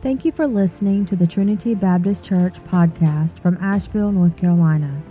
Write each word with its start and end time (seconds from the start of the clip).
Thank 0.00 0.24
you 0.24 0.30
for 0.30 0.46
listening 0.46 1.06
to 1.06 1.16
the 1.16 1.26
Trinity 1.26 1.74
Baptist 1.74 2.22
Church 2.22 2.62
podcast 2.62 3.40
from 3.40 3.58
Asheville, 3.60 4.12
North 4.12 4.36
Carolina. 4.36 5.02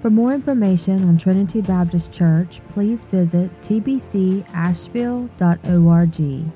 For 0.00 0.10
more 0.10 0.32
information 0.32 1.08
on 1.08 1.18
Trinity 1.18 1.60
Baptist 1.60 2.12
Church, 2.12 2.60
please 2.72 3.02
visit 3.02 3.50
tbcasheville.org. 3.62 6.52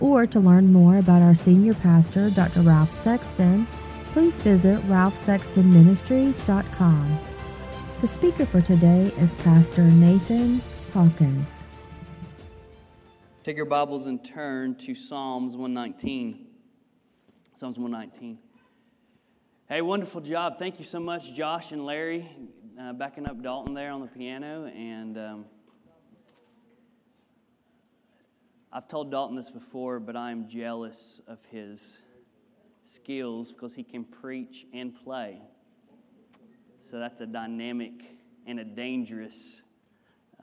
Or 0.00 0.26
to 0.26 0.40
learn 0.40 0.72
more 0.72 0.96
about 0.96 1.20
our 1.20 1.34
senior 1.34 1.74
pastor, 1.74 2.30
Dr. 2.30 2.62
Ralph 2.62 2.98
Sexton, 3.02 3.66
please 4.12 4.32
visit 4.36 4.80
ralphsextonministries.com. 4.88 7.18
The 8.00 8.08
speaker 8.08 8.46
for 8.46 8.62
today 8.62 9.12
is 9.18 9.34
Pastor 9.34 9.82
Nathan 9.82 10.62
Hawkins. 10.94 11.62
Take 13.44 13.58
your 13.58 13.66
Bibles 13.66 14.06
and 14.06 14.24
turn 14.24 14.76
to 14.76 14.94
Psalms 14.94 15.56
119. 15.56 16.43
Psalms 17.56 17.78
119. 17.78 18.36
Hey, 19.68 19.80
wonderful 19.80 20.20
job. 20.20 20.58
Thank 20.58 20.80
you 20.80 20.84
so 20.84 20.98
much, 20.98 21.32
Josh 21.34 21.70
and 21.70 21.86
Larry, 21.86 22.28
uh, 22.80 22.92
backing 22.94 23.28
up 23.28 23.40
Dalton 23.44 23.74
there 23.74 23.92
on 23.92 24.00
the 24.00 24.08
piano. 24.08 24.66
And 24.66 25.16
um, 25.16 25.44
I've 28.72 28.88
told 28.88 29.12
Dalton 29.12 29.36
this 29.36 29.50
before, 29.50 30.00
but 30.00 30.16
I 30.16 30.32
am 30.32 30.48
jealous 30.48 31.20
of 31.28 31.38
his 31.52 31.98
skills 32.86 33.52
because 33.52 33.72
he 33.72 33.84
can 33.84 34.02
preach 34.02 34.66
and 34.74 34.92
play. 35.04 35.40
So 36.90 36.98
that's 36.98 37.20
a 37.20 37.26
dynamic 37.26 37.92
and 38.48 38.58
a 38.58 38.64
dangerous 38.64 39.62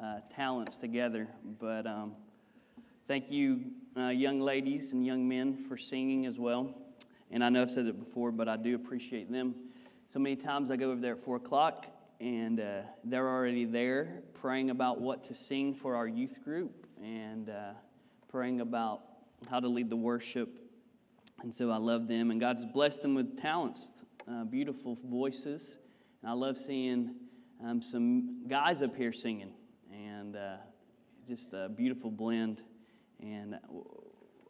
uh, 0.02 0.20
talents 0.34 0.78
together. 0.78 1.28
But 1.60 1.86
um, 1.86 2.14
thank 3.10 3.30
you, 3.30 3.64
uh, 3.98 4.08
young 4.08 4.40
ladies 4.40 4.94
and 4.94 5.06
young 5.06 5.28
men, 5.28 5.66
for 5.68 5.78
singing 5.78 6.26
as 6.26 6.40
well. 6.40 6.74
And 7.32 7.44
I 7.44 7.50
know 7.50 7.62
I've 7.62 7.72
said 7.72 7.86
it 7.86 7.98
before, 7.98 8.32
but 8.32 8.50
I 8.50 8.58
do 8.58 8.76
appreciate 8.76 9.32
them. 9.32 9.56
So 10.10 10.20
many 10.20 10.36
times 10.36 10.70
I 10.70 10.76
go 10.76 10.92
over 10.92 11.00
there 11.00 11.14
at 11.14 11.24
4 11.24 11.38
o'clock, 11.38 11.86
and 12.20 12.60
uh, 12.60 12.82
they're 13.06 13.30
already 13.30 13.64
there 13.64 14.22
praying 14.34 14.70
about 14.70 15.00
what 15.00 15.24
to 15.26 15.34
sing 15.34 15.74
for 15.74 15.96
our 15.96 16.08
youth 16.08 16.44
group 16.44 16.86
and 17.02 17.50
uh, 17.50 17.72
praying 18.30 18.60
about 18.60 19.04
how 19.50 19.62
to 19.62 19.68
lead 19.70 19.90
the 19.90 19.96
worship. 19.96 20.60
And 21.42 21.54
so 21.54 21.72
I 21.72 21.78
love 21.78 22.10
them, 22.10 22.32
and 22.32 22.40
God's 22.40 22.66
blessed 22.66 23.02
them 23.02 23.16
with 23.16 23.40
talents, 23.40 23.94
uh, 24.30 24.44
beautiful 24.44 24.98
voices. 25.06 25.76
And 26.22 26.30
I 26.30 26.34
love 26.34 26.58
seeing 26.58 27.16
um, 27.66 27.82
some 27.82 28.46
guys 28.48 28.82
up 28.82 28.96
here 28.96 29.14
singing, 29.14 29.54
and 29.90 30.36
uh, 30.36 30.58
just 31.30 31.54
a 31.54 31.70
beautiful 31.70 32.12
blend. 32.12 32.62
And 33.22 33.58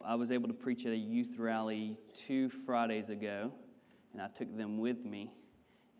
I 0.04 0.14
was 0.14 0.30
able 0.30 0.48
to 0.48 0.54
preach 0.54 0.84
at 0.86 0.92
a 0.92 0.96
youth 0.96 1.38
rally 1.38 1.96
two 2.26 2.50
Fridays 2.66 3.08
ago, 3.08 3.52
and 4.12 4.20
I 4.20 4.28
took 4.28 4.56
them 4.56 4.78
with 4.78 5.04
me. 5.04 5.32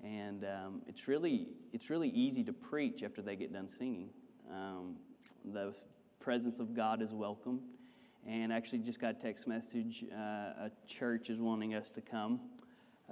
And 0.03 0.45
um, 0.45 0.83
it's 0.89 1.07
really 1.07 1.49
it's 1.73 1.89
really 1.89 2.09
easy 2.09 2.43
to 2.45 2.53
preach 2.53 3.03
after 3.03 3.23
they 3.23 3.37
get 3.37 3.53
done 3.53 3.69
singing. 3.69 4.11
Um, 4.51 4.97
the 5.45 5.75
presence 6.21 6.59
of 6.59 6.75
God 6.75 7.03
is 7.03 7.13
welcome. 7.13 7.61
And 8.27 8.53
actually, 8.53 8.79
just 8.81 9.01
got 9.01 9.11
a 9.19 9.23
text 9.23 9.47
message. 9.47 10.05
Uh, 10.13 10.17
a 10.67 10.71
church 10.87 11.29
is 11.29 11.41
wanting 11.41 11.75
us 11.75 11.91
to 11.93 12.01
come, 12.01 12.41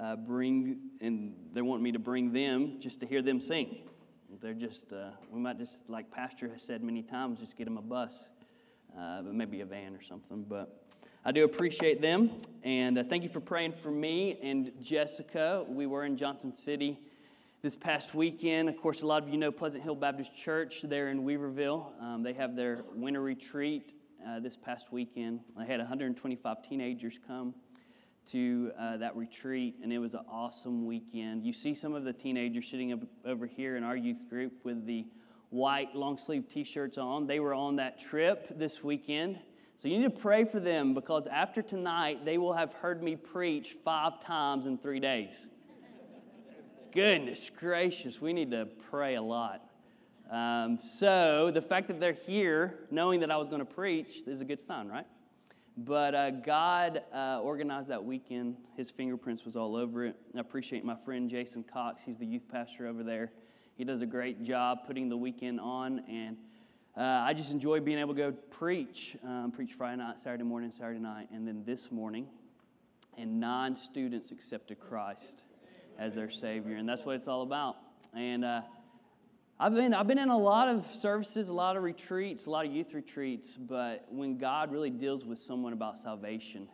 uh, 0.00 0.14
bring, 0.14 0.78
and 1.00 1.34
they 1.52 1.62
want 1.62 1.82
me 1.82 1.90
to 1.92 1.98
bring 1.98 2.32
them 2.32 2.76
just 2.80 3.00
to 3.00 3.06
hear 3.06 3.20
them 3.20 3.40
sing. 3.40 3.78
They're 4.40 4.54
just, 4.54 4.92
uh, 4.92 5.10
we 5.28 5.40
might 5.40 5.58
just, 5.58 5.78
like 5.88 6.12
Pastor 6.12 6.48
has 6.48 6.62
said 6.62 6.84
many 6.84 7.02
times, 7.02 7.40
just 7.40 7.56
get 7.56 7.64
them 7.64 7.76
a 7.76 7.82
bus, 7.82 8.28
uh, 8.96 9.22
but 9.22 9.34
maybe 9.34 9.60
a 9.62 9.66
van 9.66 9.94
or 9.96 10.02
something. 10.02 10.44
But 10.48 10.79
I 11.22 11.32
do 11.32 11.44
appreciate 11.44 12.00
them. 12.00 12.30
And 12.64 12.98
uh, 12.98 13.04
thank 13.04 13.22
you 13.22 13.28
for 13.28 13.40
praying 13.40 13.74
for 13.82 13.90
me 13.90 14.38
and 14.42 14.72
Jessica. 14.80 15.66
We 15.68 15.86
were 15.86 16.06
in 16.06 16.16
Johnson 16.16 16.50
City 16.50 16.98
this 17.60 17.76
past 17.76 18.14
weekend. 18.14 18.70
Of 18.70 18.80
course, 18.80 19.02
a 19.02 19.06
lot 19.06 19.22
of 19.22 19.28
you 19.28 19.36
know 19.36 19.52
Pleasant 19.52 19.82
Hill 19.82 19.96
Baptist 19.96 20.34
Church 20.34 20.80
there 20.82 21.10
in 21.10 21.22
Weaverville. 21.22 22.02
Um, 22.02 22.22
they 22.22 22.32
have 22.32 22.56
their 22.56 22.84
winter 22.94 23.20
retreat 23.20 23.92
uh, 24.26 24.40
this 24.40 24.56
past 24.56 24.92
weekend. 24.92 25.40
I 25.58 25.66
had 25.66 25.78
125 25.78 26.66
teenagers 26.66 27.18
come 27.26 27.54
to 28.30 28.72
uh, 28.78 28.96
that 28.96 29.14
retreat, 29.14 29.76
and 29.82 29.92
it 29.92 29.98
was 29.98 30.14
an 30.14 30.24
awesome 30.30 30.86
weekend. 30.86 31.44
You 31.44 31.52
see 31.52 31.74
some 31.74 31.94
of 31.94 32.04
the 32.04 32.14
teenagers 32.14 32.66
sitting 32.70 32.92
up 32.94 33.00
over 33.26 33.46
here 33.46 33.76
in 33.76 33.84
our 33.84 33.96
youth 33.96 34.26
group 34.30 34.52
with 34.64 34.86
the 34.86 35.06
white 35.50 35.94
long 35.94 36.16
sleeve 36.16 36.48
t 36.48 36.64
shirts 36.64 36.96
on. 36.96 37.26
They 37.26 37.40
were 37.40 37.52
on 37.52 37.76
that 37.76 38.00
trip 38.00 38.58
this 38.58 38.82
weekend. 38.82 39.38
So 39.80 39.88
you 39.88 39.98
need 39.98 40.14
to 40.14 40.20
pray 40.20 40.44
for 40.44 40.60
them 40.60 40.92
because 40.92 41.26
after 41.26 41.62
tonight, 41.62 42.26
they 42.26 42.36
will 42.36 42.52
have 42.52 42.70
heard 42.74 43.02
me 43.02 43.16
preach 43.16 43.76
five 43.82 44.22
times 44.22 44.66
in 44.66 44.76
three 44.76 45.00
days. 45.00 45.32
Goodness 46.92 47.50
gracious, 47.58 48.20
we 48.20 48.34
need 48.34 48.50
to 48.50 48.68
pray 48.90 49.14
a 49.14 49.22
lot. 49.22 49.62
Um, 50.30 50.78
so 50.98 51.50
the 51.54 51.62
fact 51.62 51.88
that 51.88 51.98
they're 51.98 52.12
here, 52.12 52.80
knowing 52.90 53.20
that 53.20 53.30
I 53.30 53.38
was 53.38 53.48
going 53.48 53.60
to 53.60 53.64
preach, 53.64 54.18
is 54.26 54.42
a 54.42 54.44
good 54.44 54.60
sign, 54.60 54.86
right? 54.86 55.06
But 55.78 56.14
uh, 56.14 56.30
God 56.30 57.00
uh, 57.14 57.40
organized 57.40 57.88
that 57.88 58.04
weekend. 58.04 58.56
His 58.76 58.90
fingerprints 58.90 59.46
was 59.46 59.56
all 59.56 59.76
over 59.76 60.04
it. 60.04 60.16
I 60.36 60.40
appreciate 60.40 60.84
my 60.84 60.96
friend 61.06 61.30
Jason 61.30 61.64
Cox. 61.64 62.02
He's 62.04 62.18
the 62.18 62.26
youth 62.26 62.46
pastor 62.52 62.86
over 62.86 63.02
there. 63.02 63.32
He 63.78 63.84
does 63.84 64.02
a 64.02 64.06
great 64.06 64.42
job 64.42 64.80
putting 64.86 65.08
the 65.08 65.16
weekend 65.16 65.58
on, 65.58 66.00
and 66.00 66.36
uh, 66.96 67.02
I 67.02 67.34
just 67.34 67.52
enjoy 67.52 67.80
being 67.80 67.98
able 67.98 68.14
to 68.14 68.18
go 68.18 68.32
preach, 68.50 69.16
um, 69.24 69.52
preach 69.54 69.74
Friday 69.74 69.98
night, 69.98 70.18
Saturday 70.18 70.42
morning, 70.42 70.72
Saturday 70.72 70.98
night, 70.98 71.28
and 71.32 71.46
then 71.46 71.62
this 71.64 71.92
morning. 71.92 72.26
And 73.16 73.38
nine 73.38 73.76
students 73.76 74.32
accepted 74.32 74.80
Christ 74.80 75.42
as 75.98 76.14
their 76.14 76.30
Savior, 76.30 76.76
and 76.76 76.88
that's 76.88 77.04
what 77.04 77.14
it's 77.14 77.28
all 77.28 77.42
about. 77.42 77.76
And 78.12 78.44
uh, 78.44 78.62
I've 79.58 79.74
been, 79.74 79.94
I've 79.94 80.08
been 80.08 80.18
in 80.18 80.30
a 80.30 80.38
lot 80.38 80.68
of 80.68 80.84
services, 80.92 81.48
a 81.48 81.52
lot 81.52 81.76
of 81.76 81.84
retreats, 81.84 82.46
a 82.46 82.50
lot 82.50 82.66
of 82.66 82.72
youth 82.72 82.92
retreats, 82.92 83.56
but 83.56 84.06
when 84.10 84.36
God 84.36 84.72
really 84.72 84.90
deals 84.90 85.24
with 85.24 85.38
someone 85.38 85.72
about 85.72 85.98
salvation, 85.98 86.66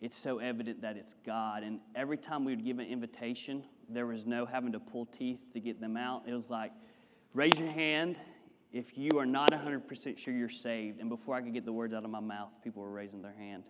it's 0.00 0.16
so 0.16 0.38
evident 0.38 0.80
that 0.82 0.96
it's 0.96 1.16
God. 1.26 1.64
And 1.64 1.80
every 1.96 2.16
time 2.16 2.44
we 2.44 2.54
would 2.54 2.64
give 2.64 2.78
an 2.78 2.86
invitation, 2.86 3.64
there 3.88 4.06
was 4.06 4.24
no 4.24 4.46
having 4.46 4.70
to 4.72 4.78
pull 4.78 5.06
teeth 5.06 5.40
to 5.52 5.58
get 5.58 5.80
them 5.80 5.96
out. 5.96 6.22
It 6.28 6.34
was 6.34 6.48
like, 6.48 6.70
raise 7.34 7.58
your 7.58 7.70
hand 7.70 8.16
if 8.72 8.98
you 8.98 9.18
are 9.18 9.26
not 9.26 9.50
100% 9.50 10.18
sure 10.18 10.34
you're 10.34 10.48
saved. 10.48 11.00
And 11.00 11.08
before 11.08 11.34
I 11.34 11.40
could 11.40 11.54
get 11.54 11.64
the 11.64 11.72
words 11.72 11.94
out 11.94 12.04
of 12.04 12.10
my 12.10 12.20
mouth, 12.20 12.50
people 12.62 12.82
were 12.82 12.90
raising 12.90 13.22
their 13.22 13.34
hand. 13.38 13.64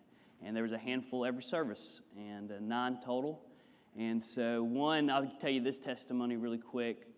And 0.44 0.54
there 0.56 0.62
was 0.62 0.72
a 0.72 0.78
handful 0.78 1.24
every 1.24 1.42
service, 1.42 2.00
and 2.16 2.50
uh, 2.50 2.54
nine 2.60 2.98
total. 3.04 3.40
And 3.96 4.22
so, 4.22 4.62
one, 4.62 5.10
I'll 5.10 5.30
tell 5.40 5.50
you 5.50 5.60
this 5.60 5.78
testimony 5.78 6.36
really 6.36 6.58
quick. 6.58 7.08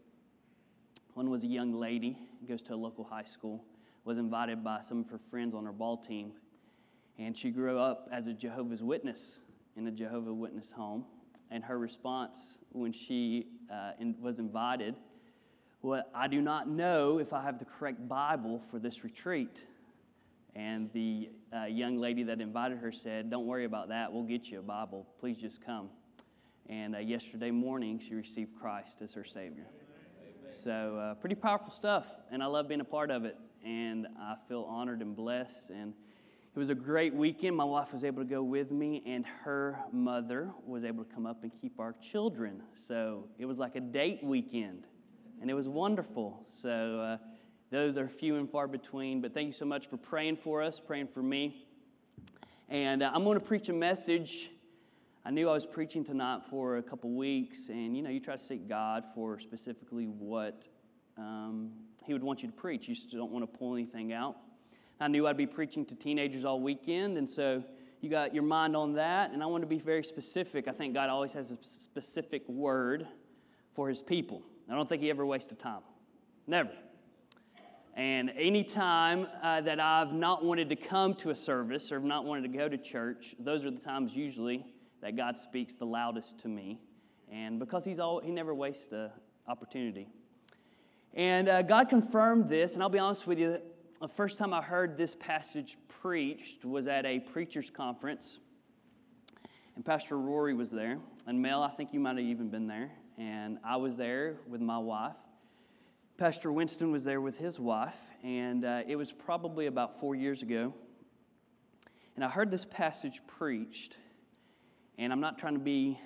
One 1.15 1.29
was 1.29 1.43
a 1.43 1.47
young 1.47 1.75
lady, 1.75 2.17
goes 2.49 2.63
to 2.63 2.75
a 2.75 2.77
local 2.77 3.05
high 3.05 3.25
school, 3.25 3.65
was 4.05 4.17
invited 4.17 4.65
by 4.65 4.81
some 4.81 5.01
of 5.01 5.11
her 5.11 5.21
friends 5.31 5.55
on 5.55 5.65
her 5.65 5.73
ball 5.73 5.97
team. 5.97 6.33
And 7.19 7.37
she 7.37 7.51
grew 7.51 7.79
up 7.79 8.09
as 8.13 8.27
a 8.27 8.33
Jehovah's 8.33 8.83
Witness 8.83 9.41
in 9.77 9.87
a 9.87 9.91
Jehovah's 9.91 10.33
Witness 10.33 10.71
home. 10.71 11.05
And 11.51 11.65
her 11.65 11.79
response 11.79 12.39
when 12.73 12.93
she 12.93 13.49
uh, 13.71 13.93
was 14.21 14.39
invited 14.39 14.95
well, 15.83 16.03
I 16.15 16.29
do 16.29 16.43
not 16.43 16.69
know 16.69 17.19
if 17.19 17.33
I 17.33 17.43
have 17.43 17.59
the 17.59 17.65
correct 17.65 18.07
Bible 18.07 18.61
for 18.71 18.79
this 18.79 19.03
retreat. 19.03 19.63
And 20.55 20.91
the 20.93 21.31
uh, 21.57 21.65
young 21.65 21.97
lady 21.99 22.23
that 22.25 22.41
invited 22.41 22.79
her 22.79 22.93
said, 22.93 23.31
Don't 23.31 23.47
worry 23.47 23.65
about 23.65 23.89
that. 23.89 24.13
We'll 24.13 24.25
get 24.25 24.47
you 24.47 24.59
a 24.59 24.63
Bible. 24.63 25.07
Please 25.21 25.39
just 25.39 25.65
come. 25.65 25.89
And 26.69 26.95
uh, 26.95 26.99
yesterday 26.99 27.51
morning, 27.51 27.99
she 27.99 28.15
received 28.15 28.51
Christ 28.61 29.01
as 29.01 29.13
her 29.15 29.25
Savior. 29.25 29.67
Amen. 30.21 30.55
So, 30.63 30.99
uh, 30.99 31.15
pretty 31.15 31.35
powerful 31.35 31.73
stuff. 31.73 32.05
And 32.31 32.43
I 32.43 32.47
love 32.47 32.69
being 32.69 32.81
a 32.81 32.85
part 32.85 33.11
of 33.11 33.25
it. 33.25 33.37
And 33.65 34.07
I 34.21 34.35
feel 34.49 34.65
honored 34.65 35.01
and 35.01 35.17
blessed. 35.17 35.71
And 35.71 35.95
it 36.55 36.59
was 36.59 36.69
a 36.69 36.75
great 36.75 37.15
weekend. 37.15 37.57
My 37.57 37.65
wife 37.65 37.93
was 37.95 38.05
able 38.05 38.23
to 38.23 38.29
go 38.29 38.43
with 38.43 38.71
me, 38.71 39.03
and 39.07 39.25
her 39.45 39.79
mother 39.93 40.51
was 40.67 40.85
able 40.85 41.05
to 41.05 41.15
come 41.15 41.25
up 41.25 41.43
and 41.43 41.53
keep 41.61 41.81
our 41.81 41.95
children. 42.03 42.63
So, 42.87 43.25
it 43.39 43.47
was 43.47 43.57
like 43.57 43.77
a 43.77 43.81
date 43.81 44.23
weekend 44.23 44.85
and 45.41 45.51
it 45.51 45.55
was 45.55 45.69
wonderful. 45.69 46.47
So 46.63 47.01
uh, 47.01 47.17
those 47.71 47.97
are 47.97 48.09
few 48.09 48.37
and 48.37 48.51
far 48.51 48.69
between. 48.69 49.21
But 49.21 49.33
thank 49.33 49.47
you 49.47 49.53
so 49.53 49.65
much 49.65 49.89
for 49.89 49.97
praying 49.97 50.37
for 50.37 50.63
us, 50.63 50.81
praying 50.85 51.09
for 51.15 51.23
me. 51.23 51.67
And 52.69 53.03
uh, 53.03 53.11
I'm 53.15 53.25
going 53.25 53.39
to 53.39 53.45
preach 53.45 53.69
a 53.69 53.73
message. 53.73 54.51
I 55.25 55.31
knew 55.31 55.49
I 55.49 55.53
was 55.53 55.67
preaching 55.67 56.05
tonight 56.05 56.43
for 56.49 56.79
a 56.79 56.83
couple 56.83 57.11
weeks, 57.11 57.69
and 57.69 57.97
you 57.97 58.03
know, 58.03 58.11
you 58.11 58.21
try 58.21 58.37
to 58.37 58.43
seek 58.43 58.69
God 58.69 59.05
for 59.15 59.39
specifically 59.39 60.07
what 60.07 60.67
um, 61.19 61.71
He 62.05 62.13
would 62.13 62.23
want 62.23 62.43
you 62.43 62.49
to 62.49 62.55
preach. 62.55 62.89
You 62.89 62.95
just 62.95 63.11
don't 63.11 63.31
want 63.31 63.51
to 63.51 63.59
pull 63.59 63.75
anything 63.75 64.13
out. 64.13 64.37
I 64.99 65.09
knew 65.09 65.27
I'd 65.27 65.37
be 65.37 65.47
preaching 65.47 65.85
to 65.87 65.95
teenagers 65.95 66.45
all 66.45 66.61
weekend, 66.61 67.19
and 67.19 67.29
so 67.29 67.63
you 68.01 68.09
got 68.09 68.35
your 68.35 68.43
mind 68.43 68.77
on 68.77 68.95
that. 68.95 69.33
And 69.33 69.43
I 69.43 69.47
want 69.47 69.63
to 69.63 69.69
be 69.69 69.79
very 69.79 70.05
specific. 70.05 70.69
I 70.69 70.73
think 70.73 70.95
God 70.95 71.11
always 71.11 71.33
has 71.35 71.51
a 71.51 71.59
specific 71.63 72.49
word 72.49 73.07
for 73.75 73.89
His 73.89 74.01
people. 74.01 74.43
I 74.71 74.75
don't 74.75 74.89
think 74.89 75.03
he 75.03 75.11
ever 75.11 75.27
wasted 75.27 75.59
time. 75.59 75.83
Never. 76.47 76.71
And 77.97 78.31
anytime 78.31 79.27
uh, 79.43 79.61
that 79.63 79.81
I've 79.81 80.13
not 80.13 80.45
wanted 80.45 80.69
to 80.69 80.77
come 80.77 81.15
to 81.17 81.31
a 81.31 81.35
service 81.35 81.91
or 81.91 81.99
not 81.99 82.25
wanted 82.25 82.51
to 82.53 82.57
go 82.57 82.69
to 82.69 82.79
church, 82.79 83.35
those 83.41 83.65
are 83.65 83.71
the 83.71 83.81
times 83.81 84.15
usually 84.15 84.65
that 85.03 85.17
God 85.17 85.39
speaks 85.39 85.75
the 85.75 85.87
loudest 85.87 86.39
to 86.41 86.49
me. 86.49 86.79
And 87.33 87.59
because 87.59 87.85
he's 87.85 87.99
all, 87.99 88.21
he 88.21 88.31
never 88.31 88.55
wastes 88.55 88.93
an 88.93 89.11
opportunity. 89.49 90.09
And 91.15 91.49
uh, 91.49 91.63
God 91.63 91.89
confirmed 91.89 92.49
this, 92.49 92.75
and 92.75 92.83
I'll 92.83 92.89
be 92.89 92.99
honest 92.99 93.27
with 93.27 93.39
you, 93.39 93.59
the 94.01 94.09
first 94.09 94.39
time 94.39 94.55
I 94.55 94.63
heard 94.63 94.97
this 94.97 95.17
passage 95.19 95.77
preached 96.01 96.65
was 96.65 96.87
at 96.87 97.05
a 97.05 97.19
preacher's 97.19 97.71
conference. 97.71 98.39
And 99.75 99.85
Pastor 99.85 100.17
Rory 100.17 100.55
was 100.55 100.71
there. 100.71 100.99
And 101.27 101.43
Mel, 101.43 101.63
I 101.63 101.71
think 101.71 101.93
you 101.93 102.01
might 102.01 102.17
have 102.17 102.27
even 102.27 102.49
been 102.49 102.67
there. 102.67 102.91
And 103.21 103.59
I 103.63 103.77
was 103.77 103.99
there 103.99 104.37
with 104.49 104.63
my 104.63 104.79
wife. 104.79 105.17
Pastor 106.17 106.51
Winston 106.51 106.91
was 106.91 107.05
there 107.05 107.21
with 107.21 107.37
his 107.37 107.61
wife, 107.61 107.99
and 108.25 108.65
uh, 108.65 108.81
it 108.89 108.97
was 108.97 109.13
probably 109.13 109.67
about 109.67 110.01
four 110.01 110.15
years 110.15 110.41
ago. 110.41 110.73
And 112.17 112.25
I 112.25 112.31
heard 112.31 112.51
this 112.51 112.65
passage 112.65 113.21
preached, 113.27 113.99
and 114.97 115.13
I'm 115.13 115.21
not 115.21 115.37
trying 115.37 115.53
to 115.53 115.61
be 115.61 116.01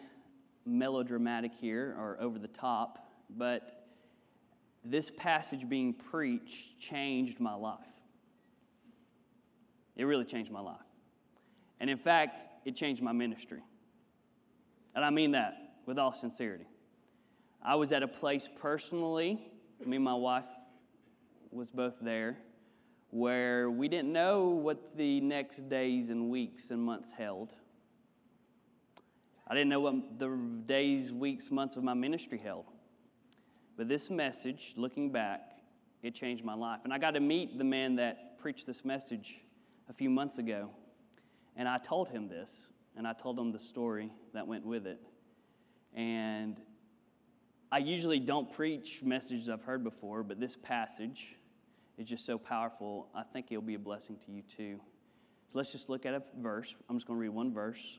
melodramatic 0.67 1.53
here 1.55 1.95
or 2.01 2.17
over 2.21 2.37
the 2.37 2.49
top, 2.49 3.09
but 3.31 3.87
this 4.85 5.09
passage 5.09 5.69
being 5.69 5.95
preached 5.95 6.81
changed 6.81 7.39
my 7.39 7.55
life. 7.55 7.79
It 9.95 10.03
really 10.03 10.25
changed 10.25 10.51
my 10.51 10.61
life. 10.61 10.81
And 11.79 11.89
in 11.89 11.99
fact, 11.99 12.67
it 12.67 12.75
changed 12.75 13.03
my 13.03 13.13
ministry. 13.13 13.63
And 14.97 15.05
I 15.05 15.11
mean 15.11 15.31
that 15.31 15.77
with 15.87 15.97
all 15.97 16.13
sincerity. 16.13 16.67
I 17.65 17.75
was 17.77 17.93
at 17.93 18.03
a 18.03 18.09
place 18.09 18.49
personally 18.61 19.41
me 19.87 19.97
and 19.97 20.05
my 20.05 20.15
wife 20.15 20.45
was 21.51 21.71
both 21.71 21.95
there, 22.01 22.39
where 23.11 23.71
we 23.71 23.89
didn't 23.89 24.13
know 24.13 24.49
what 24.49 24.97
the 24.97 25.21
next 25.21 25.69
days 25.69 26.11
and 26.11 26.31
weeks 26.31 26.71
and 26.71 26.83
months 26.83 27.11
held. 27.11 27.51
I 29.47 29.55
didn't 29.55 29.69
know 29.69 29.81
what 29.81 30.19
the 30.19 30.37
days, 30.67 31.13
weeks, 31.13 31.51
months 31.51 31.77
of 31.77 31.85
my 31.85 31.95
ministry 31.95 32.39
held. 32.39 32.65
But 33.77 33.89
this 33.89 34.09
message, 34.09 34.73
looking 34.77 35.11
back, 35.11 35.59
it 36.03 36.15
changed 36.15 36.45
my 36.45 36.55
life. 36.55 36.81
And 36.85 36.93
I 36.93 36.99
got 36.99 37.13
to 37.13 37.21
meet 37.21 37.59
the 37.59 37.65
man 37.65 37.97
that 37.97 38.39
preached 38.39 38.67
this 38.67 38.85
message 38.85 39.41
a 39.89 39.93
few 39.93 40.09
months 40.09 40.39
ago. 40.39 40.71
And 41.57 41.69
I 41.69 41.79
told 41.79 42.09
him 42.09 42.29
this, 42.29 42.51
and 42.97 43.07
I 43.07 43.13
told 43.13 43.39
him 43.39 43.53
the 43.53 43.59
story 43.59 44.11
that 44.33 44.47
went 44.47 44.65
with 44.65 44.87
it. 44.87 45.01
And 45.95 46.57
I 47.75 47.79
usually 47.79 48.21
don't 48.21 48.53
preach 48.53 49.01
messages 49.03 49.49
I've 49.49 49.65
heard 49.65 49.83
before, 49.83 50.23
but 50.23 50.39
this 50.39 50.55
passage 50.55 51.35
is 51.99 52.07
just 52.07 52.25
so 52.25 52.39
powerful. 52.39 53.09
I 53.17 53.25
think 53.25 53.47
it'll 53.51 53.63
be 53.63 53.75
a 53.75 53.81
blessing 53.81 54.17
to 54.25 54.31
you 54.31 54.43
too. 54.43 54.79
So 55.49 55.59
let's 55.59 55.73
just 55.73 55.89
look 55.89 56.07
at 56.07 56.15
a 56.15 56.23
verse. 56.39 56.73
I'm 56.89 56.95
just 56.95 57.09
going 57.09 57.19
to 57.19 57.21
read 57.21 57.31
one 57.31 57.53
verse. 57.53 57.99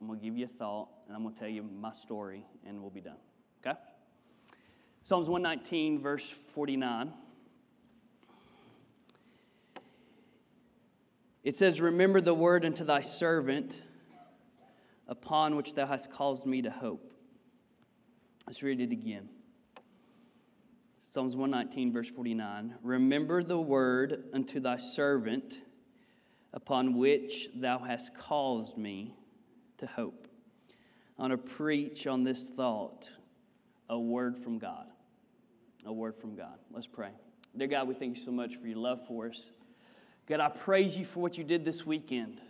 I'm 0.00 0.06
going 0.06 0.18
to 0.18 0.24
give 0.24 0.38
you 0.38 0.46
a 0.46 0.48
thought, 0.48 0.88
and 1.06 1.14
I'm 1.14 1.22
going 1.22 1.34
to 1.34 1.38
tell 1.38 1.50
you 1.50 1.62
my 1.62 1.92
story, 1.92 2.46
and 2.66 2.80
we'll 2.80 2.88
be 2.88 3.02
done. 3.02 3.18
Okay? 3.62 3.78
Psalms 5.04 5.28
119, 5.28 6.00
verse 6.00 6.32
49. 6.54 7.12
It 11.44 11.58
says, 11.58 11.78
Remember 11.82 12.22
the 12.22 12.32
word 12.32 12.64
unto 12.64 12.84
thy 12.84 13.02
servant, 13.02 13.76
upon 15.08 15.56
which 15.56 15.74
thou 15.74 15.84
hast 15.84 16.10
caused 16.10 16.46
me 16.46 16.62
to 16.62 16.70
hope. 16.70 17.12
Let's 18.46 18.62
read 18.62 18.80
it 18.80 18.90
again. 18.90 19.28
Psalms 21.12 21.34
119, 21.34 21.92
verse 21.92 22.08
49. 22.08 22.74
Remember 22.82 23.42
the 23.42 23.58
word 23.58 24.24
unto 24.32 24.60
thy 24.60 24.78
servant, 24.78 25.58
upon 26.52 26.96
which 26.96 27.48
thou 27.54 27.78
hast 27.78 28.14
caused 28.16 28.76
me 28.76 29.14
to 29.78 29.86
hope. 29.86 30.28
I 31.18 31.22
want 31.22 31.32
to 31.32 31.36
preach 31.36 32.06
on 32.06 32.24
this 32.24 32.48
thought 32.56 33.08
a 33.88 33.98
word 33.98 34.38
from 34.38 34.58
God. 34.58 34.86
A 35.84 35.92
word 35.92 36.16
from 36.16 36.36
God. 36.36 36.58
Let's 36.72 36.86
pray. 36.86 37.10
Dear 37.56 37.66
God, 37.66 37.88
we 37.88 37.94
thank 37.94 38.16
you 38.16 38.24
so 38.24 38.30
much 38.30 38.56
for 38.56 38.66
your 38.68 38.78
love 38.78 39.00
for 39.08 39.28
us. 39.28 39.50
God, 40.26 40.40
I 40.40 40.48
praise 40.48 40.96
you 40.96 41.04
for 41.04 41.20
what 41.20 41.36
you 41.36 41.44
did 41.44 41.64
this 41.64 41.84
weekend. 41.84 42.40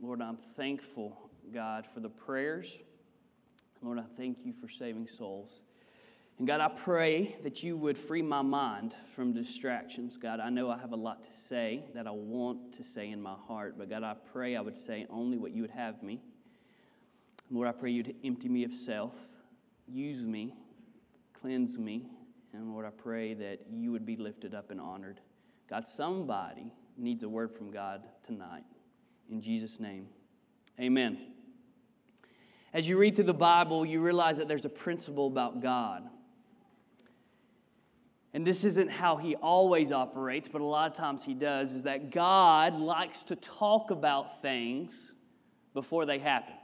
Lord, 0.00 0.20
I'm 0.20 0.38
thankful, 0.56 1.16
God, 1.52 1.86
for 1.94 2.00
the 2.00 2.10
prayers 2.10 2.66
Lord, 3.84 3.98
I 3.98 4.04
thank 4.16 4.38
you 4.44 4.54
for 4.58 4.68
saving 4.68 5.06
souls. 5.06 5.50
And 6.38 6.48
God, 6.48 6.60
I 6.60 6.68
pray 6.68 7.36
that 7.42 7.62
you 7.62 7.76
would 7.76 7.98
free 7.98 8.22
my 8.22 8.40
mind 8.40 8.94
from 9.14 9.34
distractions. 9.34 10.16
God, 10.16 10.40
I 10.40 10.48
know 10.48 10.70
I 10.70 10.78
have 10.78 10.92
a 10.92 10.96
lot 10.96 11.22
to 11.24 11.32
say 11.32 11.84
that 11.94 12.06
I 12.06 12.10
want 12.10 12.72
to 12.76 12.82
say 12.82 13.10
in 13.10 13.20
my 13.20 13.34
heart, 13.46 13.74
but 13.76 13.90
God, 13.90 14.02
I 14.02 14.14
pray 14.32 14.56
I 14.56 14.60
would 14.62 14.76
say 14.76 15.06
only 15.10 15.36
what 15.36 15.52
you 15.52 15.60
would 15.62 15.70
have 15.70 16.02
me. 16.02 16.22
Lord, 17.50 17.68
I 17.68 17.72
pray 17.72 17.90
you'd 17.90 18.16
empty 18.24 18.48
me 18.48 18.64
of 18.64 18.72
self, 18.72 19.12
use 19.86 20.24
me, 20.24 20.54
cleanse 21.38 21.76
me, 21.76 22.06
and 22.54 22.72
Lord, 22.72 22.86
I 22.86 22.90
pray 22.90 23.34
that 23.34 23.60
you 23.70 23.92
would 23.92 24.06
be 24.06 24.16
lifted 24.16 24.54
up 24.54 24.70
and 24.70 24.80
honored. 24.80 25.20
God, 25.68 25.86
somebody 25.86 26.72
needs 26.96 27.22
a 27.22 27.28
word 27.28 27.52
from 27.52 27.70
God 27.70 28.02
tonight. 28.26 28.64
In 29.30 29.42
Jesus' 29.42 29.78
name, 29.78 30.06
amen 30.80 31.33
as 32.74 32.88
you 32.88 32.98
read 32.98 33.14
through 33.14 33.26
the 33.26 33.32
Bible, 33.32 33.86
you 33.86 34.00
realize 34.00 34.36
that 34.38 34.48
there's 34.48 34.64
a 34.64 34.70
principle 34.70 35.28
about 35.28 35.62
God. 35.62 36.02
And 38.34 38.44
this 38.44 38.64
isn't 38.64 38.90
how 38.90 39.16
he 39.16 39.36
always 39.36 39.92
operates, 39.92 40.48
but 40.48 40.60
a 40.60 40.64
lot 40.64 40.90
of 40.90 40.96
times 40.96 41.22
he 41.22 41.34
does, 41.34 41.72
is 41.72 41.84
that 41.84 42.10
God 42.10 42.74
likes 42.74 43.22
to 43.24 43.36
talk 43.36 43.92
about 43.92 44.42
things 44.42 45.12
before 45.72 46.04
they 46.04 46.18
happen. 46.18 46.54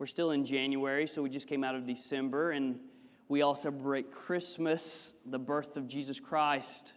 We're 0.00 0.06
still 0.06 0.32
in 0.32 0.44
January, 0.44 1.06
so 1.06 1.22
we 1.22 1.30
just 1.30 1.46
came 1.46 1.62
out 1.62 1.76
of 1.76 1.86
December, 1.86 2.50
and 2.50 2.80
we 3.28 3.42
all 3.42 3.54
celebrate 3.54 4.10
Christmas, 4.10 5.12
the 5.26 5.38
birth 5.38 5.76
of 5.76 5.86
Jesus 5.86 6.18
Christ. 6.18 6.92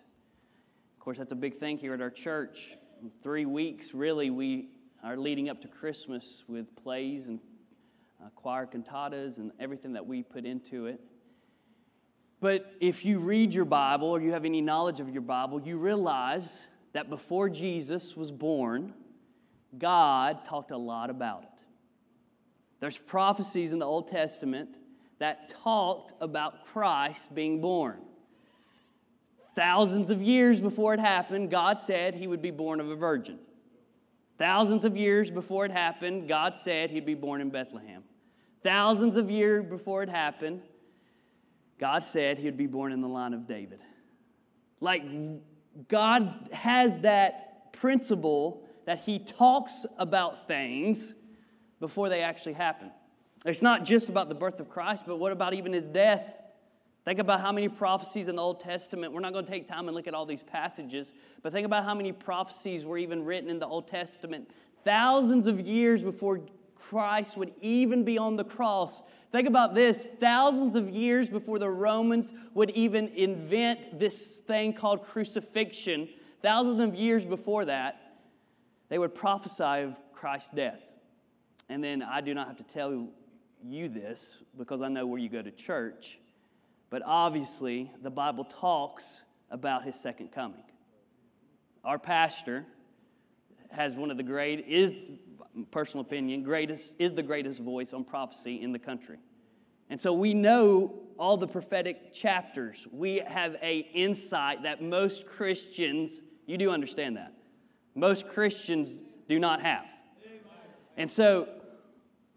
Of 0.95 0.99
course, 1.03 1.19
that's 1.19 1.31
a 1.31 1.35
big 1.35 1.59
thing 1.59 1.77
here 1.77 1.93
at 1.93 2.01
our 2.01 2.09
church. 2.09 2.69
In 2.99 3.11
three 3.21 3.45
weeks, 3.45 3.93
really, 3.93 4.31
we 4.31 4.69
are 5.03 5.17
leading 5.17 5.49
up 5.49 5.61
to 5.61 5.67
Christmas 5.67 6.43
with 6.47 6.75
plays 6.75 7.27
and 7.27 7.39
uh, 8.23 8.29
choir 8.35 8.67
cantatas 8.67 9.37
and 9.37 9.51
everything 9.59 9.93
that 9.93 10.05
we 10.05 10.23
put 10.23 10.45
into 10.45 10.85
it. 10.85 10.99
But 12.39 12.73
if 12.79 13.05
you 13.05 13.19
read 13.19 13.53
your 13.53 13.65
Bible 13.65 14.07
or 14.07 14.19
you 14.19 14.31
have 14.31 14.45
any 14.45 14.61
knowledge 14.61 14.99
of 14.99 15.09
your 15.09 15.21
Bible, 15.21 15.61
you 15.61 15.77
realize 15.77 16.57
that 16.93 17.09
before 17.09 17.49
Jesus 17.49 18.17
was 18.17 18.31
born, 18.31 18.93
God 19.77 20.43
talked 20.45 20.71
a 20.71 20.77
lot 20.77 21.09
about 21.09 21.43
it. 21.43 21.63
There's 22.79 22.97
prophecies 22.97 23.71
in 23.71 23.79
the 23.79 23.85
Old 23.85 24.09
Testament 24.09 24.69
that 25.19 25.53
talked 25.63 26.13
about 26.19 26.65
Christ 26.65 27.33
being 27.33 27.61
born. 27.61 27.99
Thousands 29.55 30.09
of 30.09 30.21
years 30.21 30.59
before 30.59 30.93
it 30.93 30.99
happened, 30.99 31.51
God 31.51 31.77
said 31.77 32.15
he 32.15 32.25
would 32.25 32.41
be 32.41 32.51
born 32.51 32.79
of 32.79 32.89
a 32.89 32.95
virgin. 32.95 33.37
Thousands 34.39 34.85
of 34.85 34.97
years 34.97 35.29
before 35.29 35.65
it 35.65 35.71
happened, 35.71 36.27
God 36.27 36.55
said 36.55 36.89
he'd 36.89 37.05
be 37.05 37.13
born 37.13 37.41
in 37.41 37.51
Bethlehem. 37.51 38.03
Thousands 38.63 39.17
of 39.17 39.29
years 39.29 39.65
before 39.65 40.03
it 40.03 40.09
happened, 40.09 40.61
God 41.79 42.03
said 42.03 42.37
he 42.37 42.45
would 42.45 42.57
be 42.57 42.67
born 42.67 42.91
in 42.91 43.01
the 43.01 43.07
line 43.07 43.33
of 43.33 43.47
David. 43.47 43.81
Like, 44.79 45.03
God 45.87 46.49
has 46.51 46.99
that 46.99 47.73
principle 47.73 48.63
that 48.85 48.99
he 48.99 49.19
talks 49.19 49.85
about 49.97 50.47
things 50.47 51.13
before 51.79 52.09
they 52.09 52.21
actually 52.21 52.53
happen. 52.53 52.91
It's 53.45 53.61
not 53.61 53.85
just 53.85 54.09
about 54.09 54.29
the 54.29 54.35
birth 54.35 54.59
of 54.59 54.69
Christ, 54.69 55.05
but 55.07 55.17
what 55.17 55.31
about 55.31 55.53
even 55.53 55.73
his 55.73 55.87
death? 55.87 56.23
Think 57.03 57.17
about 57.17 57.41
how 57.41 57.51
many 57.51 57.67
prophecies 57.67 58.27
in 58.27 58.35
the 58.35 58.41
Old 58.41 58.59
Testament. 58.59 59.11
We're 59.11 59.21
not 59.21 59.33
going 59.33 59.45
to 59.45 59.51
take 59.51 59.67
time 59.67 59.87
and 59.87 59.95
look 59.95 60.07
at 60.07 60.13
all 60.13 60.27
these 60.27 60.43
passages, 60.43 61.13
but 61.41 61.51
think 61.51 61.65
about 61.65 61.83
how 61.83 61.95
many 61.95 62.11
prophecies 62.11 62.85
were 62.85 62.99
even 62.99 63.25
written 63.25 63.49
in 63.49 63.57
the 63.57 63.65
Old 63.65 63.87
Testament 63.87 64.51
thousands 64.83 65.47
of 65.47 65.59
years 65.59 66.03
before 66.03 66.41
Christ 66.91 67.37
would 67.37 67.53
even 67.61 68.03
be 68.03 68.17
on 68.17 68.35
the 68.35 68.43
cross. 68.43 69.01
Think 69.31 69.47
about 69.47 69.73
this 69.73 70.09
thousands 70.19 70.75
of 70.75 70.89
years 70.89 71.29
before 71.29 71.57
the 71.57 71.69
Romans 71.69 72.33
would 72.53 72.69
even 72.71 73.07
invent 73.15 73.97
this 73.97 74.39
thing 74.39 74.73
called 74.73 75.05
crucifixion, 75.05 76.09
thousands 76.41 76.81
of 76.81 76.93
years 76.93 77.23
before 77.23 77.63
that, 77.63 78.17
they 78.89 78.97
would 78.97 79.15
prophesy 79.15 79.83
of 79.83 79.95
Christ's 80.13 80.51
death. 80.51 80.81
And 81.69 81.81
then 81.81 82.03
I 82.03 82.19
do 82.19 82.33
not 82.33 82.47
have 82.47 82.57
to 82.57 82.63
tell 82.63 83.07
you 83.65 83.87
this 83.87 84.35
because 84.57 84.81
I 84.81 84.89
know 84.89 85.07
where 85.07 85.17
you 85.17 85.29
go 85.29 85.41
to 85.41 85.51
church, 85.51 86.19
but 86.89 87.01
obviously 87.05 87.89
the 88.03 88.09
Bible 88.09 88.43
talks 88.43 89.21
about 89.49 89.85
his 89.85 89.95
second 89.95 90.33
coming. 90.33 90.63
Our 91.85 91.97
pastor 91.97 92.65
has 93.71 93.95
one 93.95 94.11
of 94.11 94.17
the 94.17 94.23
great, 94.23 94.65
is 94.67 94.91
personal 95.71 96.05
opinion, 96.05 96.43
greatest, 96.43 96.95
is 96.99 97.13
the 97.13 97.23
greatest 97.23 97.59
voice 97.59 97.93
on 97.93 98.03
prophecy 98.03 98.61
in 98.61 98.71
the 98.71 98.79
country. 98.79 99.17
And 99.89 99.99
so 99.99 100.13
we 100.13 100.33
know 100.33 100.93
all 101.19 101.37
the 101.37 101.47
prophetic 101.47 102.13
chapters. 102.13 102.87
We 102.91 103.17
have 103.27 103.55
a 103.61 103.79
insight 103.93 104.63
that 104.63 104.81
most 104.81 105.27
Christians, 105.27 106.21
you 106.45 106.57
do 106.57 106.71
understand 106.71 107.17
that. 107.17 107.33
Most 107.93 108.29
Christians 108.29 109.03
do 109.27 109.37
not 109.37 109.61
have. 109.61 109.85
And 110.95 111.11
so 111.11 111.49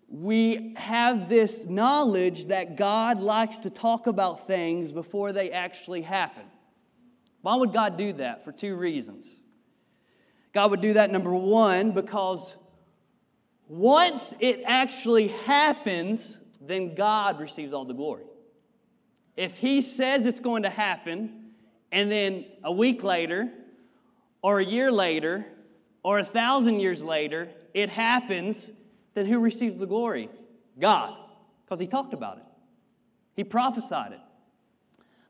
we 0.08 0.74
have 0.76 1.28
this 1.28 1.64
knowledge 1.64 2.46
that 2.46 2.76
God 2.76 3.20
likes 3.20 3.58
to 3.60 3.70
talk 3.70 4.06
about 4.06 4.46
things 4.46 4.92
before 4.92 5.32
they 5.32 5.50
actually 5.50 6.02
happen. 6.02 6.44
Why 7.42 7.56
would 7.56 7.72
God 7.72 7.96
do 7.98 8.12
that? 8.14 8.44
For 8.44 8.52
two 8.52 8.74
reasons. 8.74 9.30
God 10.54 10.70
would 10.70 10.80
do 10.80 10.92
that, 10.94 11.10
number 11.10 11.34
one, 11.34 11.90
because 11.90 12.54
once 13.68 14.34
it 14.38 14.62
actually 14.64 15.28
happens, 15.28 16.38
then 16.60 16.94
God 16.94 17.40
receives 17.40 17.72
all 17.72 17.84
the 17.84 17.92
glory. 17.92 18.24
If 19.36 19.58
He 19.58 19.82
says 19.82 20.26
it's 20.26 20.38
going 20.38 20.62
to 20.62 20.70
happen, 20.70 21.50
and 21.90 22.10
then 22.10 22.44
a 22.62 22.70
week 22.70 23.02
later, 23.02 23.50
or 24.42 24.60
a 24.60 24.64
year 24.64 24.92
later, 24.92 25.44
or 26.04 26.20
a 26.20 26.24
thousand 26.24 26.78
years 26.78 27.02
later, 27.02 27.48
it 27.72 27.90
happens, 27.90 28.70
then 29.14 29.26
who 29.26 29.40
receives 29.40 29.80
the 29.80 29.86
glory? 29.86 30.30
God, 30.78 31.16
because 31.64 31.80
He 31.80 31.88
talked 31.88 32.14
about 32.14 32.36
it, 32.36 32.44
He 33.34 33.42
prophesied 33.42 34.12
it. 34.12 34.20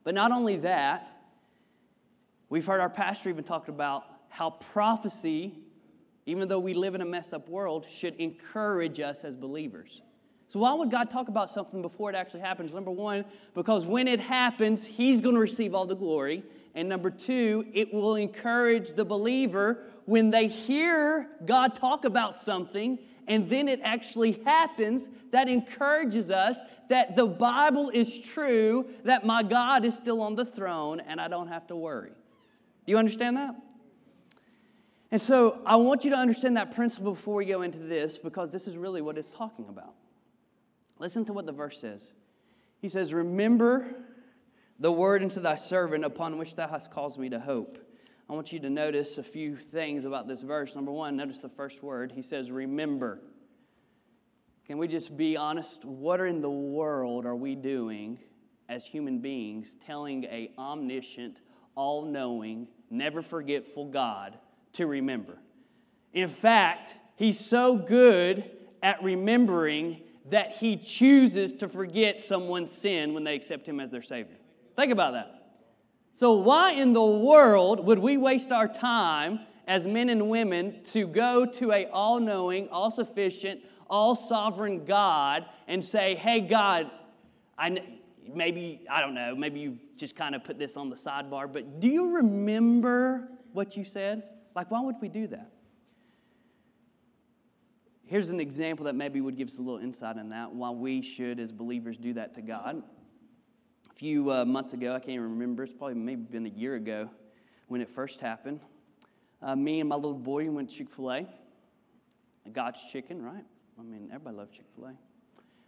But 0.05 0.15
not 0.15 0.33
only 0.33 0.57
that, 0.59 1.09
we've 2.51 2.67
heard 2.67 2.81
our 2.81 2.91
pastor 2.91 3.31
even 3.31 3.45
talked 3.45 3.71
about 3.71 4.05
how 4.35 4.51
prophecy, 4.51 5.55
even 6.27 6.49
though 6.49 6.59
we 6.59 6.75
live 6.75 6.97
in 6.97 7.01
a 7.01 7.05
messed 7.05 7.33
up 7.33 7.49
world, 7.49 7.87
should 7.89 8.17
encourage 8.17 8.99
us 8.99 9.23
as 9.23 9.37
believers. 9.37 10.03
So, 10.49 10.59
why 10.59 10.75
would 10.75 10.91
God 10.91 11.09
talk 11.09 11.29
about 11.29 11.51
something 11.51 11.81
before 11.81 12.11
it 12.11 12.17
actually 12.17 12.41
happens? 12.41 12.75
Number 12.75 12.91
one, 12.91 13.25
because 13.55 13.87
when 13.87 14.09
it 14.09 14.19
happens, 14.19 14.85
He's 14.85 15.21
going 15.21 15.37
to 15.37 15.41
receive 15.41 15.73
all 15.73 15.87
the 15.87 15.95
glory. 15.95 16.43
And 16.75 16.89
number 16.89 17.11
two, 17.11 17.65
it 17.73 17.95
will 17.95 18.17
encourage 18.17 18.95
the 18.95 19.05
believer 19.05 19.85
when 20.07 20.31
they 20.31 20.49
hear 20.49 21.29
God 21.47 21.77
talk 21.77 22.05
about 22.05 22.35
something 22.35 22.99
and 23.29 23.49
then 23.49 23.69
it 23.69 23.81
actually 23.83 24.33
happens, 24.45 25.09
that 25.31 25.49
encourages 25.49 26.31
us 26.31 26.59
that 26.89 27.17
the 27.17 27.27
Bible 27.27 27.91
is 27.91 28.19
true, 28.19 28.87
that 29.05 29.25
my 29.25 29.43
God 29.43 29.85
is 29.85 29.95
still 29.95 30.21
on 30.21 30.35
the 30.35 30.45
throne, 30.45 31.01
and 31.01 31.21
I 31.21 31.29
don't 31.29 31.49
have 31.49 31.67
to 31.69 31.77
worry. 31.77 32.11
Do 32.11 32.93
you 32.93 32.99
understand 32.99 33.37
that? 33.39 33.55
And 35.15 35.23
so 35.23 35.61
I 35.65 35.77
want 35.77 36.03
you 36.03 36.11
to 36.11 36.17
understand 36.17 36.57
that 36.57 36.75
principle 36.75 37.15
before 37.15 37.37
we 37.37 37.45
go 37.45 37.63
into 37.63 37.79
this 37.79 38.19
because 38.19 38.51
this 38.51 38.67
is 38.67 38.77
really 38.77 39.01
what 39.01 39.17
it's 39.17 39.31
talking 39.31 39.69
about. 39.69 39.95
Listen 40.99 41.25
to 41.27 41.33
what 41.33 41.47
the 41.47 41.53
verse 41.53 41.81
says. 41.81 42.11
He 42.81 42.89
says, 42.89 43.15
Remember 43.15 43.95
the 44.81 44.91
word 44.91 45.23
unto 45.23 45.39
thy 45.39 45.55
servant 45.55 46.05
upon 46.05 46.37
which 46.37 46.57
thou 46.57 46.67
hast 46.67 46.91
caused 46.91 47.17
me 47.17 47.29
to 47.29 47.39
hope. 47.39 47.79
I 48.29 48.33
want 48.33 48.53
you 48.53 48.59
to 48.59 48.69
notice 48.69 49.17
a 49.17 49.23
few 49.23 49.55
things 49.55 50.05
about 50.05 50.27
this 50.27 50.43
verse. 50.43 50.75
Number 50.75 50.91
one, 50.91 51.15
notice 51.15 51.39
the 51.39 51.49
first 51.49 51.81
word. 51.81 52.11
He 52.11 52.23
says, 52.23 52.51
Remember. 52.51 53.21
Can 54.67 54.79
we 54.79 54.89
just 54.89 55.17
be 55.17 55.37
honest? 55.37 55.85
What 55.85 56.19
in 56.23 56.41
the 56.41 56.51
world 56.51 57.25
are 57.25 57.37
we 57.37 57.55
doing 57.55 58.19
as 58.69 58.85
human 58.85 59.21
beings 59.21 59.77
telling 59.87 60.25
a 60.25 60.51
omniscient, 60.59 61.39
all 61.77 62.05
knowing, 62.05 62.67
never 62.91 63.23
forgetful 63.23 63.85
God 63.85 64.39
to 64.75 64.87
remember? 64.87 65.39
In 66.13 66.29
fact, 66.29 66.99
He's 67.17 67.39
so 67.39 67.77
good 67.77 68.51
at 68.83 69.03
remembering 69.03 70.01
that 70.31 70.53
he 70.53 70.77
chooses 70.77 71.53
to 71.55 71.69
forget 71.69 72.21
someone's 72.21 72.73
sin 72.73 73.15
when 73.15 73.25
they 73.25 73.35
accept 73.35 73.67
him 73.67 73.79
as 73.79 73.91
their 73.91 74.03
Savior. 74.03 74.37
Think 74.75 74.91
about 74.91 75.13
that. 75.13 75.43
So, 76.15 76.33
why 76.33 76.73
in 76.73 76.93
the 76.93 77.05
world 77.05 77.85
would 77.85 77.99
we 77.99 78.17
waste 78.17 78.51
our 78.53 78.69
time 78.69 79.41
as 79.67 79.87
men 79.87 80.09
and 80.09 80.29
women 80.29 80.83
to 80.85 81.07
go 81.07 81.47
to 81.47 81.73
a 81.73 81.87
all-knowing, 81.87 82.69
all-sufficient, 82.69 83.61
all-sovereign 83.89 84.85
God 84.85 85.47
and 85.69 85.85
say, 85.85 86.15
"Hey 86.15 86.41
God, 86.41 86.91
I 87.59 87.81
maybe 88.33 88.85
I 88.91 89.01
don't 89.01 89.15
know, 89.15 89.35
maybe 89.35 89.61
you 89.61 89.79
just 89.97 90.17
kind 90.17 90.35
of 90.35 90.45
put 90.45 90.59
this 90.59 90.77
on 90.77 90.91
the 90.91 90.97
sidebar, 90.97 91.53
but 91.53 91.81
do 91.81 91.89
you 91.89 92.11
remember 92.17 93.29
what 93.53 93.77
you 93.77 93.85
said?" 93.85 94.23
Like 94.55 94.71
why 94.71 94.81
would 94.81 94.97
we 95.01 95.09
do 95.09 95.27
that? 95.29 95.51
Here's 98.07 98.29
an 98.31 98.39
example 98.39 98.85
that 98.85 98.95
maybe 98.95 99.21
would 99.21 99.37
give 99.37 99.49
us 99.49 99.59
a 99.59 99.63
little 99.63 99.81
insight 99.81 100.19
on 100.19 100.29
that, 100.29 100.53
why 100.53 100.71
we 100.71 101.01
should, 101.01 101.41
as 101.41 101.51
believers, 101.51 101.97
do 101.97 102.13
that 102.15 102.35
to 102.35 102.43
God. 102.43 102.83
A 103.91 103.95
few 103.95 104.31
uh, 104.31 104.45
months 104.45 104.75
ago, 104.75 104.95
I 104.95 104.99
can't 104.99 105.11
even 105.11 105.31
remember, 105.31 105.65
it's 105.65 105.73
probably 105.73 105.95
maybe 105.95 106.23
been 106.23 106.45
a 106.45 106.51
year 106.51 106.75
ago 106.75 107.09
when 107.69 107.81
it 107.81 107.89
first 107.89 108.21
happened. 108.21 108.61
Uh, 109.41 109.57
me 109.57 109.81
and 109.81 109.89
my 109.89 109.95
little 109.95 110.15
boy 110.15 110.51
went 110.51 110.69
to 110.71 110.77
Chick 110.77 110.91
fil 110.91 111.13
A. 111.13 111.27
God's 112.53 112.81
chicken, 112.93 113.23
right? 113.23 113.45
I 113.79 113.83
mean, 113.83 114.11
everybody 114.13 114.37
loves 114.37 114.53
Chick 114.53 114.67
fil 114.77 114.87
A. 114.87 114.93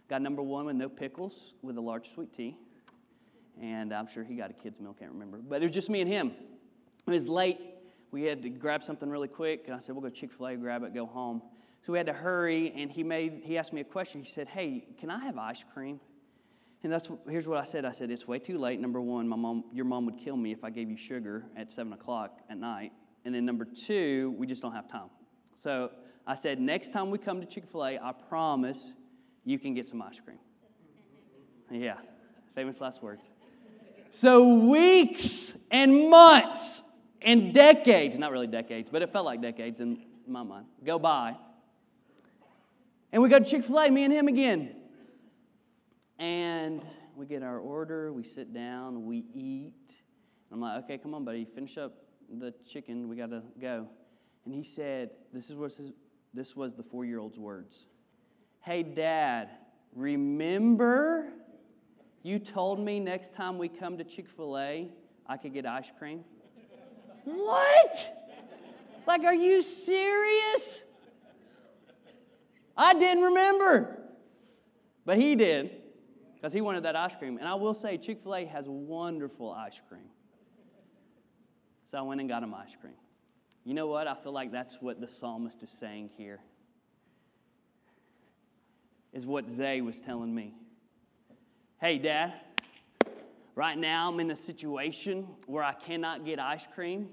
Got 0.07 0.21
number 0.21 0.41
one 0.43 0.65
with 0.65 0.75
no 0.75 0.89
pickles 0.89 1.53
with 1.63 1.77
a 1.77 1.81
large 1.81 2.13
sweet 2.13 2.31
tea. 2.33 2.55
And 3.61 3.93
I'm 3.93 4.07
sure 4.07 4.23
he 4.23 4.35
got 4.35 4.51
a 4.51 4.53
kid's 4.53 4.79
meal, 4.79 4.95
can't 4.97 5.11
remember. 5.11 5.39
But 5.39 5.61
it 5.61 5.65
was 5.65 5.73
just 5.73 5.89
me 5.89 6.01
and 6.01 6.09
him. 6.09 6.31
It 7.07 7.11
was 7.11 7.27
late. 7.27 7.59
We 8.11 8.23
had 8.23 8.41
to 8.43 8.49
grab 8.49 8.83
something 8.83 9.09
really 9.09 9.27
quick. 9.27 9.63
And 9.65 9.75
I 9.75 9.79
said, 9.79 9.95
we'll 9.95 10.01
go 10.01 10.09
Chick 10.09 10.31
fil 10.31 10.47
A, 10.47 10.55
grab 10.55 10.83
it, 10.83 10.93
go 10.93 11.05
home. 11.05 11.41
So 11.85 11.93
we 11.93 11.99
had 11.99 12.07
to 12.07 12.13
hurry, 12.13 12.73
and 12.75 12.91
he 12.91 13.01
made 13.03 13.41
he 13.43 13.57
asked 13.57 13.71
me 13.71 13.79
a 13.79 13.85
question. 13.85 14.21
He 14.21 14.29
said, 14.29 14.49
"Hey, 14.49 14.85
can 14.99 15.09
I 15.09 15.19
have 15.19 15.37
ice 15.37 15.63
cream?" 15.73 16.01
And 16.83 16.91
that's 16.91 17.09
here's 17.29 17.47
what 17.47 17.57
I 17.57 17.63
said. 17.63 17.85
I 17.85 17.91
said, 17.91 18.11
"It's 18.11 18.27
way 18.27 18.39
too 18.39 18.57
late. 18.57 18.79
Number 18.81 18.99
one, 18.99 19.25
my 19.25 19.37
mom, 19.37 19.63
your 19.71 19.85
mom 19.85 20.05
would 20.05 20.17
kill 20.17 20.35
me 20.35 20.51
if 20.51 20.65
I 20.65 20.69
gave 20.69 20.89
you 20.89 20.97
sugar 20.97 21.45
at 21.55 21.71
seven 21.71 21.93
o'clock 21.93 22.41
at 22.49 22.57
night. 22.57 22.91
And 23.23 23.33
then 23.33 23.45
number 23.45 23.63
two, 23.63 24.35
we 24.37 24.47
just 24.47 24.61
don't 24.61 24.73
have 24.73 24.89
time." 24.89 25.09
So 25.55 25.91
I 26.25 26.35
said, 26.35 26.59
"Next 26.59 26.91
time 26.91 27.09
we 27.09 27.19
come 27.19 27.39
to 27.39 27.47
Chick 27.47 27.65
Fil 27.71 27.85
A, 27.85 27.99
I 27.99 28.11
promise 28.11 28.91
you 29.45 29.57
can 29.57 29.73
get 29.73 29.87
some 29.87 30.01
ice 30.01 30.19
cream." 30.19 30.39
Yeah, 31.71 31.95
famous 32.53 32.81
last 32.81 33.01
words. 33.01 33.29
So 34.11 34.67
weeks 34.67 35.53
and 35.71 36.09
months 36.09 36.81
and 37.21 37.53
decades—not 37.53 38.31
really 38.31 38.47
decades, 38.47 38.89
but 38.91 39.01
it 39.01 39.11
felt 39.11 39.25
like 39.25 39.41
decades 39.41 39.79
in 39.79 40.05
my 40.27 40.43
mind—go 40.43 40.99
by 40.99 41.35
and 43.11 43.21
we 43.21 43.29
go 43.29 43.39
to 43.39 43.45
Chick 43.45 43.63
fil 43.63 43.79
A, 43.79 43.89
me 43.89 44.03
and 44.03 44.13
him 44.13 44.27
again. 44.27 44.75
And 46.19 46.83
we 47.15 47.25
get 47.25 47.41
our 47.41 47.59
order, 47.59 48.11
we 48.11 48.23
sit 48.23 48.53
down, 48.53 49.05
we 49.05 49.25
eat. 49.33 49.73
I'm 50.51 50.59
like, 50.59 50.83
okay, 50.83 50.97
come 50.97 51.13
on, 51.13 51.23
buddy, 51.23 51.45
finish 51.45 51.77
up 51.77 51.93
the 52.39 52.53
chicken, 52.69 53.07
we 53.07 53.15
gotta 53.15 53.43
go. 53.61 53.87
And 54.45 54.53
he 54.53 54.63
said, 54.63 55.11
this, 55.33 55.49
is 55.49 55.55
what 55.55 55.71
this 56.33 56.55
was 56.55 56.75
the 56.75 56.83
four 56.83 57.05
year 57.05 57.19
old's 57.19 57.39
words 57.39 57.85
Hey, 58.61 58.83
dad, 58.83 59.49
remember 59.95 61.29
you 62.23 62.39
told 62.39 62.79
me 62.79 62.99
next 62.99 63.33
time 63.33 63.57
we 63.57 63.69
come 63.69 63.97
to 63.97 64.03
Chick 64.03 64.27
fil 64.27 64.57
A, 64.57 64.91
I 65.27 65.37
could 65.37 65.53
get 65.53 65.65
ice 65.65 65.91
cream? 65.97 66.23
What? 67.27 68.33
Like, 69.05 69.23
are 69.23 69.35
you 69.35 69.61
serious? 69.61 70.81
I 72.75 72.93
didn't 72.93 73.23
remember. 73.23 73.97
But 75.05 75.17
he 75.17 75.35
did 75.35 75.71
because 76.35 76.53
he 76.53 76.61
wanted 76.61 76.83
that 76.83 76.95
ice 76.95 77.13
cream. 77.17 77.37
And 77.37 77.47
I 77.47 77.55
will 77.55 77.73
say, 77.73 77.97
Chick 77.97 78.21
fil 78.23 78.35
A 78.35 78.45
has 78.45 78.65
wonderful 78.67 79.51
ice 79.51 79.79
cream. 79.89 80.09
So 81.91 81.97
I 81.97 82.01
went 82.01 82.21
and 82.21 82.29
got 82.29 82.43
him 82.43 82.53
ice 82.53 82.75
cream. 82.79 82.93
You 83.63 83.73
know 83.73 83.87
what? 83.87 84.07
I 84.07 84.15
feel 84.15 84.31
like 84.31 84.51
that's 84.51 84.75
what 84.79 85.01
the 85.01 85.07
psalmist 85.07 85.63
is 85.63 85.69
saying 85.69 86.11
here. 86.17 86.39
Is 89.13 89.25
what 89.25 89.49
Zay 89.49 89.81
was 89.81 89.99
telling 89.99 90.33
me. 90.33 90.53
Hey, 91.81 91.97
Dad, 91.97 92.33
right 93.57 93.77
now 93.77 94.07
I'm 94.07 94.19
in 94.19 94.29
a 94.29 94.35
situation 94.35 95.27
where 95.47 95.63
I 95.63 95.73
cannot 95.73 96.23
get 96.23 96.39
ice 96.39 96.67
cream, 96.75 97.09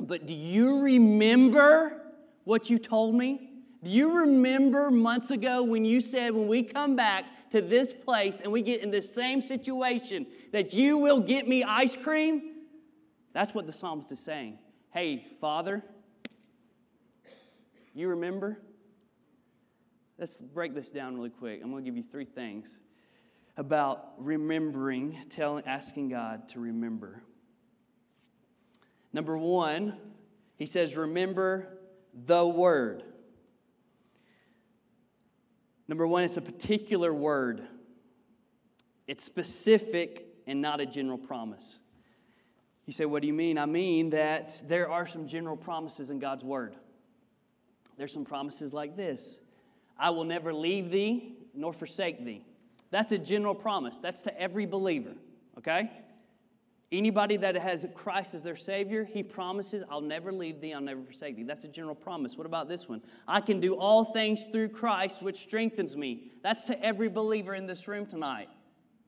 but 0.00 0.26
do 0.26 0.34
you 0.34 0.80
remember 0.80 2.02
what 2.42 2.68
you 2.68 2.80
told 2.80 3.14
me? 3.14 3.52
Do 3.84 3.90
you 3.92 4.12
remember 4.18 4.90
months 4.90 5.30
ago 5.30 5.62
when 5.62 5.84
you 5.84 6.00
said, 6.00 6.34
when 6.34 6.48
we 6.48 6.64
come 6.64 6.96
back 6.96 7.26
to 7.52 7.62
this 7.62 7.94
place 7.94 8.40
and 8.42 8.50
we 8.50 8.60
get 8.60 8.82
in 8.82 8.90
the 8.90 9.00
same 9.00 9.40
situation, 9.40 10.26
that 10.50 10.74
you 10.74 10.98
will 10.98 11.20
get 11.20 11.46
me 11.46 11.62
ice 11.62 11.96
cream? 11.96 12.56
That's 13.32 13.54
what 13.54 13.68
the 13.68 13.72
psalmist 13.72 14.10
is 14.10 14.18
saying. 14.18 14.58
Hey, 14.90 15.24
Father, 15.40 15.84
you 17.94 18.08
remember? 18.08 18.58
Let's 20.18 20.34
break 20.34 20.74
this 20.74 20.88
down 20.88 21.14
really 21.14 21.30
quick. 21.30 21.60
I'm 21.62 21.70
going 21.70 21.84
to 21.84 21.88
give 21.88 21.96
you 21.96 22.04
three 22.10 22.24
things 22.24 22.78
about 23.58 24.12
remembering, 24.16 25.18
telling, 25.30 25.64
asking 25.66 26.08
God 26.08 26.48
to 26.50 26.60
remember. 26.60 27.22
Number 29.12 29.36
one, 29.36 29.96
he 30.56 30.64
says, 30.64 30.96
remember 30.96 31.68
the 32.26 32.46
word. 32.46 33.02
Number 35.88 36.06
one, 36.06 36.22
it's 36.22 36.36
a 36.36 36.42
particular 36.42 37.12
word. 37.12 37.66
It's 39.08 39.24
specific 39.24 40.26
and 40.46 40.62
not 40.62 40.80
a 40.80 40.86
general 40.86 41.18
promise. 41.18 41.78
You 42.86 42.92
say, 42.92 43.06
What 43.06 43.22
do 43.22 43.28
you 43.28 43.34
mean? 43.34 43.58
I 43.58 43.66
mean 43.66 44.10
that 44.10 44.62
there 44.68 44.90
are 44.90 45.06
some 45.06 45.26
general 45.26 45.56
promises 45.56 46.10
in 46.10 46.18
God's 46.18 46.42
Word. 46.42 46.74
There's 47.98 48.12
some 48.12 48.24
promises 48.24 48.72
like 48.72 48.96
this 48.96 49.40
I 49.98 50.10
will 50.10 50.24
never 50.24 50.54
leave 50.54 50.90
thee 50.90 51.34
nor 51.54 51.72
forsake 51.72 52.24
thee. 52.24 52.44
That's 52.90 53.12
a 53.12 53.18
general 53.18 53.54
promise. 53.54 53.98
That's 53.98 54.22
to 54.22 54.40
every 54.40 54.66
believer, 54.66 55.12
okay? 55.58 55.90
Anybody 56.90 57.36
that 57.36 57.54
has 57.54 57.84
Christ 57.94 58.32
as 58.32 58.42
their 58.42 58.56
Savior, 58.56 59.04
He 59.04 59.22
promises, 59.22 59.84
I'll 59.90 60.00
never 60.00 60.32
leave 60.32 60.60
thee, 60.60 60.72
I'll 60.72 60.80
never 60.80 61.02
forsake 61.02 61.36
thee. 61.36 61.42
That's 61.42 61.64
a 61.64 61.68
general 61.68 61.94
promise. 61.94 62.36
What 62.38 62.46
about 62.46 62.66
this 62.66 62.88
one? 62.88 63.02
I 63.26 63.42
can 63.42 63.60
do 63.60 63.74
all 63.74 64.12
things 64.12 64.44
through 64.50 64.70
Christ, 64.70 65.22
which 65.22 65.38
strengthens 65.38 65.96
me. 65.96 66.32
That's 66.42 66.64
to 66.64 66.82
every 66.82 67.10
believer 67.10 67.54
in 67.54 67.66
this 67.66 67.86
room 67.86 68.06
tonight. 68.06 68.48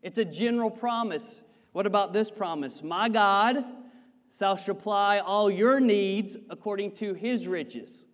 It's 0.03 0.19
a 0.19 0.27
general 0.27 0.71
promise. 0.71 1.41
What 1.73 1.87
about 1.87 2.13
this 2.13 2.31
promise? 2.31 2.83
My 2.83 3.09
God 3.09 3.65
shall 4.39 4.59
supply 4.59 5.19
all 5.19 5.51
your 5.51 5.81
needs 5.81 6.37
according 6.51 6.93
to 6.97 7.15
his 7.15 7.47
riches. 7.47 8.05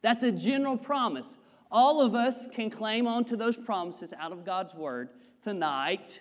That's 0.00 0.22
a 0.22 0.32
general 0.32 0.78
promise. 0.78 1.36
All 1.70 2.02
of 2.02 2.14
us 2.14 2.46
can 2.52 2.70
claim 2.70 3.06
onto 3.06 3.36
those 3.36 3.56
promises 3.56 4.12
out 4.18 4.32
of 4.32 4.44
God's 4.44 4.74
word 4.74 5.10
tonight 5.42 6.20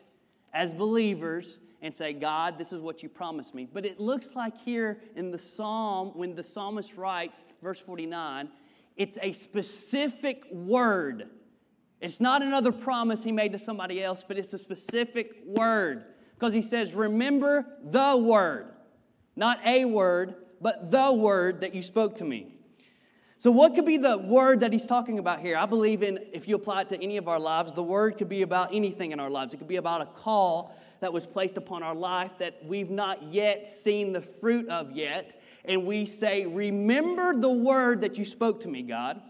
as 0.54 0.74
believers 0.74 1.58
and 1.82 1.96
say, 1.96 2.14
God, 2.14 2.58
this 2.58 2.74
is 2.74 2.82
what 2.82 3.02
you 3.02 3.10
promised 3.10 3.56
me. 3.56 3.68
But 3.72 3.86
it 3.86 4.00
looks 4.00 4.36
like 4.36 4.58
here 4.58 5.00
in 5.16 5.32
the 5.32 5.38
psalm, 5.38 6.12
when 6.14 6.36
the 6.36 6.44
psalmist 6.44 6.96
writes, 6.96 7.46
verse 7.64 7.80
49, 7.80 8.50
it's 8.98 9.18
a 9.22 9.32
specific 9.32 10.44
word. 10.52 11.30
It's 12.02 12.20
not 12.20 12.42
another 12.42 12.72
promise 12.72 13.24
he 13.24 13.32
made 13.32 13.54
to 13.54 13.60
somebody 13.60 14.04
else, 14.04 14.24
but 14.28 14.38
it's 14.38 14.54
a 14.54 14.58
specific 14.60 15.36
word. 15.46 16.04
Because 16.36 16.54
he 16.54 16.62
says, 16.62 16.94
Remember 16.94 17.66
the 17.84 18.16
word. 18.18 18.68
Not 19.36 19.60
a 19.66 19.86
word, 19.86 20.36
but 20.62 20.92
the 20.92 21.12
word 21.12 21.62
that 21.62 21.74
you 21.74 21.82
spoke 21.82 22.18
to 22.18 22.26
me. 22.26 22.59
So, 23.40 23.52
what 23.52 23.74
could 23.74 23.86
be 23.86 23.96
the 23.96 24.18
word 24.18 24.60
that 24.60 24.74
he's 24.74 24.86
talking 24.86 25.18
about 25.18 25.40
here? 25.40 25.56
I 25.56 25.66
believe 25.66 26.04
in, 26.04 26.20
if 26.34 26.46
you 26.46 26.58
apply 26.58 26.82
it 26.82 26.90
to 26.90 27.02
any 27.02 27.16
of 27.16 27.30
our 27.30 27.40
lives, 27.40 27.72
the 27.72 27.82
word 27.82 28.18
could 28.18 28.28
be 28.28 28.42
about 28.42 28.76
anything 28.76 29.14
in 29.14 29.20
our 29.22 29.30
lives. 29.30 29.54
It 29.54 29.58
could 29.58 29.68
be 29.68 29.78
about 29.78 30.02
a 30.02 30.08
call 30.08 30.76
that 31.00 31.14
was 31.14 31.26
placed 31.26 31.56
upon 31.56 31.82
our 31.82 31.96
life 31.96 32.32
that 32.40 32.66
we've 32.66 32.90
not 32.90 33.24
yet 33.32 33.74
seen 33.82 34.12
the 34.12 34.20
fruit 34.20 34.68
of 34.68 34.92
yet. 34.92 35.42
And 35.64 35.86
we 35.86 36.06
say, 36.06 36.48
Remember 36.48 37.34
the 37.34 37.50
word 37.50 38.02
that 38.02 38.18
you 38.18 38.26
spoke 38.26 38.62
to 38.64 38.68
me, 38.68 38.82
God. 38.82 39.22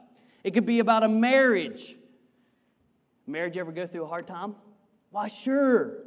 It 0.43 0.55
could 0.55 0.65
be 0.65 0.79
about 0.79 1.03
a 1.03 1.09
marriage. 1.09 1.95
Marriage 3.27 3.57
ever 3.57 3.71
go 3.71 3.85
through 3.85 4.05
a 4.05 4.07
hard 4.07 4.25
time? 4.25 4.55
Why, 5.11 5.27
sure. 5.27 5.97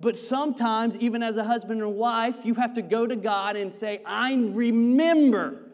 But 0.00 0.18
sometimes, 0.18 0.96
even 0.96 1.22
as 1.22 1.36
a 1.36 1.44
husband 1.44 1.80
and 1.82 1.94
wife, 1.94 2.38
you 2.42 2.54
have 2.54 2.74
to 2.74 2.82
go 2.82 3.06
to 3.06 3.14
God 3.14 3.54
and 3.54 3.72
say, 3.72 4.02
I 4.04 4.34
remember 4.34 5.65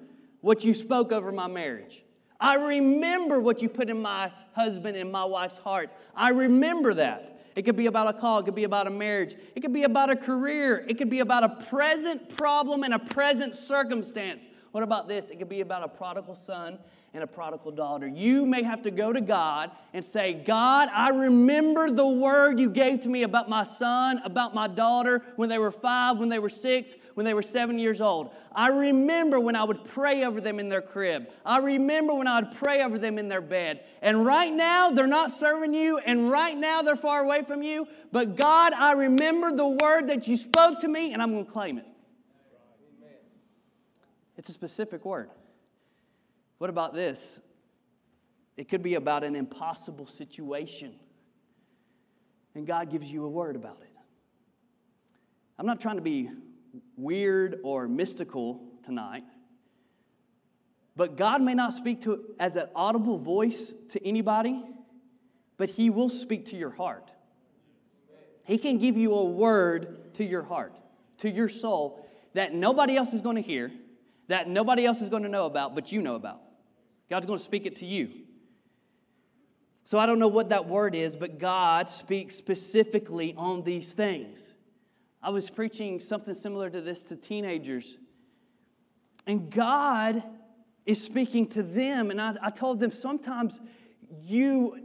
what 0.43 0.63
you 0.63 0.75
spoke 0.75 1.11
over 1.11 1.33
my 1.33 1.47
marriage. 1.47 2.03
I 2.39 2.55
remember 2.55 3.41
what 3.41 3.63
you 3.63 3.69
put 3.69 3.89
in 3.89 4.03
my 4.03 4.31
husband 4.53 4.97
and 4.97 5.11
my 5.11 5.25
wife's 5.25 5.57
heart. 5.57 5.91
I 6.15 6.31
remember 6.31 6.93
that. 6.95 7.41
It 7.55 7.63
could 7.63 7.77
be 7.77 7.87
about 7.87 8.15
a 8.15 8.19
call, 8.19 8.39
it 8.39 8.45
could 8.45 8.55
be 8.55 8.65
about 8.65 8.87
a 8.87 8.91
marriage, 8.91 9.35
it 9.55 9.61
could 9.61 9.75
be 9.75 9.85
about 9.85 10.11
a 10.11 10.17
career, 10.17 10.85
it 10.89 10.97
could 10.97 11.11
be 11.11 11.21
about 11.21 11.45
a 11.45 11.51
present 11.67 12.35
problem 12.37 12.83
and 12.83 12.95
a 12.95 12.99
present 12.99 13.55
circumstance. 13.55 14.49
What 14.73 14.83
about 14.83 15.07
this? 15.07 15.31
It 15.31 15.39
could 15.39 15.51
be 15.51 15.61
about 15.61 15.85
a 15.85 15.89
prodigal 15.89 16.35
son 16.35 16.79
and 17.15 17.23
a 17.23 17.27
prodigal 17.27 17.73
daughter. 17.73 18.07
You 18.07 18.47
may 18.47 18.63
have 18.63 18.83
to 18.83 18.91
go 18.91 19.13
to 19.13 19.21
God 19.21 19.71
and 19.93 20.03
say, 20.03 20.33
God, 20.33 20.89
I 20.91 21.11
remember 21.11 21.91
the 21.91 22.07
word 22.07 22.59
you 22.59 22.71
gave 22.71 23.03
to 23.03 23.09
me 23.11 23.23
about 23.23 23.51
my 23.51 23.65
son, 23.65 24.23
about 24.25 24.55
my 24.55 24.67
daughter 24.67 25.23
when 25.37 25.51
they 25.51 25.59
were 25.59 25.71
five, 25.71 26.17
when 26.17 26.31
they 26.31 26.39
were 26.39 26.49
six, 26.49 26.95
when 27.13 27.27
they 27.27 27.35
were 27.35 27.43
seven 27.43 27.79
years 27.79 28.01
old. 28.01 28.31
I 28.55 28.69
remember 28.69 29.39
when 29.39 29.57
I 29.57 29.65
would 29.65 29.85
pray 29.85 30.25
over 30.25 30.41
them 30.41 30.59
in 30.59 30.71
their 30.71 30.81
crib. 30.81 31.29
I 31.45 31.59
remember 31.59 32.15
when 32.15 32.27
I 32.27 32.41
would 32.41 32.53
pray 32.53 32.83
over 32.83 32.99
them 32.99 33.19
in 33.19 33.29
their 33.29 33.43
bed. 33.43 33.85
And 34.01 34.25
right 34.25 34.53
now, 34.53 34.91
they're 34.91 35.07
not 35.07 35.33
serving 35.33 35.75
you, 35.75 35.99
and 35.99 36.31
right 36.31 36.57
now, 36.57 36.81
they're 36.81 36.97
far 36.97 37.23
away 37.23 37.43
from 37.43 37.63
you. 37.63 37.87
But 38.11 38.37
God, 38.37 38.73
I 38.73 38.93
remember 38.93 39.55
the 39.55 39.69
word 39.69 40.09
that 40.09 40.27
you 40.27 40.39
spoke 40.39 40.81
to 40.81 40.89
me, 40.89 41.13
and 41.13 41.21
I'm 41.21 41.33
going 41.33 41.45
to 41.45 41.53
claim 41.53 41.77
it. 41.77 41.87
It's 44.39 44.49
a 44.49 44.53
specific 44.53 45.05
word. 45.05 45.29
What 46.63 46.71
about 46.71 46.95
this? 46.95 47.41
It 48.57 48.69
could 48.69 48.85
be 48.85 48.95
about 48.95 49.25
an 49.25 49.35
impossible 49.35 50.07
situation, 50.07 50.95
and 52.55 52.65
God 52.69 52.89
gives 52.89 53.09
you 53.09 53.25
a 53.25 53.29
word 53.29 53.57
about 53.57 53.79
it. 53.83 53.91
I'm 55.59 55.67
not 55.67 55.81
trying 55.81 55.97
to 55.97 56.03
be 56.03 56.31
weird 56.97 57.59
or 57.65 57.89
mystical 57.89 58.63
tonight, 58.85 59.25
but 60.95 61.17
God 61.17 61.43
may 61.43 61.55
not 61.55 61.75
speak 61.75 62.03
to 62.03 62.27
as 62.39 62.55
an 62.55 62.69
audible 62.77 63.19
voice 63.19 63.75
to 63.89 64.07
anybody, 64.07 64.63
but 65.57 65.69
He 65.69 65.91
will 65.91 66.11
speak 66.11 66.47
to 66.51 66.57
your 66.57 66.71
heart. 66.71 67.11
He 68.45 68.57
can 68.57 68.79
give 68.79 68.97
you 68.97 69.13
a 69.15 69.25
word 69.25 70.15
to 70.15 70.25
your 70.25 70.45
heart, 70.45 70.77
to 71.19 71.29
your 71.29 71.49
soul, 71.49 72.07
that 72.35 72.55
nobody 72.55 72.97
else 72.97 73.13
is 73.13 73.21
going 73.21 73.35
to 73.35 73.43
hear 73.43 73.73
that 74.29 74.49
nobody 74.49 74.87
else 74.87 75.01
is 75.01 75.09
going 75.09 75.25
to 75.25 75.29
know 75.29 75.47
about, 75.47 75.75
but 75.75 75.93
you 75.93 76.01
know 76.01 76.15
about. 76.15 76.41
God's 77.13 77.27
going 77.27 77.39
to 77.39 77.45
speak 77.45 77.67
it 77.67 77.77
to 77.77 77.85
you. 77.85 78.09
So 79.85 79.99
I 79.99 80.07
don't 80.07 80.19
know 80.19 80.29
what 80.29 80.49
that 80.49 80.67
word 80.67 80.95
is, 80.95 81.15
but 81.15 81.39
God 81.39 81.91
speaks 81.91 82.35
specifically 82.35 83.35
on 83.37 83.65
these 83.65 83.93
things. 83.93 84.39
I 85.23 85.29
was 85.29 85.51
preaching 85.51 86.01
something 86.01 86.33
similar 86.35 86.71
to 86.71 86.81
this 86.81 87.03
to 87.03 87.17
teenagers, 87.17 87.99
and 89.27 89.51
God 89.51 90.23
is 90.87 91.03
speaking 91.03 91.49
to 91.49 91.63
them. 91.63 92.11
And 92.11 92.19
I, 92.19 92.35
I 92.45 92.49
told 92.49 92.81
them 92.81 92.91
sometimes 92.91 93.61
you 94.23 94.79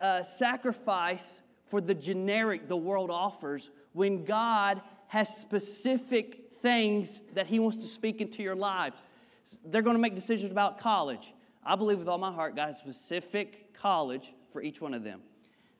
uh, 0.00 0.22
sacrifice 0.22 1.42
for 1.66 1.82
the 1.82 1.92
generic 1.92 2.66
the 2.66 2.78
world 2.78 3.10
offers 3.10 3.68
when 3.92 4.24
God 4.24 4.80
has 5.08 5.36
specific 5.36 6.50
things 6.62 7.20
that 7.34 7.46
He 7.46 7.58
wants 7.58 7.76
to 7.76 7.86
speak 7.86 8.22
into 8.22 8.42
your 8.42 8.56
lives. 8.56 9.02
They're 9.66 9.82
going 9.82 9.96
to 9.96 10.00
make 10.00 10.14
decisions 10.14 10.50
about 10.50 10.78
college. 10.78 11.33
I 11.64 11.76
believe 11.76 11.98
with 11.98 12.08
all 12.08 12.18
my 12.18 12.32
heart, 12.32 12.56
God 12.56 12.68
has 12.68 12.78
specific 12.78 13.74
college 13.74 14.32
for 14.52 14.62
each 14.62 14.80
one 14.80 14.94
of 14.94 15.02
them. 15.02 15.20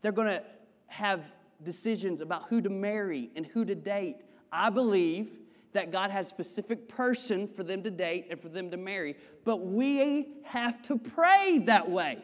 They're 0.03 0.13
going 0.13 0.29
to 0.29 0.43
have 0.87 1.23
decisions 1.63 2.21
about 2.21 2.49
who 2.49 2.61
to 2.61 2.71
marry 2.71 3.31
and 3.37 3.47
who 3.47 3.65
to 3.65 3.75
date. 3.75 4.17
I 4.53 4.71
believe 4.71 5.31
that 5.73 5.91
God 5.91 6.11
has 6.11 6.29
specific 6.29 6.89
person 6.89 7.49
for 7.49 7.65
them 7.65 7.83
to 7.83 7.91
date 7.91 8.29
and 8.31 8.41
for 8.41 8.49
them 8.49 8.71
to 8.71 8.77
marry. 8.77 9.17
But 9.45 9.67
we 9.67 10.29
have 10.45 10.81
to 10.83 10.97
pray 10.97 11.63
that 11.67 11.91
way. 11.91 12.19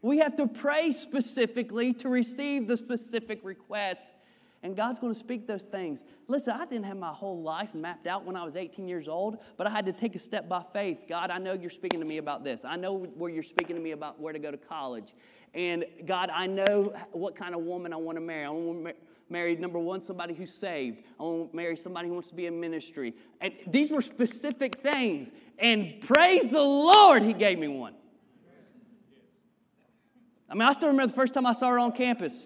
We 0.00 0.18
have 0.18 0.36
to 0.36 0.46
pray 0.46 0.90
specifically 0.90 1.92
to 1.94 2.08
receive 2.08 2.66
the 2.66 2.76
specific 2.76 3.40
request 3.44 4.08
and 4.62 4.76
God's 4.76 5.00
going 5.00 5.12
to 5.12 5.18
speak 5.18 5.46
those 5.46 5.64
things. 5.64 6.04
Listen, 6.28 6.54
I 6.54 6.64
didn't 6.66 6.84
have 6.84 6.96
my 6.96 7.12
whole 7.12 7.42
life 7.42 7.74
mapped 7.74 8.06
out 8.06 8.24
when 8.24 8.36
I 8.36 8.44
was 8.44 8.54
18 8.54 8.86
years 8.86 9.08
old, 9.08 9.38
but 9.56 9.66
I 9.66 9.70
had 9.70 9.84
to 9.86 9.92
take 9.92 10.14
a 10.14 10.20
step 10.20 10.48
by 10.48 10.62
faith. 10.72 10.98
God, 11.08 11.30
I 11.30 11.38
know 11.38 11.52
you're 11.52 11.70
speaking 11.70 11.98
to 11.98 12.06
me 12.06 12.18
about 12.18 12.44
this. 12.44 12.64
I 12.64 12.76
know 12.76 12.94
where 12.94 13.30
you're 13.30 13.42
speaking 13.42 13.74
to 13.74 13.82
me 13.82 13.90
about 13.90 14.20
where 14.20 14.32
to 14.32 14.38
go 14.38 14.52
to 14.52 14.56
college. 14.56 15.14
And 15.54 15.84
God, 16.06 16.30
I 16.30 16.46
know 16.46 16.94
what 17.10 17.34
kind 17.34 17.54
of 17.54 17.62
woman 17.62 17.92
I 17.92 17.96
want 17.96 18.16
to 18.16 18.22
marry. 18.22 18.44
I 18.44 18.50
want 18.50 18.84
to 18.84 18.94
marry, 19.28 19.56
number 19.56 19.80
one, 19.80 20.02
somebody 20.02 20.32
who's 20.32 20.54
saved. 20.54 21.02
I 21.18 21.24
want 21.24 21.50
to 21.50 21.56
marry 21.56 21.76
somebody 21.76 22.06
who 22.06 22.14
wants 22.14 22.28
to 22.28 22.34
be 22.34 22.46
in 22.46 22.60
ministry. 22.60 23.14
And 23.40 23.52
these 23.66 23.90
were 23.90 24.00
specific 24.00 24.80
things. 24.80 25.32
And 25.58 26.00
praise 26.00 26.44
the 26.44 26.62
Lord, 26.62 27.22
He 27.22 27.32
gave 27.32 27.58
me 27.58 27.66
one. 27.68 27.94
I 30.48 30.54
mean, 30.54 30.62
I 30.62 30.72
still 30.72 30.88
remember 30.88 31.10
the 31.10 31.18
first 31.18 31.34
time 31.34 31.46
I 31.46 31.52
saw 31.52 31.70
her 31.70 31.78
on 31.78 31.92
campus. 31.92 32.44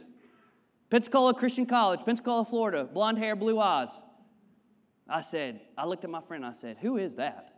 Pensacola 0.90 1.34
Christian 1.34 1.66
College, 1.66 2.00
Pensacola, 2.04 2.44
Florida, 2.44 2.84
blonde 2.84 3.18
hair, 3.18 3.34
blue 3.34 3.60
eyes. 3.60 3.88
I 5.08 5.20
said, 5.20 5.60
I 5.76 5.86
looked 5.86 6.04
at 6.04 6.10
my 6.10 6.20
friend, 6.20 6.44
I 6.44 6.52
said, 6.52 6.76
Who 6.80 6.96
is 6.96 7.16
that? 7.16 7.52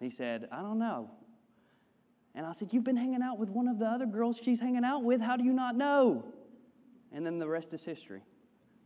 He 0.00 0.10
said, 0.10 0.48
I 0.52 0.60
don't 0.60 0.78
know. 0.78 1.10
And 2.34 2.44
I 2.46 2.52
said, 2.52 2.72
You've 2.72 2.84
been 2.84 2.96
hanging 2.96 3.22
out 3.22 3.38
with 3.38 3.50
one 3.50 3.68
of 3.68 3.78
the 3.78 3.86
other 3.86 4.06
girls 4.06 4.38
she's 4.42 4.60
hanging 4.60 4.84
out 4.84 5.04
with. 5.04 5.20
How 5.20 5.36
do 5.36 5.44
you 5.44 5.52
not 5.52 5.76
know? 5.76 6.24
And 7.12 7.24
then 7.24 7.38
the 7.38 7.48
rest 7.48 7.72
is 7.72 7.82
history. 7.82 8.22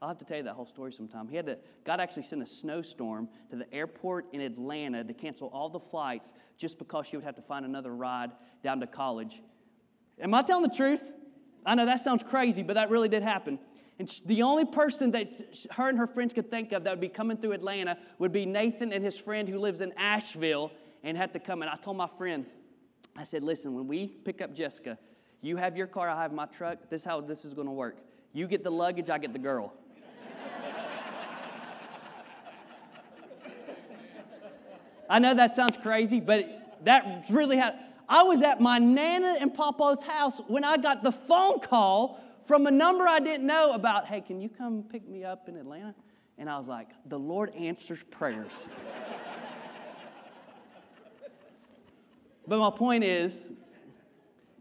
I'll 0.00 0.08
have 0.08 0.18
to 0.18 0.24
tell 0.24 0.36
you 0.36 0.42
that 0.44 0.54
whole 0.54 0.66
story 0.66 0.92
sometime. 0.92 1.28
He 1.28 1.34
had 1.34 1.46
to, 1.46 1.58
God 1.84 1.98
actually 1.98 2.22
sent 2.22 2.42
a 2.42 2.46
snowstorm 2.46 3.28
to 3.50 3.56
the 3.56 3.72
airport 3.74 4.26
in 4.32 4.40
Atlanta 4.40 5.02
to 5.02 5.12
cancel 5.12 5.48
all 5.48 5.68
the 5.68 5.80
flights 5.80 6.32
just 6.56 6.78
because 6.78 7.06
she 7.06 7.16
would 7.16 7.24
have 7.24 7.34
to 7.34 7.42
find 7.42 7.64
another 7.64 7.94
ride 7.94 8.30
down 8.62 8.78
to 8.80 8.86
college. 8.86 9.42
Am 10.20 10.34
I 10.34 10.42
telling 10.42 10.62
the 10.62 10.74
truth? 10.74 11.00
I 11.66 11.74
know 11.74 11.86
that 11.86 12.02
sounds 12.02 12.22
crazy, 12.22 12.62
but 12.62 12.74
that 12.74 12.90
really 12.90 13.08
did 13.08 13.22
happen. 13.22 13.58
And 13.98 14.08
the 14.26 14.42
only 14.42 14.64
person 14.64 15.10
that 15.10 15.28
her 15.72 15.88
and 15.88 15.98
her 15.98 16.06
friends 16.06 16.32
could 16.32 16.50
think 16.50 16.72
of 16.72 16.84
that 16.84 16.90
would 16.90 17.00
be 17.00 17.08
coming 17.08 17.36
through 17.36 17.52
Atlanta 17.52 17.98
would 18.18 18.32
be 18.32 18.46
Nathan 18.46 18.92
and 18.92 19.04
his 19.04 19.18
friend 19.18 19.48
who 19.48 19.58
lives 19.58 19.80
in 19.80 19.92
Asheville 19.96 20.70
and 21.02 21.16
had 21.16 21.32
to 21.32 21.40
come. 21.40 21.62
And 21.62 21.70
I 21.70 21.76
told 21.76 21.96
my 21.96 22.08
friend, 22.16 22.46
I 23.16 23.24
said, 23.24 23.42
listen, 23.42 23.74
when 23.74 23.88
we 23.88 24.06
pick 24.06 24.40
up 24.40 24.54
Jessica, 24.54 24.96
you 25.40 25.56
have 25.56 25.76
your 25.76 25.88
car, 25.88 26.08
I 26.08 26.22
have 26.22 26.32
my 26.32 26.46
truck. 26.46 26.78
This 26.90 27.00
is 27.00 27.04
how 27.04 27.20
this 27.20 27.44
is 27.44 27.54
going 27.54 27.66
to 27.66 27.72
work. 27.72 27.96
You 28.32 28.46
get 28.46 28.62
the 28.62 28.70
luggage, 28.70 29.10
I 29.10 29.18
get 29.18 29.32
the 29.32 29.38
girl. 29.40 29.72
I 35.10 35.18
know 35.18 35.34
that 35.34 35.56
sounds 35.56 35.76
crazy, 35.76 36.20
but 36.20 36.84
that 36.84 37.24
really 37.30 37.56
had. 37.56 37.87
I 38.08 38.22
was 38.22 38.42
at 38.42 38.60
my 38.60 38.78
Nana 38.78 39.36
and 39.38 39.52
Papa's 39.52 40.02
house 40.02 40.40
when 40.48 40.64
I 40.64 40.78
got 40.78 41.02
the 41.02 41.12
phone 41.12 41.60
call 41.60 42.20
from 42.46 42.66
a 42.66 42.70
number 42.70 43.06
I 43.06 43.20
didn't 43.20 43.46
know 43.46 43.72
about, 43.72 44.06
hey, 44.06 44.22
can 44.22 44.40
you 44.40 44.48
come 44.48 44.82
pick 44.82 45.06
me 45.06 45.24
up 45.24 45.48
in 45.48 45.56
Atlanta? 45.56 45.94
And 46.38 46.48
I 46.48 46.56
was 46.56 46.66
like, 46.66 46.88
the 47.06 47.18
Lord 47.18 47.54
answers 47.54 47.98
prayers. 48.10 48.52
but 52.46 52.58
my 52.58 52.70
point 52.70 53.04
is, 53.04 53.44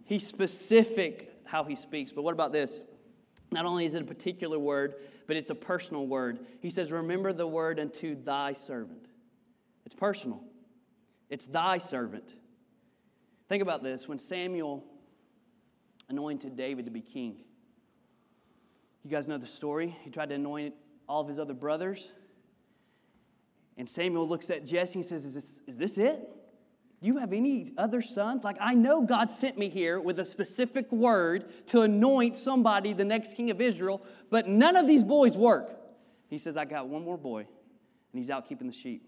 he's 0.04 0.28
specific 0.28 1.34
how 1.46 1.64
he 1.64 1.76
speaks. 1.76 2.12
But 2.12 2.24
what 2.24 2.34
about 2.34 2.52
this? 2.52 2.82
Not 3.52 3.66
only 3.66 3.86
is 3.86 3.94
it 3.94 4.02
a 4.02 4.06
particular 4.06 4.60
word, 4.60 4.96
but 5.26 5.38
it's 5.38 5.50
a 5.50 5.56
personal 5.56 6.08
word. 6.08 6.40
He 6.62 6.70
says, 6.70 6.92
Remember 6.92 7.32
the 7.32 7.48
word 7.48 7.80
unto 7.80 8.22
thy 8.22 8.54
servant. 8.54 9.08
It's 9.86 9.96
personal, 9.96 10.44
it's 11.30 11.48
thy 11.48 11.78
servant. 11.78 12.26
Think 13.50 13.62
about 13.62 13.84
this 13.84 14.08
when 14.08 14.20
Samuel 14.20 14.84
anointed 16.10 16.58
David 16.58 16.86
to 16.86 16.92
be 16.92 17.02
king. 17.02 17.38
You 19.04 19.12
guys 19.12 19.28
know 19.28 19.38
the 19.38 19.48
story. 19.48 19.96
He 20.04 20.10
tried 20.10 20.30
to 20.30 20.36
anoint 20.36 20.76
all 21.08 21.22
of 21.22 21.28
his 21.28 21.40
other 21.40 21.54
brothers. 21.54 22.12
And 23.78 23.90
Samuel 23.90 24.28
looks 24.28 24.50
at 24.50 24.66
Jesse 24.66 25.00
and 25.00 25.06
says, 25.06 25.24
Is 25.24 25.34
this, 25.34 25.62
is 25.68 25.78
this 25.78 25.98
it? 25.98 26.30
Do 27.00 27.08
you 27.08 27.18
have 27.18 27.32
any 27.32 27.74
other 27.78 28.02
sons? 28.02 28.44
Like, 28.44 28.58
I 28.60 28.74
know 28.74 29.02
God 29.02 29.30
sent 29.30 29.58
me 29.58 29.70
here 29.70 30.02
with 30.02 30.20
a 30.20 30.26
specific 30.26 30.92
word 30.92 31.68
to 31.68 31.82
anoint 31.82 32.36
somebody 32.36 32.92
the 32.94 33.06
next 33.06 33.36
king 33.36 33.52
of 33.52 33.62
Israel, 33.62 34.02
but 34.32 34.48
none 34.48 34.76
of 34.76 34.88
these 34.88 35.04
boys 35.04 35.38
work. 35.38 35.78
He 36.28 36.40
says, 36.40 36.58
I 36.58 36.66
got 36.66 36.90
one 36.90 37.04
more 37.04 37.18
boy, 37.18 37.42
and 37.42 37.48
he's 38.20 38.32
out 38.32 38.50
keeping 38.50 38.68
the 38.68 38.74
sheep. 38.74 39.08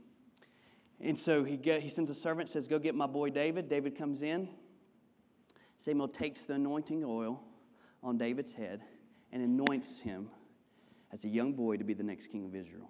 And 1.02 1.18
so 1.18 1.44
he, 1.44 1.56
get, 1.56 1.82
he 1.82 1.90
sends 1.90 2.10
a 2.10 2.16
servant, 2.16 2.50
says, 2.50 2.68
Go 2.68 2.78
get 2.80 2.96
my 2.96 3.08
boy 3.08 3.30
David. 3.30 3.70
David 3.70 3.98
comes 3.98 4.22
in. 4.22 4.50
Samuel 5.78 6.10
takes 6.10 6.44
the 6.44 6.54
anointing 6.54 7.04
oil 7.06 7.42
on 8.04 8.18
David's 8.18 8.52
head 8.52 8.82
and 9.32 9.42
anoints 9.42 10.00
him 10.00 10.28
as 11.14 11.24
a 11.24 11.30
young 11.30 11.54
boy 11.54 11.78
to 11.78 11.84
be 11.84 11.94
the 11.94 12.04
next 12.04 12.28
king 12.28 12.46
of 12.46 12.56
Israel. 12.56 12.90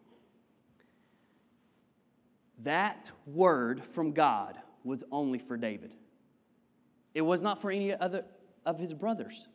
That 2.64 3.12
word 3.26 3.84
from 3.94 4.12
God 4.12 4.58
was 4.84 5.04
only 5.12 5.40
for 5.40 5.56
David. 5.56 5.94
It 7.14 7.22
was 7.22 7.42
not 7.42 7.62
for 7.62 7.72
any 7.72 7.94
other 7.94 8.26
of 8.66 8.80
his 8.80 8.94
brothers. 8.94 9.48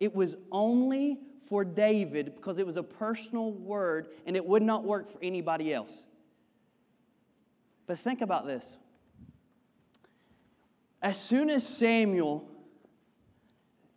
It 0.00 0.14
was 0.14 0.36
only 0.50 1.18
for 1.48 1.64
David 1.64 2.34
because 2.34 2.58
it 2.58 2.66
was 2.66 2.76
a 2.76 2.82
personal 2.82 3.52
word 3.52 4.08
and 4.26 4.36
it 4.36 4.44
would 4.44 4.62
not 4.62 4.84
work 4.84 5.12
for 5.12 5.18
anybody 5.22 5.72
else. 5.72 6.04
But 7.90 7.98
think 7.98 8.20
about 8.20 8.46
this. 8.46 8.64
As 11.02 11.18
soon 11.18 11.50
as 11.50 11.66
Samuel, 11.66 12.48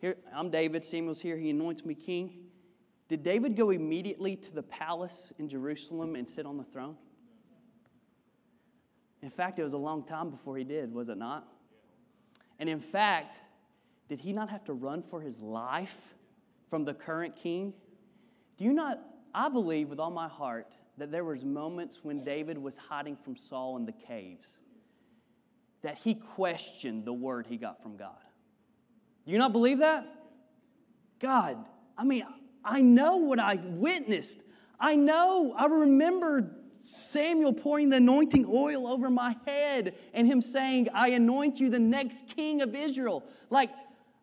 here, 0.02 0.16
I'm 0.34 0.50
David, 0.50 0.84
Samuel's 0.84 1.22
here, 1.22 1.38
he 1.38 1.52
anoints 1.52 1.86
me 1.86 1.94
king. 1.94 2.40
Did 3.08 3.22
David 3.22 3.56
go 3.56 3.70
immediately 3.70 4.36
to 4.36 4.52
the 4.52 4.64
palace 4.64 5.32
in 5.38 5.48
Jerusalem 5.48 6.16
and 6.16 6.28
sit 6.28 6.48
on 6.48 6.58
the 6.58 6.64
throne? 6.64 6.96
In 9.22 9.30
fact, 9.30 9.60
it 9.60 9.64
was 9.64 9.74
a 9.74 9.78
long 9.78 10.04
time 10.04 10.32
before 10.32 10.58
he 10.58 10.64
did, 10.64 10.92
was 10.92 11.08
it 11.10 11.20
not? 11.20 11.48
And 12.58 12.68
in 12.68 12.80
fact, 12.80 13.38
did 14.10 14.20
he 14.20 14.34
not 14.34 14.50
have 14.50 14.64
to 14.64 14.74
run 14.74 15.04
for 15.04 15.22
his 15.22 15.38
life 15.38 16.16
from 16.68 16.84
the 16.84 16.96
current 16.96 17.36
king? 17.36 17.76
Do 18.58 18.64
you 18.64 18.74
not, 18.74 19.02
I 19.36 19.50
believe 19.50 19.90
with 19.90 20.00
all 20.00 20.10
my 20.10 20.30
heart 20.30 20.66
that 20.98 21.12
there 21.12 21.24
was 21.24 21.44
moments 21.44 22.00
when 22.04 22.24
David 22.24 22.58
was 22.58 22.78
hiding 22.78 23.18
from 23.24 23.36
Saul 23.36 23.78
in 23.78 23.86
the 23.86 23.92
caves 23.92 24.60
that 25.82 25.98
he 25.98 26.16
questioned 26.16 27.06
the 27.06 27.14
word 27.14 27.46
he 27.48 27.58
got 27.58 27.82
from 27.82 27.98
God. 27.98 28.12
Do 29.26 29.32
you 29.32 29.38
not 29.38 29.52
believe 29.52 29.80
that? 29.80 30.06
God, 31.20 31.58
I 31.98 32.04
mean, 32.04 32.24
I 32.64 32.82
know 32.82 33.18
what 33.18 33.40
I 33.40 33.56
witnessed. 33.56 34.40
I 34.80 34.96
know, 34.96 35.54
I 35.58 35.66
remember 35.66 36.52
Samuel 36.84 37.54
pouring 37.54 37.90
the 37.90 37.98
anointing 37.98 38.46
oil 38.48 38.88
over 38.88 39.10
my 39.10 39.36
head 39.46 39.96
and 40.14 40.28
him 40.28 40.42
saying, 40.42 40.90
I 40.94 41.10
anoint 41.10 41.60
you 41.60 41.70
the 41.70 41.80
next 41.80 42.28
king 42.36 42.62
of 42.62 42.76
Israel. 42.76 43.24
Like, 43.50 43.70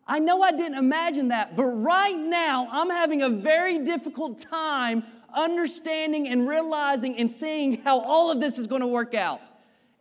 I 0.07 0.19
know 0.19 0.41
I 0.41 0.51
didn't 0.51 0.77
imagine 0.77 1.29
that, 1.29 1.55
but 1.55 1.65
right 1.65 2.17
now 2.17 2.67
I'm 2.71 2.89
having 2.89 3.21
a 3.21 3.29
very 3.29 3.79
difficult 3.79 4.41
time 4.41 5.03
understanding 5.35 6.27
and 6.27 6.47
realizing 6.47 7.17
and 7.17 7.29
seeing 7.29 7.81
how 7.81 7.99
all 7.99 8.31
of 8.31 8.39
this 8.39 8.57
is 8.57 8.67
going 8.67 8.81
to 8.81 8.87
work 8.87 9.13
out. 9.13 9.41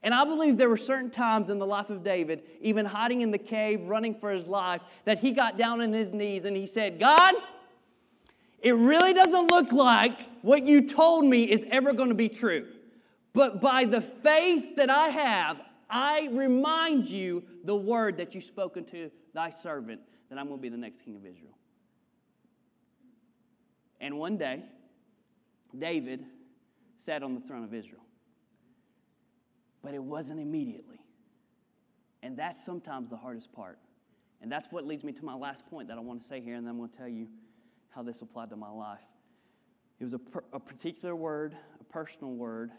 And 0.03 0.15
I 0.15 0.25
believe 0.25 0.57
there 0.57 0.71
were 0.71 0.79
certain 0.79 1.11
times 1.11 1.51
in 1.51 1.59
the 1.59 1.67
life 1.67 1.91
of 1.91 2.03
David, 2.03 2.43
even 2.61 2.87
hiding 2.87 3.21
in 3.21 3.31
the 3.31 3.39
cave, 3.39 3.83
running 3.83 4.15
for 4.15 4.31
his 4.31 4.47
life, 4.47 4.81
that 5.05 5.19
he 5.19 5.33
got 5.33 5.59
down 5.59 5.81
on 5.83 5.93
his 5.93 6.13
knees 6.13 6.45
and 6.45 6.57
he 6.57 6.67
said, 6.67 6.99
God, 6.99 7.35
it 8.61 8.73
really 8.73 9.13
doesn't 9.13 9.51
look 9.51 9.73
like 9.73 10.19
what 10.43 10.67
you 10.67 10.87
told 10.87 11.25
me 11.25 11.45
is 11.45 11.65
ever 11.71 11.93
going 11.93 12.09
to 12.09 12.15
be 12.15 12.29
true. 12.29 12.67
But 13.33 13.61
by 13.61 13.85
the 13.85 14.01
faith 14.01 14.77
that 14.77 14.91
I 14.91 15.09
have, 15.09 15.61
I 15.89 16.29
remind 16.33 17.09
you 17.09 17.43
the 17.65 17.77
word 17.77 18.17
that 18.19 18.35
you 18.35 18.41
spoken 18.41 18.85
to 18.87 19.11
thy 19.35 19.51
servant 19.51 20.01
that 20.29 20.39
I'm 20.39 20.47
going 20.47 20.59
to 20.59 20.63
be 20.63 20.69
the 20.69 20.77
next 20.77 21.05
king 21.05 21.17
of 21.17 21.27
Israel. 21.27 21.57
And 24.01 24.19
one 24.19 24.39
day, 24.39 24.63
David 25.79 26.25
sat 26.99 27.23
on 27.23 27.35
the 27.35 27.41
throne 27.41 27.65
of 27.65 27.75
Israel. 27.75 28.03
But 29.83 29.95
it 29.95 30.03
wasn't 30.03 30.41
immediately. 30.41 30.99
And 32.23 32.37
that's 32.37 32.65
sometimes 32.65 33.09
the 33.09 33.17
hardest 33.17 33.53
part. 33.53 33.79
And 34.43 34.51
that's 34.51 34.71
what 34.71 34.87
leads 34.87 35.05
me 35.05 35.13
to 35.13 35.25
my 35.25 35.35
last 35.35 35.67
point 35.67 35.89
that 35.89 35.97
I 35.97 36.01
want 36.01 36.23
to 36.23 36.29
say 36.29 36.41
here, 36.41 36.55
and 36.55 36.67
then 36.67 36.73
I'm 36.73 36.79
going 36.79 36.91
to 36.91 36.97
tell 36.97 37.09
you 37.09 37.29
how 37.91 38.03
this 38.03 38.23
applied 38.23 38.51
to 38.51 38.57
my 38.57 38.71
life. 38.71 38.99
It 39.99 40.05
was 40.05 40.15
a, 40.15 40.19
per, 40.19 40.43
a 40.53 40.61
particular 40.61 41.15
word, 41.15 41.57
a 41.79 41.85
personal 41.85 42.33
word, 42.33 42.71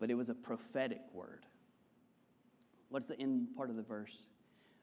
but 0.00 0.10
it 0.10 0.14
was 0.14 0.28
a 0.28 0.34
prophetic 0.34 1.00
word. 1.12 1.46
What's 2.88 3.06
the 3.06 3.18
end 3.18 3.48
part 3.56 3.70
of 3.70 3.76
the 3.76 3.82
verse? 3.82 4.16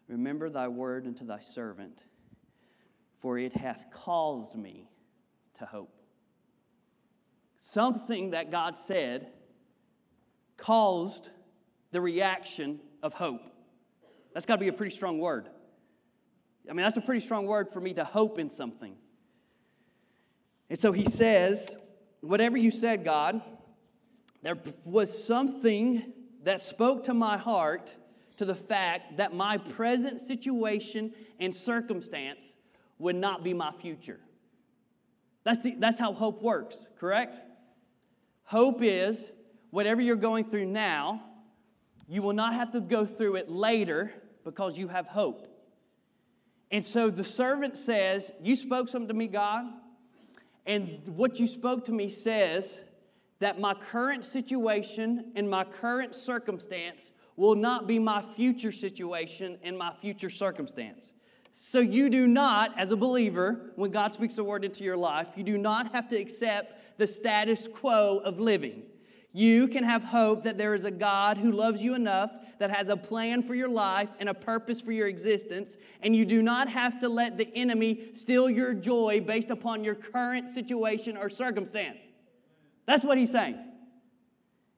Remember 0.07 0.49
thy 0.49 0.67
word 0.67 1.05
unto 1.05 1.25
thy 1.25 1.39
servant, 1.39 2.03
for 3.19 3.37
it 3.37 3.53
hath 3.53 3.85
caused 3.93 4.55
me 4.55 4.89
to 5.59 5.65
hope. 5.65 5.98
Something 7.59 8.31
that 8.31 8.51
God 8.51 8.77
said 8.77 9.27
caused 10.57 11.29
the 11.91 12.01
reaction 12.01 12.79
of 13.03 13.13
hope. 13.13 13.41
That's 14.33 14.45
got 14.45 14.55
to 14.55 14.59
be 14.59 14.69
a 14.69 14.73
pretty 14.73 14.95
strong 14.95 15.19
word. 15.19 15.49
I 16.69 16.73
mean, 16.73 16.83
that's 16.83 16.97
a 16.97 17.01
pretty 17.01 17.19
strong 17.19 17.45
word 17.45 17.69
for 17.71 17.81
me 17.81 17.93
to 17.95 18.03
hope 18.03 18.39
in 18.39 18.49
something. 18.49 18.95
And 20.69 20.79
so 20.79 20.91
he 20.91 21.05
says, 21.05 21.75
Whatever 22.21 22.57
you 22.57 22.69
said, 22.69 23.05
God, 23.05 23.41
there 24.41 24.57
was 24.83 25.25
something 25.25 26.11
that 26.43 26.61
spoke 26.61 27.05
to 27.05 27.13
my 27.13 27.37
heart 27.37 27.95
to 28.37 28.45
the 28.45 28.55
fact 28.55 29.17
that 29.17 29.33
my 29.33 29.57
present 29.57 30.19
situation 30.19 31.13
and 31.39 31.55
circumstance 31.55 32.43
would 32.97 33.15
not 33.15 33.43
be 33.43 33.53
my 33.53 33.71
future. 33.71 34.19
That's, 35.43 35.63
the, 35.63 35.75
that's 35.79 35.97
how 35.97 36.13
hope 36.13 36.41
works, 36.41 36.87
correct? 36.99 37.41
Hope 38.49 38.79
is 38.81 39.31
whatever 39.69 40.01
you're 40.01 40.15
going 40.15 40.43
through 40.43 40.65
now, 40.65 41.21
you 42.07 42.23
will 42.23 42.33
not 42.33 42.55
have 42.55 42.71
to 42.71 42.81
go 42.81 43.05
through 43.05 43.35
it 43.35 43.47
later 43.47 44.11
because 44.43 44.75
you 44.75 44.87
have 44.87 45.05
hope. 45.05 45.47
And 46.71 46.83
so 46.83 47.11
the 47.11 47.23
servant 47.23 47.77
says, 47.77 48.31
You 48.41 48.55
spoke 48.55 48.89
something 48.89 49.09
to 49.09 49.13
me, 49.13 49.27
God. 49.27 49.65
And 50.65 50.99
what 51.15 51.39
you 51.39 51.45
spoke 51.45 51.85
to 51.85 51.91
me 51.91 52.09
says 52.09 52.81
that 53.37 53.59
my 53.59 53.75
current 53.75 54.25
situation 54.25 55.31
and 55.35 55.47
my 55.47 55.63
current 55.63 56.15
circumstance 56.15 57.11
will 57.35 57.53
not 57.53 57.85
be 57.85 57.99
my 57.99 58.23
future 58.35 58.71
situation 58.71 59.59
and 59.61 59.77
my 59.77 59.93
future 60.01 60.31
circumstance. 60.31 61.11
So 61.53 61.81
you 61.81 62.09
do 62.09 62.25
not, 62.25 62.79
as 62.79 62.89
a 62.89 62.95
believer, 62.95 63.73
when 63.75 63.91
God 63.91 64.11
speaks 64.11 64.39
a 64.39 64.43
word 64.43 64.65
into 64.65 64.83
your 64.83 64.97
life, 64.97 65.27
you 65.35 65.43
do 65.43 65.57
not 65.57 65.91
have 65.91 66.07
to 66.07 66.15
accept 66.15 66.73
the 66.99 67.07
status 67.07 67.67
quo 67.67 68.21
of 68.23 68.39
living. 68.39 68.83
You 69.31 69.67
can 69.67 69.83
have 69.83 70.03
hope 70.03 70.43
that 70.43 70.57
there 70.57 70.73
is 70.73 70.83
a 70.83 70.91
God 70.91 71.37
who 71.37 71.51
loves 71.51 71.81
you 71.81 71.93
enough, 71.95 72.31
that 72.59 72.71
has 72.71 72.89
a 72.89 72.97
plan 72.97 73.41
for 73.41 73.55
your 73.55 73.69
life 73.69 74.09
and 74.19 74.27
a 74.27 74.33
purpose 74.33 74.81
for 74.81 74.91
your 74.91 75.07
existence, 75.07 75.77
and 76.01 76.15
you 76.15 76.25
do 76.25 76.41
not 76.41 76.67
have 76.67 76.99
to 76.99 77.09
let 77.09 77.37
the 77.37 77.47
enemy 77.55 78.11
steal 78.15 78.49
your 78.49 78.73
joy 78.73 79.21
based 79.25 79.49
upon 79.49 79.83
your 79.83 79.95
current 79.95 80.49
situation 80.49 81.15
or 81.15 81.29
circumstance. 81.29 82.01
That's 82.85 83.05
what 83.05 83.17
he's 83.17 83.31
saying. 83.31 83.57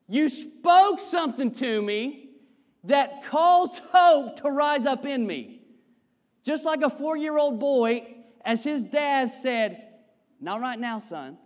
You 0.08 0.30
spoke 0.30 1.00
something 1.00 1.52
to 1.56 1.82
me 1.82 2.30
that 2.84 3.24
caused 3.26 3.82
hope 3.92 4.42
to 4.42 4.52
rise 4.52 4.86
up 4.86 5.06
in 5.06 5.26
me. 5.26 5.62
Just 6.44 6.66
like 6.66 6.82
a 6.82 6.90
four 6.90 7.16
year 7.16 7.38
old 7.38 7.60
boy, 7.60 8.16
as 8.44 8.64
his 8.64 8.84
dad 8.84 9.32
said, 9.32 9.88
Not 10.40 10.60
right 10.60 10.80
now, 10.80 11.00
son. 11.00 11.38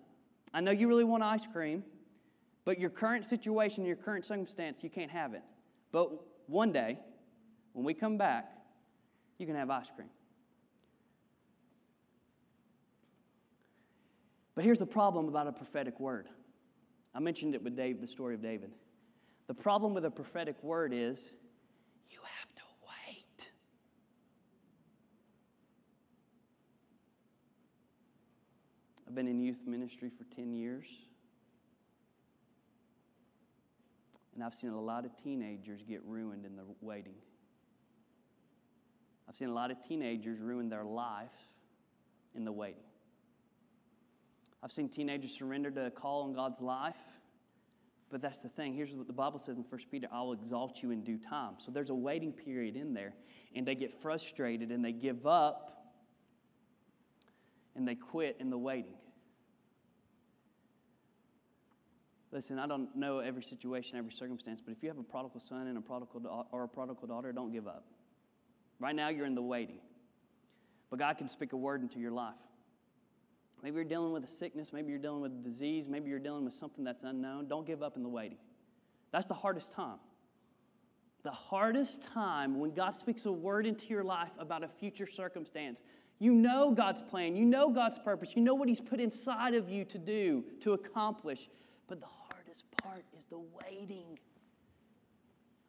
I 0.55 0.61
know 0.61 0.71
you 0.71 0.87
really 0.87 1.03
want 1.03 1.21
ice 1.21 1.45
cream, 1.51 1.83
but 2.63 2.79
your 2.79 2.89
current 2.89 3.25
situation, 3.25 3.85
your 3.85 3.97
current 3.97 4.25
circumstance, 4.25 4.81
you 4.81 4.89
can't 4.89 5.11
have 5.11 5.33
it. 5.33 5.41
But 5.91 6.11
one 6.47 6.71
day, 6.71 6.97
when 7.73 7.83
we 7.83 7.93
come 7.93 8.17
back, 8.17 8.49
you 9.37 9.45
can 9.45 9.57
have 9.57 9.69
ice 9.69 9.87
cream. 9.93 10.07
But 14.55 14.63
here's 14.63 14.79
the 14.79 14.85
problem 14.85 15.27
about 15.27 15.47
a 15.47 15.51
prophetic 15.51 15.99
word. 15.99 16.29
I 17.13 17.19
mentioned 17.19 17.53
it 17.53 17.61
with 17.61 17.75
Dave, 17.75 17.99
the 17.99 18.07
story 18.07 18.33
of 18.33 18.41
David. 18.41 18.71
The 19.47 19.53
problem 19.53 19.93
with 19.93 20.05
a 20.05 20.09
prophetic 20.09 20.55
word 20.63 20.93
is 20.93 21.19
you 22.09 22.19
have 22.39 22.55
to 22.55 22.61
wait. 22.87 23.49
I've 29.15 29.23
been 29.23 29.29
in 29.29 29.39
youth 29.39 29.65
ministry 29.65 30.09
for 30.09 30.25
10 30.35 30.51
years. 30.51 30.87
And 34.33 34.43
I've 34.43 34.53
seen 34.53 34.71
a 34.71 34.81
lot 34.81 35.05
of 35.05 35.11
teenagers 35.23 35.79
get 35.87 36.03
ruined 36.03 36.45
in 36.45 36.57
the 36.57 36.63
waiting. 36.81 37.15
I've 39.29 39.37
seen 39.37 39.47
a 39.47 39.53
lot 39.53 39.71
of 39.71 39.77
teenagers 39.87 40.41
ruin 40.41 40.67
their 40.67 40.83
life 40.83 41.31
in 42.35 42.43
the 42.43 42.51
waiting. 42.51 42.83
I've 44.61 44.73
seen 44.73 44.89
teenagers 44.89 45.31
surrender 45.31 45.71
to 45.71 45.85
a 45.85 45.91
call 45.91 46.23
on 46.23 46.33
God's 46.33 46.59
life. 46.59 46.97
But 48.11 48.21
that's 48.21 48.41
the 48.41 48.49
thing. 48.49 48.73
Here's 48.73 48.91
what 48.91 49.07
the 49.07 49.13
Bible 49.13 49.39
says 49.39 49.55
in 49.55 49.63
1 49.63 49.81
Peter 49.89 50.09
I 50.11 50.21
will 50.23 50.33
exalt 50.33 50.83
you 50.83 50.91
in 50.91 51.05
due 51.05 51.19
time. 51.19 51.53
So 51.65 51.71
there's 51.71 51.89
a 51.89 51.95
waiting 51.95 52.33
period 52.33 52.75
in 52.75 52.93
there. 52.93 53.13
And 53.55 53.65
they 53.65 53.75
get 53.75 53.93
frustrated 54.01 54.71
and 54.71 54.83
they 54.83 54.91
give 54.91 55.25
up 55.25 55.93
and 57.77 57.87
they 57.87 57.95
quit 57.95 58.35
in 58.41 58.49
the 58.49 58.57
waiting. 58.57 58.95
Listen, 62.35 62.59
I 62.59 62.67
don't 62.67 62.93
know 62.97 63.19
every 63.19 63.41
situation, 63.41 63.97
every 63.97 64.11
circumstance, 64.11 64.59
but 64.61 64.73
if 64.73 64.83
you 64.83 64.89
have 64.89 64.97
a 64.97 65.03
prodigal 65.03 65.39
son 65.39 65.67
and 65.67 65.77
a 65.77 65.81
prodigal 65.81 66.19
da- 66.19 66.43
or 66.51 66.65
a 66.65 66.67
prodigal 66.67 67.07
daughter, 67.07 67.31
don't 67.31 67.53
give 67.53 67.65
up. 67.65 67.85
Right 68.77 68.93
now, 68.93 69.07
you're 69.07 69.25
in 69.25 69.35
the 69.35 69.41
waiting. 69.41 69.79
But 70.89 70.99
God 70.99 71.17
can 71.17 71.29
speak 71.29 71.53
a 71.53 71.57
word 71.57 71.81
into 71.81 71.97
your 71.97 72.11
life. 72.11 72.33
Maybe 73.63 73.75
you're 73.75 73.85
dealing 73.85 74.11
with 74.11 74.25
a 74.25 74.27
sickness, 74.27 74.73
maybe 74.73 74.89
you're 74.89 74.99
dealing 74.99 75.21
with 75.21 75.31
a 75.31 75.49
disease, 75.49 75.87
maybe 75.87 76.09
you're 76.09 76.19
dealing 76.19 76.43
with 76.43 76.53
something 76.53 76.83
that's 76.83 77.03
unknown. 77.03 77.47
Don't 77.47 77.65
give 77.65 77.81
up 77.81 77.95
in 77.95 78.03
the 78.03 78.09
waiting. 78.09 78.37
That's 79.13 79.27
the 79.27 79.33
hardest 79.33 79.71
time. 79.71 79.99
The 81.23 81.31
hardest 81.31 82.01
time 82.01 82.59
when 82.59 82.73
God 82.73 82.95
speaks 82.95 83.25
a 83.25 83.31
word 83.31 83.65
into 83.65 83.85
your 83.85 84.03
life 84.03 84.31
about 84.39 84.61
a 84.61 84.67
future 84.67 85.07
circumstance. 85.07 85.83
You 86.19 86.33
know 86.33 86.71
God's 86.71 87.01
plan, 87.01 87.37
you 87.37 87.45
know 87.45 87.69
God's 87.69 87.97
purpose, 87.97 88.31
you 88.35 88.41
know 88.41 88.55
what 88.55 88.67
He's 88.67 88.81
put 88.81 88.99
inside 88.99 89.53
of 89.53 89.69
you 89.69 89.85
to 89.85 89.97
do, 89.97 90.43
to 90.59 90.73
accomplish. 90.73 91.47
But 91.87 91.99
the 91.99 92.07
hardest 92.55 92.83
part 92.83 93.03
is 93.17 93.25
the 93.25 93.39
waiting. 93.39 94.17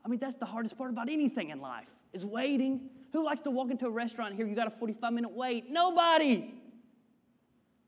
I 0.04 0.08
mean, 0.08 0.20
that's 0.20 0.36
the 0.36 0.46
hardest 0.46 0.76
part 0.78 0.90
about 0.90 1.08
anything 1.08 1.50
in 1.50 1.60
life 1.60 1.88
is 2.12 2.24
waiting. 2.24 2.88
Who 3.12 3.24
likes 3.24 3.40
to 3.42 3.50
walk 3.50 3.70
into 3.70 3.86
a 3.86 3.90
restaurant 3.90 4.34
here? 4.34 4.46
You 4.46 4.54
got 4.54 4.66
a 4.66 4.78
45 4.78 5.12
minute 5.12 5.32
wait. 5.32 5.70
Nobody. 5.70 6.54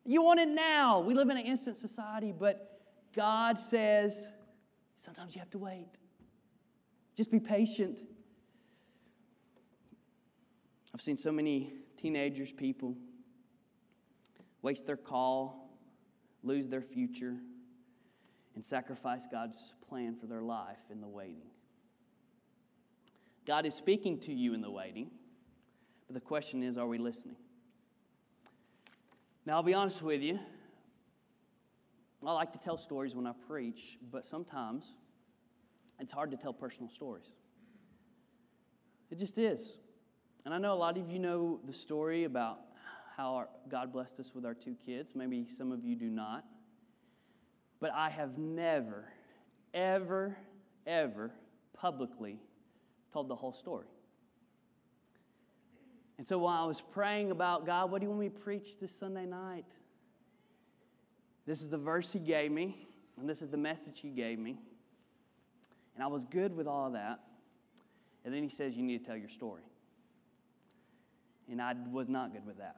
You 0.04 0.22
want 0.22 0.40
it 0.40 0.48
now. 0.48 1.00
We 1.00 1.14
live 1.14 1.28
in 1.28 1.36
an 1.36 1.44
instant 1.44 1.76
society, 1.76 2.32
but 2.36 2.80
God 3.14 3.58
says 3.58 4.26
sometimes 4.96 5.34
you 5.34 5.40
have 5.40 5.50
to 5.50 5.58
wait. 5.58 5.88
Just 7.16 7.30
be 7.30 7.40
patient. 7.40 7.98
I've 10.94 11.02
seen 11.02 11.18
so 11.18 11.30
many 11.30 11.72
teenagers, 12.00 12.50
people, 12.50 12.96
waste 14.62 14.86
their 14.86 14.96
call, 14.96 15.70
lose 16.42 16.68
their 16.68 16.80
future, 16.80 17.36
and 18.58 18.66
sacrifice 18.66 19.22
God's 19.30 19.72
plan 19.88 20.16
for 20.20 20.26
their 20.26 20.42
life 20.42 20.80
in 20.90 21.00
the 21.00 21.06
waiting. 21.06 21.46
God 23.46 23.64
is 23.64 23.72
speaking 23.72 24.18
to 24.22 24.32
you 24.32 24.52
in 24.52 24.60
the 24.60 24.70
waiting, 24.70 25.12
but 26.08 26.14
the 26.14 26.20
question 26.20 26.64
is 26.64 26.76
are 26.76 26.88
we 26.88 26.98
listening? 26.98 27.36
Now, 29.46 29.54
I'll 29.54 29.62
be 29.62 29.74
honest 29.74 30.02
with 30.02 30.22
you. 30.22 30.40
I 32.26 32.32
like 32.32 32.50
to 32.50 32.58
tell 32.58 32.76
stories 32.76 33.14
when 33.14 33.28
I 33.28 33.32
preach, 33.46 33.96
but 34.10 34.26
sometimes 34.26 34.92
it's 36.00 36.10
hard 36.10 36.32
to 36.32 36.36
tell 36.36 36.52
personal 36.52 36.90
stories. 36.90 37.28
It 39.12 39.20
just 39.20 39.38
is. 39.38 39.76
And 40.44 40.52
I 40.52 40.58
know 40.58 40.72
a 40.72 40.74
lot 40.74 40.98
of 40.98 41.08
you 41.08 41.20
know 41.20 41.60
the 41.64 41.72
story 41.72 42.24
about 42.24 42.58
how 43.16 43.36
our, 43.36 43.48
God 43.68 43.92
blessed 43.92 44.18
us 44.18 44.32
with 44.34 44.44
our 44.44 44.54
two 44.54 44.74
kids. 44.84 45.12
Maybe 45.14 45.46
some 45.48 45.70
of 45.70 45.84
you 45.84 45.94
do 45.94 46.10
not. 46.10 46.44
But 47.80 47.92
I 47.92 48.10
have 48.10 48.38
never, 48.38 49.04
ever, 49.72 50.36
ever 50.86 51.30
publicly 51.72 52.38
told 53.12 53.28
the 53.28 53.36
whole 53.36 53.52
story. 53.52 53.86
And 56.18 56.26
so 56.26 56.38
while 56.38 56.64
I 56.64 56.66
was 56.66 56.80
praying 56.80 57.30
about 57.30 57.64
God, 57.64 57.90
what 57.90 58.00
do 58.00 58.04
you 58.04 58.10
want 58.10 58.20
me 58.20 58.28
to 58.28 58.38
preach 58.38 58.78
this 58.80 58.90
Sunday 58.90 59.24
night? 59.24 59.64
This 61.46 61.62
is 61.62 61.70
the 61.70 61.78
verse 61.78 62.12
He 62.12 62.18
gave 62.18 62.50
me, 62.50 62.88
and 63.18 63.28
this 63.28 63.40
is 63.40 63.48
the 63.48 63.56
message 63.56 64.00
He 64.00 64.10
gave 64.10 64.38
me. 64.38 64.58
And 65.94 66.02
I 66.02 66.08
was 66.08 66.24
good 66.24 66.56
with 66.56 66.66
all 66.66 66.88
of 66.88 66.92
that. 66.94 67.20
And 68.24 68.34
then 68.34 68.42
He 68.42 68.50
says, 68.50 68.74
You 68.74 68.82
need 68.82 68.98
to 68.98 69.04
tell 69.04 69.16
your 69.16 69.28
story. 69.28 69.62
And 71.50 71.62
I 71.62 71.74
was 71.90 72.08
not 72.08 72.32
good 72.32 72.44
with 72.44 72.58
that. 72.58 72.76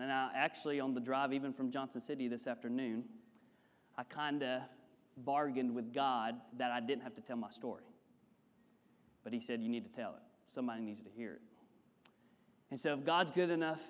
And 0.00 0.10
I 0.12 0.30
actually, 0.34 0.78
on 0.78 0.94
the 0.94 1.00
drive, 1.00 1.32
even 1.32 1.52
from 1.52 1.72
Johnson 1.72 2.00
City 2.00 2.28
this 2.28 2.46
afternoon, 2.46 3.04
I 3.98 4.04
kind 4.04 4.44
of 4.44 4.62
bargained 5.24 5.74
with 5.74 5.92
God 5.92 6.36
that 6.56 6.70
I 6.70 6.78
didn't 6.78 7.02
have 7.02 7.16
to 7.16 7.20
tell 7.20 7.36
my 7.36 7.50
story. 7.50 7.82
But 9.24 9.32
He 9.32 9.40
said, 9.40 9.60
You 9.60 9.68
need 9.68 9.84
to 9.84 9.90
tell 9.90 10.12
it. 10.12 10.22
Somebody 10.54 10.80
needs 10.82 11.02
to 11.02 11.10
hear 11.10 11.34
it. 11.34 11.42
And 12.70 12.80
so, 12.80 12.94
if 12.94 13.04
God's 13.04 13.32
good 13.32 13.50
enough 13.50 13.80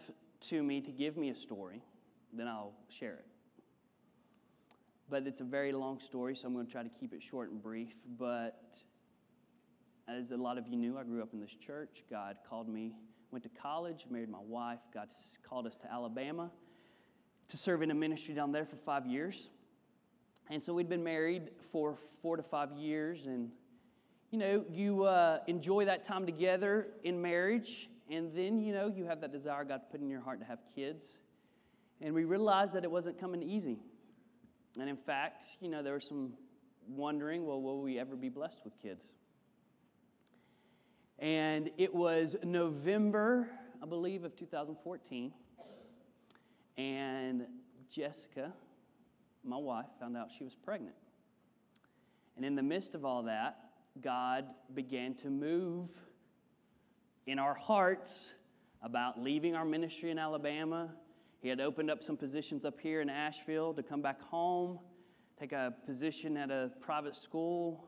to 0.49 0.63
me 0.63 0.81
to 0.81 0.91
give 0.91 1.17
me 1.17 1.29
a 1.29 1.35
story, 1.35 1.83
then 2.33 2.49
I'll 2.49 2.73
share 2.89 3.15
it. 3.15 3.27
But 5.11 5.27
it's 5.27 5.41
a 5.41 5.45
very 5.45 5.73
long 5.73 6.01
story, 6.01 6.35
so 6.35 6.49
I'm 6.49 6.55
going 6.55 6.67
to 6.67 6.73
try 6.73 6.83
to 6.83 6.89
keep 6.89 7.13
it 7.13 7.23
short 7.23 7.51
and 7.51 7.63
brief. 7.63 7.95
But 8.19 8.79
as 10.09 10.31
a 10.31 10.37
lot 10.37 10.59
of 10.59 10.67
you 10.69 10.77
knew, 10.77 10.99
I 10.99 11.03
grew 11.03 11.23
up 11.23 11.33
in 11.33 11.41
this 11.41 11.55
church. 11.65 12.03
God 12.11 12.37
called 12.49 12.69
me, 12.69 12.95
went 13.31 13.43
to 13.43 13.51
college, 13.51 14.07
married 14.11 14.31
my 14.31 14.39
wife. 14.41 14.81
God 14.93 15.09
called 15.49 15.67
us 15.67 15.77
to 15.79 15.93
Alabama 15.93 16.51
to 17.49 17.57
serve 17.57 17.83
in 17.83 17.91
a 17.91 17.95
ministry 17.95 18.35
down 18.35 18.53
there 18.53 18.67
for 18.67 18.77
five 18.77 19.07
years. 19.07 19.49
And 20.51 20.63
so 20.63 20.73
we'd 20.73 20.89
been 20.89 21.05
married 21.05 21.51
for 21.73 21.97
four 22.23 22.37
to 22.37 22.43
five 22.43 22.73
years. 22.73 23.27
And, 23.27 23.51
you 24.31 24.39
know, 24.39 24.65
you 24.71 25.05
uh, 25.05 25.41
enjoy 25.47 25.85
that 25.85 26.05
time 26.05 26.27
together 26.27 26.89
in 27.05 27.21
marriage 27.21 27.89
and 28.11 28.33
then, 28.35 28.61
you 28.61 28.73
know, 28.73 28.89
you 28.89 29.05
have 29.05 29.21
that 29.21 29.33
desire 29.33 29.65
God 29.65 29.83
put 29.91 30.01
in 30.01 30.09
your 30.09 30.21
heart 30.21 30.41
to 30.41 30.47
have 30.47 30.61
kids. 30.75 31.07
And 32.01 32.15
we 32.15 32.25
realized 32.25 32.73
that 32.73 32.85
it 32.85 32.91
wasn't 32.91 33.21
coming 33.21 33.43
easy. 33.43 33.79
And 34.79 34.89
in 34.89 34.97
fact, 34.97 35.43
you 35.61 35.69
know, 35.69 35.83
there 35.83 35.95
was 35.95 36.07
some 36.07 36.33
wondering, 36.89 37.45
well, 37.45 37.61
will 37.61 37.83
we 37.83 37.99
ever 37.99 38.17
be 38.17 38.29
blessed 38.29 38.61
with 38.65 38.81
kids? 38.81 39.05
And 41.19 41.71
it 41.77 41.95
was 41.95 42.37
November, 42.45 43.49
I 43.83 43.87
believe, 43.87 44.25
of 44.25 44.37
2014. 44.37 45.33
And 46.79 47.45
Jessica, 47.91 48.53
my 49.49 49.57
wife, 49.57 49.87
found 50.01 50.17
out 50.17 50.29
she 50.37 50.45
was 50.45 50.55
pregnant. 50.55 50.95
And 52.37 52.45
in 52.45 52.55
the 52.55 52.63
midst 52.63 52.95
of 52.95 53.05
all 53.05 53.25
that, 53.25 53.59
God 54.01 54.45
began 54.75 55.15
to 55.17 55.31
move 55.31 55.89
in 57.27 57.39
our 57.39 57.55
hearts 57.55 58.27
about 58.83 59.21
leaving 59.21 59.55
our 59.55 59.65
ministry 59.65 60.11
in 60.11 60.19
Alabama. 60.19 60.91
He 61.41 61.49
had 61.49 61.61
opened 61.61 61.91
up 61.91 62.03
some 62.03 62.17
positions 62.17 62.65
up 62.65 62.79
here 62.81 63.01
in 63.01 63.11
Asheville 63.11 63.75
to 63.75 63.83
come 63.83 64.03
back 64.03 64.21
home, 64.21 64.79
take 65.39 65.53
a 65.53 65.75
position 65.87 66.37
at 66.37 66.51
a 66.51 66.71
private 66.81 67.17
school. 67.17 67.85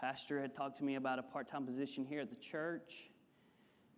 Pastor 0.00 0.40
had 0.40 0.54
talked 0.54 0.76
to 0.78 0.84
me 0.84 0.96
about 0.96 1.18
a 1.18 1.22
part 1.22 1.48
time 1.48 1.64
position 1.64 2.04
here 2.04 2.20
at 2.20 2.30
the 2.30 2.36
church. 2.36 3.11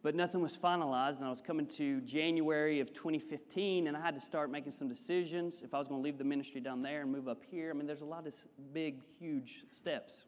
But 0.04 0.14
nothing 0.14 0.42
was 0.42 0.54
finalized, 0.54 1.16
and 1.16 1.24
I 1.24 1.30
was 1.30 1.40
coming 1.40 1.66
to 1.78 2.02
January 2.02 2.80
of 2.80 2.92
2015, 2.92 3.86
and 3.86 3.96
I 3.96 4.00
had 4.02 4.14
to 4.14 4.20
start 4.20 4.50
making 4.50 4.72
some 4.72 4.86
decisions 4.86 5.62
if 5.64 5.72
I 5.72 5.78
was 5.78 5.88
going 5.88 6.02
to 6.02 6.04
leave 6.04 6.18
the 6.18 6.24
ministry 6.24 6.60
down 6.60 6.82
there 6.82 7.00
and 7.00 7.10
move 7.10 7.26
up 7.26 7.40
here. 7.50 7.70
I 7.70 7.72
mean, 7.72 7.86
there's 7.86 8.02
a 8.02 8.04
lot 8.04 8.26
of 8.26 8.34
big, 8.74 9.00
huge 9.18 9.64
steps. 9.72 10.24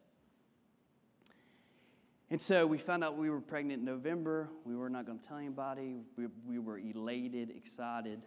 And 2.30 2.40
so 2.40 2.66
we 2.66 2.78
found 2.78 3.04
out 3.04 3.18
we 3.18 3.28
were 3.28 3.42
pregnant 3.42 3.80
in 3.80 3.84
November. 3.84 4.48
We 4.64 4.74
were 4.74 4.88
not 4.88 5.04
going 5.04 5.18
to 5.18 5.28
tell 5.28 5.36
anybody. 5.36 5.96
We, 6.16 6.28
we 6.48 6.58
were 6.58 6.78
elated, 6.78 7.50
excited. 7.50 8.22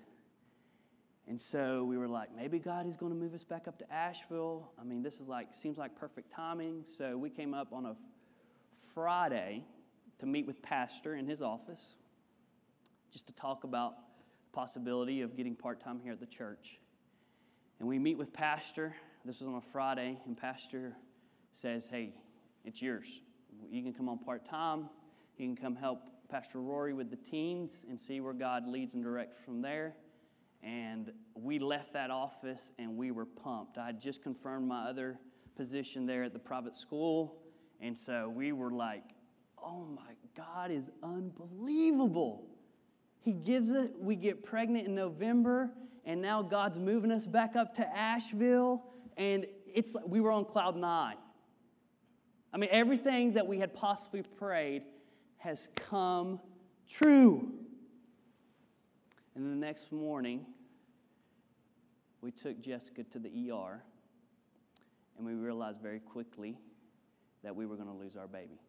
And 1.27 1.41
so 1.41 1.83
we 1.83 1.97
were 1.97 2.07
like, 2.07 2.29
maybe 2.35 2.59
God 2.59 2.87
is 2.87 2.95
going 2.95 3.11
to 3.11 3.17
move 3.17 3.33
us 3.33 3.43
back 3.43 3.67
up 3.67 3.79
to 3.79 3.91
Asheville. 3.91 4.71
I 4.79 4.83
mean, 4.83 5.01
this 5.01 5.15
is 5.15 5.27
like, 5.27 5.47
seems 5.55 5.79
like 5.79 5.99
perfect 5.99 6.31
timing. 6.31 6.85
So 6.95 7.17
we 7.17 7.31
came 7.31 7.55
up 7.55 7.73
on 7.73 7.87
a 7.87 7.95
Friday 8.93 9.63
to 10.19 10.25
meet 10.25 10.45
with 10.45 10.61
Pastor 10.61 11.15
in 11.15 11.25
his 11.25 11.41
office 11.41 11.95
just 13.11 13.25
to 13.27 13.33
talk 13.33 13.63
about 13.63 13.95
the 14.43 14.55
possibility 14.55 15.21
of 15.21 15.35
getting 15.35 15.55
part 15.55 15.81
time 15.81 15.99
here 16.03 16.11
at 16.11 16.19
the 16.19 16.25
church. 16.25 16.79
And 17.79 17.87
we 17.87 17.97
meet 17.97 18.17
with 18.17 18.33
Pastor. 18.33 18.95
This 19.25 19.39
was 19.39 19.47
on 19.47 19.55
a 19.55 19.71
Friday, 19.71 20.17
and 20.25 20.37
Pastor 20.37 20.93
says, 21.53 21.87
Hey, 21.89 22.13
it's 22.65 22.81
yours. 22.81 23.07
You 23.69 23.81
can 23.81 23.93
come 23.93 24.09
on 24.09 24.19
part 24.19 24.47
time. 24.47 24.89
You 25.37 25.47
can 25.47 25.55
come 25.55 25.75
help 25.75 26.01
Pastor 26.29 26.59
Rory 26.59 26.93
with 26.93 27.09
the 27.09 27.17
teens 27.17 27.83
and 27.89 27.99
see 27.99 28.19
where 28.19 28.33
God 28.33 28.67
leads 28.67 28.93
and 28.93 29.03
directs 29.03 29.37
from 29.43 29.61
there. 29.61 29.95
And 30.61 31.11
we 31.35 31.57
left 31.57 31.93
that 31.93 32.11
office 32.11 32.71
and 32.77 32.97
we 32.97 33.11
were 33.11 33.25
pumped. 33.25 33.77
I 33.77 33.87
had 33.87 34.01
just 34.01 34.21
confirmed 34.21 34.67
my 34.67 34.89
other 34.89 35.17
position 35.55 36.05
there 36.05 36.23
at 36.23 36.33
the 36.33 36.39
private 36.39 36.75
school. 36.75 37.37
And 37.81 37.97
so 37.97 38.29
we 38.29 38.51
were 38.51 38.71
like, 38.71 39.03
oh 39.63 39.85
my 39.95 40.13
God 40.35 40.71
is 40.71 40.89
unbelievable. 41.03 42.47
He 43.21 43.33
gives 43.33 43.71
it, 43.71 43.91
we 43.99 44.15
get 44.15 44.43
pregnant 44.43 44.87
in 44.87 44.95
November, 44.95 45.69
and 46.05 46.21
now 46.21 46.41
God's 46.41 46.79
moving 46.79 47.11
us 47.11 47.27
back 47.27 47.55
up 47.55 47.75
to 47.75 47.97
Asheville, 47.97 48.83
and 49.17 49.45
it's 49.73 49.93
like 49.93 50.05
we 50.07 50.21
were 50.21 50.31
on 50.31 50.45
cloud 50.45 50.77
nine. 50.77 51.17
I 52.53 52.57
mean, 52.57 52.69
everything 52.71 53.33
that 53.33 53.45
we 53.45 53.59
had 53.59 53.73
possibly 53.73 54.23
prayed 54.23 54.83
has 55.37 55.67
come 55.75 56.39
true. 56.89 57.51
And 59.35 59.45
the 59.45 59.65
next 59.65 59.91
morning, 59.91 60.45
we 62.21 62.31
took 62.31 62.59
Jessica 62.61 63.03
to 63.03 63.19
the 63.19 63.51
ER, 63.51 63.83
and 65.17 65.25
we 65.25 65.33
realized 65.33 65.81
very 65.81 65.99
quickly 65.99 66.57
that 67.43 67.55
we 67.55 67.65
were 67.65 67.75
going 67.75 67.87
to 67.87 67.93
lose 67.93 68.15
our 68.15 68.27
baby 68.27 68.59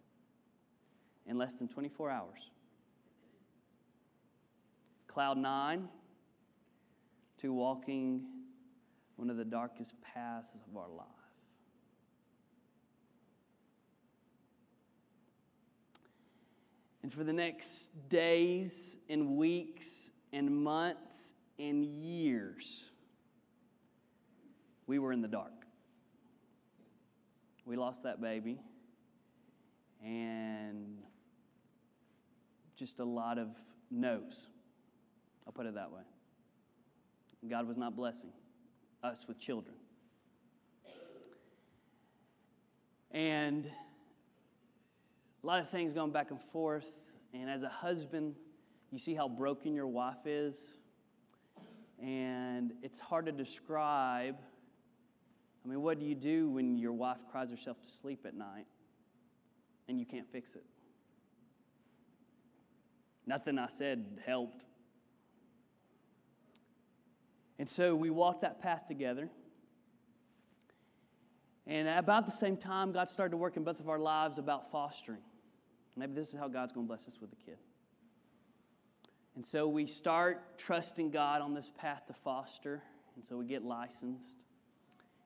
in 1.27 1.39
less 1.39 1.55
than 1.55 1.69
24 1.69 2.11
hours. 2.11 2.51
Cloud 5.09 5.39
nine 5.39 5.89
to 7.41 7.53
walking 7.53 8.23
one 9.17 9.31
of 9.31 9.37
the 9.37 9.45
darkest 9.45 9.93
paths 10.03 10.49
of 10.71 10.77
our 10.77 10.89
life. 10.89 11.07
And 17.03 17.13
for 17.13 17.25
the 17.25 17.33
next 17.33 17.91
days 18.09 18.97
and 19.09 19.37
weeks 19.37 19.87
and 20.33 20.51
months 20.51 21.35
and 21.59 21.85
years, 21.85 22.85
we 24.87 24.99
were 24.99 25.13
in 25.13 25.23
the 25.23 25.29
dark. 25.29 25.53
We 27.65 27.77
lost 27.77 28.03
that 28.03 28.21
baby, 28.21 28.59
and 30.05 30.99
just 32.77 32.99
a 32.99 33.05
lot 33.05 33.39
of 33.39 33.49
no's. 33.91 34.47
I'll 35.47 35.53
put 35.53 35.67
it 35.67 35.75
that 35.75 35.91
way. 35.91 36.01
God 37.49 37.67
was 37.67 37.77
not 37.77 37.97
blessing 37.97 38.33
us 39.03 39.25
with 39.27 39.39
children. 39.39 39.75
And 43.11 43.71
a 45.43 45.47
lot 45.47 45.61
of 45.61 45.71
things 45.71 45.93
going 45.93 46.13
back 46.13 46.31
and 46.31 46.41
forth. 46.53 46.87
And 47.33 47.49
as 47.51 47.63
a 47.63 47.69
husband, 47.69 48.35
you 48.91 48.99
see 48.99 49.15
how 49.15 49.29
broken 49.29 49.75
your 49.75 49.87
wife 49.87 50.27
is. 50.27 50.57
And 52.03 52.73
it's 52.83 52.99
hard 52.99 53.27
to 53.27 53.33
describe. 53.33 54.37
I 55.65 55.69
mean, 55.69 55.83
what 55.83 55.99
do 55.99 56.07
you 56.07 56.15
do 56.15 56.51
when 56.51 56.79
your 56.79 56.93
wife 56.93 57.19
cries 57.31 57.51
herself 57.51 57.81
to 57.83 57.89
sleep 57.89 58.25
at 58.27 58.35
night 58.35 58.67
and 59.91 59.99
you 59.99 60.07
can't 60.07 60.31
fix 60.31 60.55
it? 60.55 60.65
Nothing 63.27 63.59
I 63.59 63.69
said 63.69 64.07
helped. 64.25 64.63
And 67.59 67.69
so 67.69 67.95
we 67.95 68.09
walked 68.09 68.43
that 68.43 68.63
path 68.63 68.87
together. 68.89 69.29
And 71.67 71.89
about 71.89 72.25
the 72.25 72.33
same 72.33 72.57
time, 72.57 72.93
God 72.93 73.11
started 73.11 73.33
to 73.33 73.37
work 73.37 73.57
in 73.57 73.65
both 73.65 73.81
of 73.81 73.89
our 73.89 73.99
lives 73.99 74.39
about 74.39 74.71
fostering. 74.71 75.21
Maybe 75.97 76.15
this 76.15 76.29
is 76.29 76.35
how 76.35 76.49
God's 76.49 76.73
going 76.73 76.87
to 76.87 76.89
bless 76.89 77.07
us 77.07 77.19
with 77.21 77.33
a 77.33 77.37
kid. 77.45 77.59
And 79.35 79.45
so 79.45 79.69
we 79.69 79.87
start 79.87 80.57
trusting 80.57 81.11
God 81.11 81.43
on 81.43 81.53
this 81.53 81.71
path 81.77 82.07
to 82.07 82.15
foster. 82.15 82.83
And 83.17 83.25
so 83.25 83.37
we 83.37 83.45
get 83.45 83.65
licensed. 83.65 84.35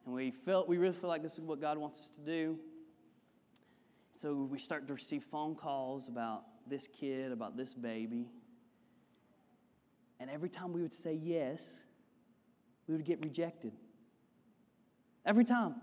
And 0.04 0.14
we 0.14 0.30
feel 0.30 0.64
we 0.66 0.78
really 0.78 0.94
feel 0.94 1.08
like 1.08 1.22
this 1.22 1.34
is 1.34 1.40
what 1.40 1.60
God 1.60 1.78
wants 1.78 1.98
us 1.98 2.10
to 2.16 2.20
do. 2.24 2.58
So 4.16 4.48
we 4.50 4.58
start 4.58 4.86
to 4.86 4.94
receive 4.94 5.24
phone 5.24 5.54
calls 5.56 6.06
about 6.08 6.44
this 6.68 6.88
kid, 6.88 7.32
about 7.32 7.56
this 7.56 7.74
baby. 7.74 8.28
And 10.20 10.30
every 10.30 10.48
time 10.48 10.72
we 10.72 10.82
would 10.82 10.94
say 10.94 11.18
yes, 11.20 11.60
we 12.86 12.94
would 12.94 13.04
get 13.04 13.22
rejected. 13.22 13.72
Every 15.26 15.44
time. 15.44 15.74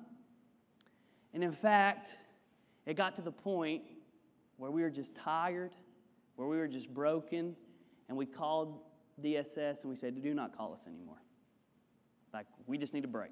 And 1.34 1.44
in 1.44 1.52
fact, 1.52 2.12
it 2.86 2.96
got 2.96 3.15
to 3.15 3.22
the 3.22 3.32
point 3.32 3.84
where 4.58 4.72
we 4.72 4.82
were 4.82 4.89
just 4.89 5.13
tired, 5.15 5.72
where 6.36 6.48
we 6.48 6.58
were 6.58 6.67
just 6.67 6.94
broken, 6.94 7.56
and 8.08 8.17
we 8.17 8.26
called 8.26 8.80
DSS 9.22 9.82
and 9.82 9.89
we 9.89 9.96
said, 9.96 10.22
Do 10.22 10.34
not 10.34 10.56
call 10.58 10.74
us 10.74 10.88
anymore. 10.88 11.22
Like, 12.34 12.48
we 12.65 12.78
just 12.78 12.94
need 12.94 13.04
a 13.04 13.10
break. 13.10 13.32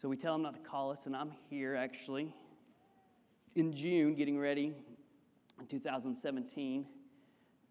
So 0.00 0.08
we 0.08 0.16
tell 0.16 0.32
them 0.32 0.42
not 0.42 0.54
to 0.54 0.68
call 0.68 0.90
us, 0.90 1.06
and 1.06 1.14
I'm 1.14 1.30
here 1.48 1.76
actually 1.76 2.34
in 3.54 3.72
June 3.72 4.14
getting 4.14 4.38
ready 4.38 4.72
in 5.60 5.66
2017 5.66 6.86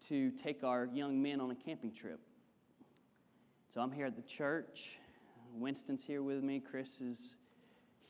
to 0.08 0.30
take 0.42 0.62
our 0.62 0.88
young 0.92 1.20
men 1.20 1.40
on 1.40 1.50
a 1.50 1.54
camping 1.54 1.92
trip. 1.92 2.20
So 3.72 3.80
I'm 3.80 3.90
here 3.90 4.06
at 4.06 4.16
the 4.16 4.22
church. 4.22 4.98
Winston's 5.54 6.02
here 6.02 6.22
with 6.22 6.42
me. 6.42 6.60
Chris 6.60 7.00
is 7.00 7.34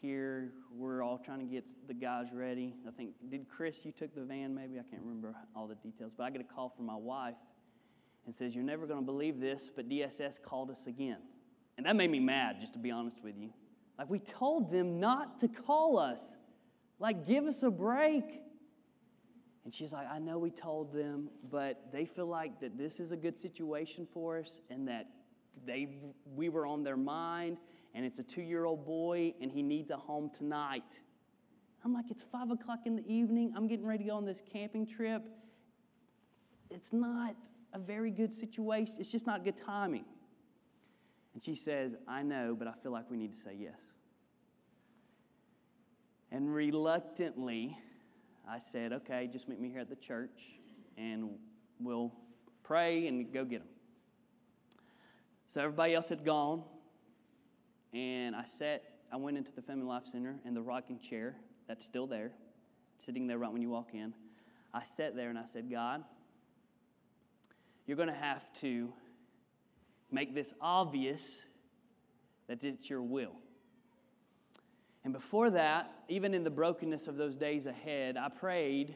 here. 0.01 0.53
We're 0.75 1.03
all 1.03 1.19
trying 1.19 1.39
to 1.41 1.45
get 1.45 1.65
the 1.87 1.95
guys 1.95 2.27
ready. 2.33 2.75
I 2.87 2.91
think, 2.91 3.15
did 3.31 3.47
Chris, 3.49 3.77
you 3.85 3.93
took 3.93 4.15
the 4.15 4.23
van 4.23 4.55
maybe? 4.55 4.79
I 4.79 4.83
can't 4.91 5.03
remember 5.03 5.35
all 5.57 5.67
the 5.67 5.75
details. 5.77 6.13
But 6.17 6.25
I 6.25 6.31
get 6.31 6.41
a 6.41 6.55
call 6.55 6.73
from 6.77 6.87
my 6.87 6.97
wife 6.97 7.37
and 8.27 8.35
says, 8.35 8.55
You're 8.55 8.65
never 8.65 8.87
going 8.87 9.01
to 9.01 9.07
believe 9.07 9.41
this, 9.41 9.71
but 9.75 9.89
DSS 9.89 10.43
called 10.43 10.71
us 10.71 10.87
again. 10.87 11.19
And 11.77 11.87
that 11.87 11.97
made 11.97 12.11
me 12.11 12.21
mad, 12.21 12.57
just 12.61 12.75
to 12.75 12.79
be 12.79 12.91
honest 12.91 13.23
with 13.25 13.35
you. 13.39 13.51
Like, 13.99 14.11
we 14.11 14.19
told 14.19 14.71
them 14.71 15.01
not 15.01 15.41
to 15.41 15.49
call 15.49 15.99
us. 15.99 16.21
Like, 17.03 17.27
give 17.27 17.47
us 17.47 17.65
a 17.65 17.71
break. 17.71 18.25
And 19.65 19.75
she's 19.75 19.93
like, 19.93 20.07
I 20.09 20.21
know 20.21 20.39
we 20.39 20.51
told 20.51 20.93
them, 20.95 21.31
but 21.51 21.89
they 21.93 22.05
feel 22.05 22.27
like 22.27 22.61
that 22.61 22.79
this 22.79 23.01
is 23.01 23.11
a 23.11 23.17
good 23.17 23.37
situation 23.37 24.07
for 24.15 24.39
us 24.39 24.61
and 24.71 24.87
that 24.87 25.09
they, 25.67 25.89
we 26.37 26.49
were 26.49 26.65
on 26.65 26.85
their 26.85 26.97
mind 26.97 27.57
and 27.93 28.07
it's 28.07 28.21
a 28.21 28.23
two 28.23 28.41
year 28.41 28.65
old 28.65 28.87
boy, 28.87 29.35
and 29.41 29.51
he 29.51 29.63
needs 29.63 29.91
a 29.91 29.97
home 29.97 30.31
tonight. 30.39 31.01
I'm 31.85 31.93
like, 31.93 32.07
it's 32.09 32.23
five 32.23 32.51
o'clock 32.51 32.81
in 32.87 32.95
the 32.95 33.07
evening. 33.07 33.53
I'm 33.57 33.67
getting 33.67 33.85
ready 33.85 34.05
to 34.05 34.11
go 34.11 34.17
on 34.17 34.25
this 34.25 34.41
camping 34.51 34.87
trip. 34.87 35.23
It's 36.71 36.93
not 36.93 37.35
a 37.75 37.81
very 37.81 38.13
good 38.13 38.33
situation. 38.33 38.95
It's 38.99 39.11
just 39.11 39.27
not 39.27 39.45
good 39.45 39.57
timing. 39.67 40.05
And 41.35 41.43
she 41.43 41.57
says, 41.57 41.97
I 42.07 42.23
know, 42.23 42.55
but 42.59 42.69
I 42.69 42.73
feel 42.83 42.93
like 42.93 43.11
we 43.11 43.17
need 43.17 43.35
to 43.35 43.39
say 43.39 43.57
yes. 43.59 43.92
And 46.33 46.53
reluctantly, 46.53 47.77
I 48.49 48.59
said, 48.59 48.95
okay, 48.95 49.29
just 49.31 49.51
meet 49.51 49.61
me 49.61 49.69
here 49.69 49.81
at 49.81 49.91
the 49.91 49.97
church 49.97 50.31
and 50.97 51.29
we'll 51.79 52.11
pray 52.63 53.07
and 53.07 53.31
go 53.31 53.45
get 53.45 53.61
them. 53.61 53.69
So 55.47 55.61
everybody 55.61 55.95
else 55.95 56.09
had 56.09 56.25
gone. 56.25 56.63
And 57.93 58.35
I 58.35 58.47
sat, 58.47 58.83
I 59.13 59.17
went 59.17 59.37
into 59.37 59.53
the 59.53 59.61
Family 59.61 59.85
Life 59.85 60.05
Center 60.11 60.37
in 60.47 60.55
the 60.55 60.63
rocking 60.63 60.99
chair 60.99 61.37
that's 61.69 61.85
still 61.85 62.07
there, 62.07 62.33
sitting 62.97 63.27
there 63.27 63.37
right 63.37 63.53
when 63.53 63.61
you 63.61 63.69
walk 63.69 63.91
in. 63.93 64.15
I 64.73 64.85
sat 64.85 65.15
there 65.15 65.29
and 65.29 65.39
I 65.39 65.45
said, 65.53 65.71
God, 65.71 66.03
you're 67.87 67.99
going 67.99 68.09
to 68.09 68.15
have 68.15 68.51
to 68.63 68.91
make 70.11 70.35
this 70.35 70.55
obvious 70.63 71.43
that 72.49 72.65
it's 72.65 72.89
your 72.89 73.03
will. 73.03 73.35
And 75.05 75.13
before 75.13 75.51
that, 75.51 75.91
even 76.09 76.33
in 76.35 76.45
the 76.45 76.51
brokenness 76.51 77.09
of 77.09 77.17
those 77.17 77.37
days 77.37 77.67
ahead, 77.67 78.17
I 78.17 78.29
prayed. 78.29 78.95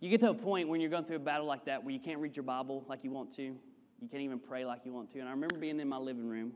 You 0.00 0.08
get 0.08 0.20
to 0.20 0.30
a 0.30 0.34
point 0.34 0.68
when 0.68 0.80
you're 0.80 0.90
going 0.90 1.04
through 1.04 1.16
a 1.16 1.20
battle 1.20 1.46
like 1.46 1.64
that 1.64 1.82
where 1.82 1.92
you 1.92 1.98
can't 1.98 2.20
read 2.20 2.36
your 2.36 2.44
Bible 2.44 2.84
like 2.88 3.00
you 3.02 3.10
want 3.10 3.34
to. 3.36 3.42
You 3.42 4.08
can't 4.08 4.22
even 4.22 4.38
pray 4.38 4.64
like 4.64 4.82
you 4.84 4.92
want 4.92 5.10
to. 5.12 5.18
And 5.18 5.28
I 5.28 5.32
remember 5.32 5.58
being 5.58 5.80
in 5.80 5.88
my 5.88 5.96
living 5.96 6.28
room 6.28 6.52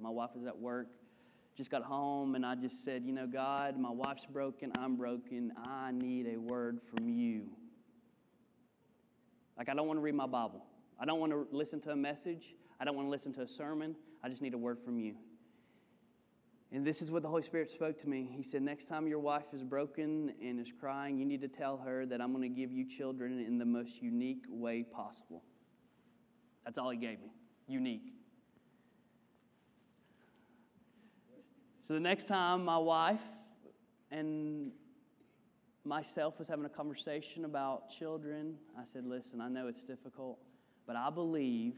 my 0.00 0.10
wife 0.10 0.30
was 0.34 0.46
at 0.46 0.58
work, 0.58 0.88
just 1.56 1.70
got 1.70 1.82
home, 1.82 2.34
and 2.34 2.44
I 2.44 2.54
just 2.54 2.84
said, 2.84 3.02
You 3.04 3.12
know, 3.12 3.26
God, 3.26 3.78
my 3.78 3.90
wife's 3.90 4.26
broken, 4.26 4.72
I'm 4.78 4.96
broken. 4.96 5.52
I 5.64 5.92
need 5.92 6.26
a 6.26 6.38
word 6.38 6.80
from 6.90 7.08
you. 7.08 7.48
Like, 9.56 9.68
I 9.68 9.74
don't 9.74 9.86
want 9.86 9.96
to 9.98 10.02
read 10.02 10.14
my 10.14 10.26
Bible. 10.26 10.64
I 11.00 11.06
don't 11.06 11.18
want 11.18 11.32
to 11.32 11.46
listen 11.50 11.80
to 11.82 11.90
a 11.90 11.96
message. 11.96 12.54
I 12.78 12.84
don't 12.84 12.94
want 12.94 13.06
to 13.06 13.10
listen 13.10 13.32
to 13.34 13.42
a 13.42 13.48
sermon. 13.48 13.96
I 14.22 14.28
just 14.28 14.42
need 14.42 14.52
a 14.52 14.58
word 14.58 14.78
from 14.84 14.98
you. 14.98 15.14
And 16.72 16.84
this 16.84 17.00
is 17.00 17.10
what 17.10 17.22
the 17.22 17.28
Holy 17.28 17.42
Spirit 17.42 17.70
spoke 17.70 17.98
to 18.00 18.08
me. 18.08 18.28
He 18.30 18.42
said, 18.42 18.62
Next 18.62 18.86
time 18.86 19.06
your 19.06 19.20
wife 19.20 19.44
is 19.52 19.62
broken 19.62 20.34
and 20.42 20.58
is 20.60 20.72
crying, 20.78 21.18
you 21.18 21.24
need 21.24 21.40
to 21.42 21.48
tell 21.48 21.76
her 21.78 22.04
that 22.06 22.20
I'm 22.20 22.32
going 22.32 22.42
to 22.42 22.60
give 22.60 22.72
you 22.72 22.84
children 22.84 23.38
in 23.38 23.58
the 23.58 23.64
most 23.64 24.02
unique 24.02 24.42
way 24.48 24.82
possible. 24.82 25.42
That's 26.64 26.76
all 26.78 26.90
he 26.90 26.98
gave 26.98 27.20
me. 27.20 27.30
Unique. 27.68 28.12
So 31.86 31.94
the 31.94 32.00
next 32.00 32.26
time 32.26 32.64
my 32.64 32.78
wife 32.78 33.20
and 34.10 34.72
myself 35.84 36.36
was 36.40 36.48
having 36.48 36.64
a 36.64 36.68
conversation 36.68 37.44
about 37.44 37.90
children, 37.96 38.56
I 38.76 38.82
said, 38.92 39.06
Listen, 39.06 39.40
I 39.40 39.48
know 39.48 39.68
it's 39.68 39.84
difficult, 39.84 40.40
but 40.84 40.96
I 40.96 41.10
believe 41.10 41.74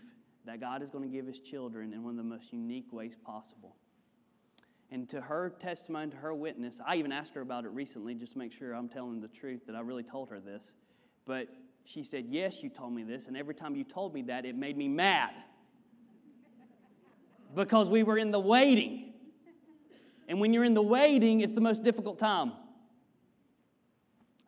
that 0.46 0.60
God 0.60 0.82
is 0.82 0.88
going 0.88 1.04
to 1.04 1.14
give 1.14 1.28
us 1.28 1.38
children 1.38 1.92
in 1.92 2.02
one 2.02 2.12
of 2.12 2.16
the 2.16 2.22
most 2.22 2.54
unique 2.54 2.90
ways 2.90 3.16
possible. 3.22 3.76
And 4.90 5.08
to 5.10 5.20
her 5.20 5.50
testimony, 5.60 6.10
to 6.10 6.16
her 6.16 6.34
witness, 6.34 6.80
I 6.86 6.96
even 6.96 7.12
asked 7.12 7.34
her 7.34 7.42
about 7.42 7.64
it 7.64 7.68
recently 7.68 8.14
just 8.14 8.32
to 8.32 8.38
make 8.38 8.52
sure 8.52 8.72
I'm 8.72 8.88
telling 8.88 9.20
the 9.20 9.28
truth 9.28 9.60
that 9.66 9.76
I 9.76 9.80
really 9.80 10.02
told 10.02 10.30
her 10.30 10.40
this. 10.40 10.72
But 11.26 11.48
she 11.84 12.02
said, 12.02 12.26
Yes, 12.28 12.62
you 12.62 12.70
told 12.70 12.94
me 12.94 13.02
this. 13.02 13.26
And 13.26 13.36
every 13.36 13.54
time 13.54 13.76
you 13.76 13.84
told 13.84 14.14
me 14.14 14.22
that, 14.22 14.46
it 14.46 14.56
made 14.56 14.78
me 14.78 14.88
mad 14.88 15.32
because 17.54 17.88
we 17.90 18.02
were 18.02 18.18
in 18.18 18.30
the 18.30 18.40
waiting. 18.40 19.12
And 20.28 20.40
when 20.40 20.52
you're 20.52 20.64
in 20.64 20.74
the 20.74 20.82
waiting, 20.82 21.40
it's 21.40 21.54
the 21.54 21.60
most 21.60 21.82
difficult 21.82 22.18
time. 22.18 22.52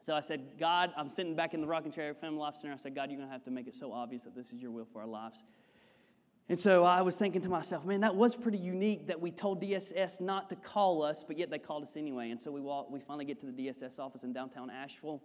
So 0.02 0.14
I 0.14 0.20
said, 0.20 0.58
God, 0.58 0.90
I'm 0.96 1.08
sitting 1.08 1.34
back 1.34 1.54
in 1.54 1.60
the 1.60 1.66
rocking 1.66 1.92
chair 1.92 2.10
at 2.10 2.20
Family 2.20 2.38
Life 2.38 2.56
Center. 2.60 2.74
I 2.74 2.78
said, 2.78 2.94
God, 2.94 3.10
you're 3.10 3.18
going 3.18 3.28
to 3.28 3.32
have 3.32 3.44
to 3.44 3.50
make 3.50 3.66
it 3.66 3.74
so 3.74 3.92
obvious 3.92 4.24
that 4.24 4.34
this 4.34 4.50
is 4.50 4.60
your 4.60 4.70
will 4.70 4.86
for 4.92 5.00
our 5.00 5.06
lives. 5.06 5.42
And 6.50 6.60
so 6.60 6.82
I 6.82 7.00
was 7.00 7.14
thinking 7.14 7.40
to 7.42 7.48
myself, 7.48 7.84
man, 7.84 8.00
that 8.00 8.16
was 8.16 8.34
pretty 8.34 8.58
unique 8.58 9.06
that 9.06 9.20
we 9.20 9.30
told 9.30 9.62
DSS 9.62 10.20
not 10.20 10.48
to 10.48 10.56
call 10.56 11.00
us, 11.00 11.22
but 11.24 11.38
yet 11.38 11.48
they 11.48 11.60
called 11.60 11.84
us 11.84 11.96
anyway. 11.96 12.30
And 12.30 12.42
so 12.42 12.50
we 12.50 12.60
walk, 12.60 12.90
we 12.90 12.98
finally 12.98 13.24
get 13.24 13.38
to 13.42 13.46
the 13.46 13.52
DSS 13.52 14.00
office 14.00 14.24
in 14.24 14.32
downtown 14.32 14.68
Asheville. 14.68 15.22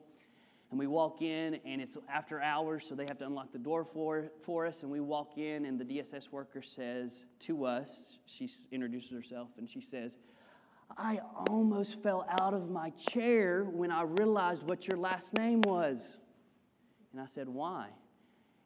And 0.69 0.77
we 0.77 0.85
walk 0.85 1.23
in, 1.23 1.59
and 1.65 1.81
it's 1.81 1.97
after 2.13 2.41
hours, 2.41 2.85
so 2.87 2.93
they 2.93 3.07
have 3.07 3.17
to 3.17 3.25
unlock 3.25 3.51
the 3.51 3.57
door 3.57 3.83
for, 3.91 4.27
for 4.43 4.67
us. 4.67 4.83
And 4.83 4.91
we 4.91 4.99
walk 4.99 5.39
in, 5.39 5.65
and 5.65 5.79
the 5.79 5.83
DSS 5.83 6.29
worker 6.29 6.61
says 6.61 7.25
to 7.39 7.65
us, 7.65 8.19
she 8.27 8.47
introduces 8.71 9.09
herself, 9.09 9.49
and 9.57 9.67
she 9.67 9.81
says, 9.81 10.11
I 10.95 11.21
almost 11.47 12.03
fell 12.03 12.27
out 12.39 12.53
of 12.53 12.69
my 12.69 12.91
chair 12.91 13.63
when 13.63 13.89
I 13.89 14.03
realized 14.03 14.61
what 14.61 14.87
your 14.87 14.99
last 14.99 15.33
name 15.33 15.61
was. 15.61 16.05
And 17.13 17.19
I 17.19 17.25
said, 17.25 17.49
Why? 17.49 17.87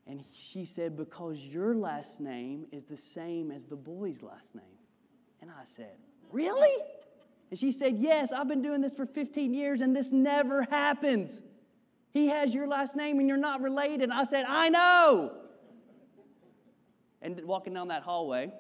And 0.10 0.24
she 0.32 0.66
said, 0.66 0.97
Because 0.97 1.38
your 1.38 1.76
last 1.76 2.20
name 2.20 2.66
is 2.72 2.84
the 2.84 2.97
same 2.97 3.51
as 3.51 3.68
the 3.68 3.76
boy's 3.76 4.24
last 4.24 4.55
name. 4.55 4.66
And 5.39 5.51
I 5.51 5.64
said, 5.76 5.93
Really? 6.32 6.76
And 7.51 7.60
she 7.60 7.72
said, 7.72 7.95
Yes, 7.97 8.32
I've 8.32 8.47
been 8.47 8.64
doing 8.64 8.82
this 8.82 8.91
for 8.91 9.05
15 9.05 9.53
years 9.53 9.82
and 9.82 9.95
this 9.95 10.12
never 10.12 10.64
happens. 10.64 11.39
He 12.12 12.28
has 12.28 12.55
your 12.55 12.68
last 12.68 12.95
name 12.95 13.20
and 13.20 13.28
you're 13.28 13.38
not 13.38 13.62
related. 13.62 14.10
I 14.10 14.24
said, 14.24 14.45
I 14.47 14.70
know. 14.70 15.32
And 17.22 17.39
walking 17.43 17.76
down 17.76 17.89
that 17.89 18.01
hallway, 18.01 18.51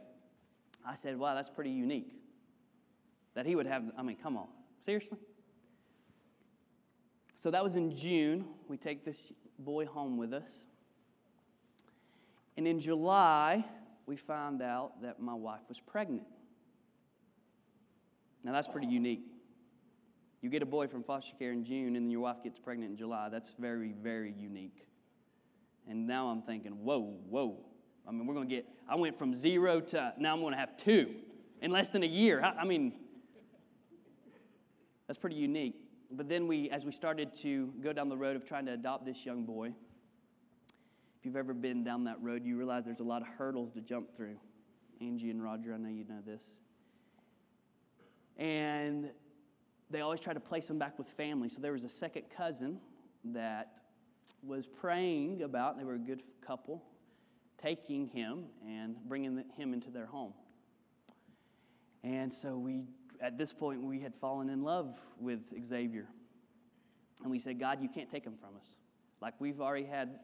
I 0.85 0.93
said, 0.93 1.17
Wow, 1.17 1.33
that's 1.33 1.49
pretty 1.49 1.71
unique 1.71 2.13
that 3.33 3.47
he 3.47 3.55
would 3.55 3.65
have. 3.65 3.83
I 3.97 4.03
mean, 4.03 4.17
come 4.21 4.37
on. 4.37 4.47
Seriously? 4.81 5.17
So 7.41 7.49
that 7.49 7.63
was 7.63 7.75
in 7.75 7.95
June. 7.95 8.45
We 8.67 8.77
take 8.77 9.03
this 9.03 9.33
boy 9.57 9.87
home 9.87 10.15
with 10.15 10.31
us. 10.31 10.49
And 12.59 12.67
in 12.67 12.81
July, 12.81 13.63
we 14.05 14.17
found 14.17 14.61
out 14.61 15.01
that 15.01 15.21
my 15.21 15.33
wife 15.33 15.61
was 15.69 15.79
pregnant. 15.79 16.25
Now, 18.43 18.51
that's 18.51 18.67
pretty 18.67 18.87
unique. 18.87 19.23
You 20.41 20.49
get 20.49 20.61
a 20.61 20.65
boy 20.65 20.87
from 20.87 21.01
foster 21.01 21.31
care 21.39 21.53
in 21.53 21.63
June, 21.63 21.95
and 21.95 21.95
then 21.95 22.11
your 22.11 22.19
wife 22.19 22.43
gets 22.43 22.59
pregnant 22.59 22.91
in 22.91 22.97
July. 22.97 23.29
That's 23.29 23.53
very, 23.57 23.93
very 24.03 24.33
unique. 24.37 24.85
And 25.87 26.05
now 26.05 26.27
I'm 26.27 26.41
thinking, 26.41 26.73
whoa, 26.83 27.15
whoa. 27.29 27.55
I 28.05 28.11
mean, 28.11 28.27
we're 28.27 28.33
going 28.33 28.49
to 28.49 28.53
get, 28.53 28.65
I 28.89 28.95
went 28.95 29.17
from 29.17 29.33
zero 29.33 29.79
to 29.79 30.13
now 30.17 30.33
I'm 30.33 30.41
going 30.41 30.51
to 30.51 30.59
have 30.59 30.75
two 30.75 31.15
in 31.61 31.71
less 31.71 31.87
than 31.87 32.03
a 32.03 32.07
year. 32.07 32.41
I, 32.43 32.63
I 32.63 32.65
mean, 32.65 32.91
that's 35.07 35.17
pretty 35.17 35.37
unique. 35.37 35.75
But 36.11 36.27
then 36.27 36.45
we, 36.45 36.69
as 36.71 36.83
we 36.83 36.91
started 36.91 37.33
to 37.35 37.71
go 37.81 37.93
down 37.93 38.09
the 38.09 38.17
road 38.17 38.35
of 38.35 38.43
trying 38.43 38.65
to 38.65 38.73
adopt 38.73 39.05
this 39.05 39.25
young 39.25 39.45
boy, 39.45 39.71
if 41.19 41.25
you've 41.25 41.35
ever 41.35 41.53
been 41.53 41.83
down 41.83 42.05
that 42.05 42.21
road, 42.21 42.45
you 42.45 42.57
realize 42.57 42.85
there's 42.85 43.01
a 43.01 43.03
lot 43.03 43.21
of 43.21 43.27
hurdles 43.27 43.73
to 43.73 43.81
jump 43.81 44.15
through. 44.15 44.37
Angie 45.01 45.29
and 45.29 45.43
Roger, 45.43 45.73
I 45.73 45.77
know 45.77 45.89
you 45.89 46.05
know 46.07 46.21
this. 46.25 46.41
And 48.37 49.09
they 49.89 50.01
always 50.01 50.19
try 50.19 50.33
to 50.33 50.39
place 50.39 50.69
him 50.69 50.79
back 50.79 50.97
with 50.97 51.07
family. 51.09 51.49
So 51.49 51.59
there 51.59 51.73
was 51.73 51.83
a 51.83 51.89
second 51.89 52.23
cousin 52.35 52.79
that 53.25 53.73
was 54.43 54.65
praying 54.65 55.41
about, 55.41 55.77
they 55.77 55.83
were 55.83 55.95
a 55.95 55.99
good 55.99 56.23
couple, 56.45 56.83
taking 57.61 58.07
him 58.07 58.45
and 58.65 58.95
bringing 59.07 59.43
him 59.57 59.73
into 59.73 59.89
their 59.89 60.05
home. 60.05 60.33
And 62.03 62.33
so 62.33 62.57
we 62.57 62.83
at 63.21 63.37
this 63.37 63.51
point, 63.51 63.81
we 63.81 63.99
had 63.99 64.13
fallen 64.15 64.49
in 64.49 64.63
love 64.63 64.97
with 65.19 65.41
Xavier. 65.65 66.07
And 67.21 67.31
we 67.31 67.39
said, 67.39 67.59
God, 67.59 67.81
you 67.81 67.89
can't 67.89 68.09
take 68.09 68.23
him 68.23 68.35
from 68.39 68.55
us. 68.57 68.75
Like 69.21 69.33
we've 69.39 69.59
already 69.59 69.85
had 69.85 70.19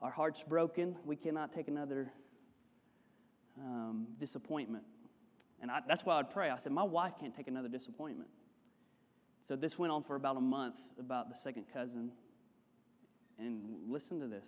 our 0.00 0.10
hearts 0.10 0.42
broken, 0.46 0.96
we 1.04 1.16
cannot 1.16 1.52
take 1.52 1.68
another 1.68 2.12
um, 3.58 4.06
disappointment. 4.20 4.84
And 5.60 5.70
I, 5.70 5.80
that's 5.86 6.04
why 6.04 6.18
I'd 6.18 6.30
pray. 6.30 6.50
I 6.50 6.58
said, 6.58 6.72
My 6.72 6.84
wife 6.84 7.14
can't 7.18 7.34
take 7.34 7.48
another 7.48 7.68
disappointment. 7.68 8.30
So 9.46 9.56
this 9.56 9.78
went 9.78 9.92
on 9.92 10.04
for 10.04 10.14
about 10.14 10.36
a 10.36 10.40
month 10.40 10.76
about 11.00 11.30
the 11.30 11.36
second 11.36 11.64
cousin. 11.72 12.10
And 13.38 13.62
listen 13.88 14.20
to 14.20 14.26
this. 14.26 14.44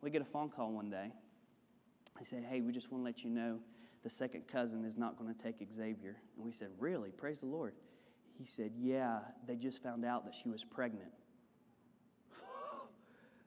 We 0.00 0.10
get 0.10 0.22
a 0.22 0.26
phone 0.26 0.50
call 0.50 0.72
one 0.72 0.90
day. 0.90 1.10
I 2.20 2.24
said, 2.24 2.44
Hey, 2.48 2.60
we 2.60 2.72
just 2.72 2.92
want 2.92 3.02
to 3.02 3.04
let 3.04 3.24
you 3.24 3.30
know 3.30 3.58
the 4.02 4.10
second 4.10 4.46
cousin 4.46 4.84
is 4.84 4.98
not 4.98 5.18
going 5.18 5.34
to 5.34 5.42
take 5.42 5.56
Xavier. 5.74 6.16
And 6.36 6.44
we 6.44 6.52
said, 6.52 6.68
Really? 6.78 7.10
Praise 7.10 7.40
the 7.40 7.46
Lord. 7.46 7.72
He 8.38 8.44
said, 8.44 8.72
Yeah, 8.78 9.20
they 9.46 9.56
just 9.56 9.82
found 9.82 10.04
out 10.04 10.24
that 10.26 10.34
she 10.34 10.50
was 10.50 10.62
pregnant. 10.62 11.10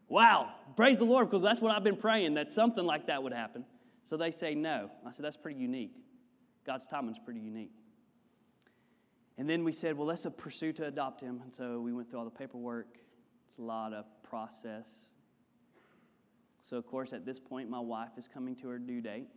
Wow, 0.08 0.49
praise 0.76 0.97
the 0.97 1.03
Lord, 1.03 1.30
because 1.30 1.43
that's 1.43 1.60
what 1.60 1.76
I've 1.76 1.84
been 1.84 1.97
praying, 1.97 2.36
that 2.36 2.51
something 2.51 2.86
like 2.86 3.08
that 3.08 3.22
would 3.22 3.34
happen. 3.34 3.66
So 4.05 4.16
they 4.16 4.32
say 4.32 4.55
no. 4.55 4.89
I 5.05 5.12
said, 5.12 5.26
That's 5.26 5.38
pretty 5.38 5.60
unique. 5.60 5.93
God's 6.66 6.88
timing's 6.88 7.20
pretty 7.20 7.41
unique. 7.41 7.72
And 9.38 9.49
then 9.49 9.64
we 9.64 9.72
said, 9.72 9.97
Well, 9.97 10.08
let's 10.08 10.26
pursue 10.38 10.74
to 10.74 10.86
adopt 10.86 11.22
him. 11.22 11.41
And 11.43 11.53
so 11.53 11.80
we 11.80 11.93
went 11.93 12.10
through 12.10 12.20
all 12.20 12.26
the 12.26 12.32
paperwork. 12.32 12.88
It's 13.49 13.60
a 13.60 13.62
lot 13.62 13.93
of 13.93 14.05
process. 14.24 14.88
So, 16.64 16.78
of 16.78 16.86
course, 16.86 17.14
at 17.14 17.26
this 17.26 17.39
point, 17.39 17.70
my 17.70 17.80
wife 17.80 18.12
is 18.18 18.28
coming 18.28 18.55
to 18.58 18.68
her 18.70 18.80
due 18.80 18.99
date. 18.99 19.28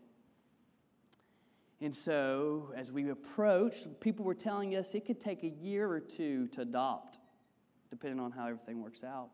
And 1.80 1.94
so, 1.94 2.72
as 2.76 2.90
we 2.90 3.08
approached, 3.08 3.88
people 4.00 4.24
were 4.24 4.34
telling 4.34 4.74
us 4.74 4.94
it 4.94 5.06
could 5.06 5.20
take 5.20 5.44
a 5.44 5.48
year 5.48 5.90
or 5.90 6.00
two 6.00 6.48
to 6.48 6.62
adopt, 6.62 7.18
depending 7.88 8.20
on 8.20 8.32
how 8.32 8.46
everything 8.46 8.82
works 8.82 9.04
out. 9.04 9.30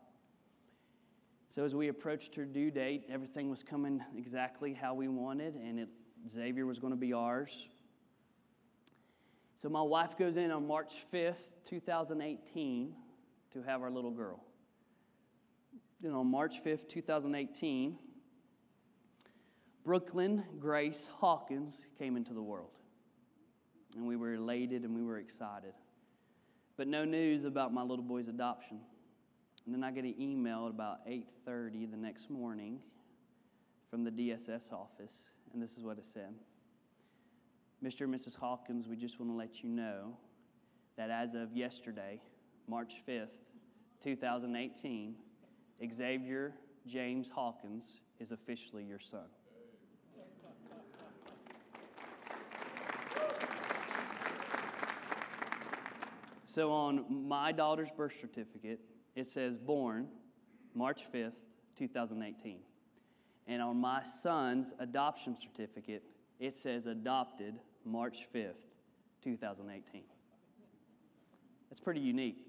So, 1.57 1.63
as 1.63 1.73
we 1.73 1.87
approached 1.87 2.35
her 2.35 2.45
due 2.45 2.69
date, 2.69 3.05
everything 3.09 3.49
was 3.49 3.63
coming 3.63 3.99
exactly 4.15 4.75
how 4.75 4.93
we 4.93 5.07
wanted, 5.07 5.55
and 5.55 5.79
it, 5.79 5.89
Xavier 6.29 6.67
was 6.67 6.77
going 6.77 6.93
to 6.93 6.97
be 6.97 7.13
ours. 7.13 7.65
So, 9.57 9.67
my 9.67 9.81
wife 9.81 10.15
goes 10.19 10.37
in 10.37 10.51
on 10.51 10.67
March 10.67 11.07
5th, 11.11 11.33
2018, 11.67 12.93
to 13.53 13.61
have 13.63 13.81
our 13.81 13.89
little 13.89 14.11
girl. 14.11 14.43
Then 15.99 16.11
on 16.11 16.27
March 16.27 16.63
5th, 16.63 16.87
2018, 16.89 17.97
Brooklyn 19.83 20.43
Grace 20.59 21.09
Hawkins 21.11 21.87
came 21.97 22.17
into 22.17 22.35
the 22.35 22.43
world. 22.43 22.77
And 23.95 24.05
we 24.05 24.15
were 24.15 24.35
elated 24.35 24.83
and 24.83 24.95
we 24.95 25.03
were 25.03 25.17
excited. 25.17 25.73
But 26.77 26.87
no 26.87 27.03
news 27.03 27.45
about 27.45 27.73
my 27.73 27.81
little 27.81 28.05
boy's 28.05 28.27
adoption. 28.27 28.79
And 29.77 29.83
then 29.83 29.91
I 29.91 29.93
get 29.93 30.05
an 30.05 30.19
email 30.19 30.65
at 30.65 30.71
about 30.71 31.05
8:30 31.05 31.85
the 31.91 31.97
next 31.97 32.31
morning 32.31 32.81
from 33.91 34.03
the 34.03 34.09
DSS 34.09 34.71
office, 34.71 35.13
and 35.53 35.61
this 35.61 35.77
is 35.77 35.83
what 35.83 35.99
it 35.99 36.05
said. 36.11 36.33
Mr. 37.83 38.05
and 38.05 38.15
Mrs. 38.15 38.35
Hawkins, 38.35 38.87
we 38.87 38.95
just 38.95 39.19
want 39.19 39.31
to 39.31 39.37
let 39.37 39.61
you 39.61 39.69
know 39.69 40.17
that 40.95 41.11
as 41.11 41.35
of 41.35 41.55
yesterday, 41.55 42.19
March 42.67 43.03
5th, 43.07 43.37
2018, 44.01 45.15
Xavier 45.93 46.55
James 46.87 47.29
Hawkins 47.29 48.01
is 48.19 48.31
officially 48.31 48.83
your 48.83 48.97
son. 48.97 49.29
So 56.47 56.71
on 56.71 57.27
my 57.27 57.51
daughter's 57.51 57.89
birth 57.95 58.13
certificate, 58.19 58.79
it 59.17 59.27
says 59.27 59.57
born 59.57 60.07
March 60.75 61.01
5th, 61.11 61.31
2018. 61.75 62.59
And 63.47 63.61
on 63.63 63.75
my 63.77 64.03
son's 64.03 64.73
adoption 64.79 65.35
certificate, 65.35 66.03
it 66.39 66.55
says 66.55 66.85
adopted 66.85 67.55
March 67.83 68.27
5th, 68.33 68.53
2018. 69.23 70.03
That's 71.69 71.79
pretty 71.79 71.99
unique. 71.99 72.45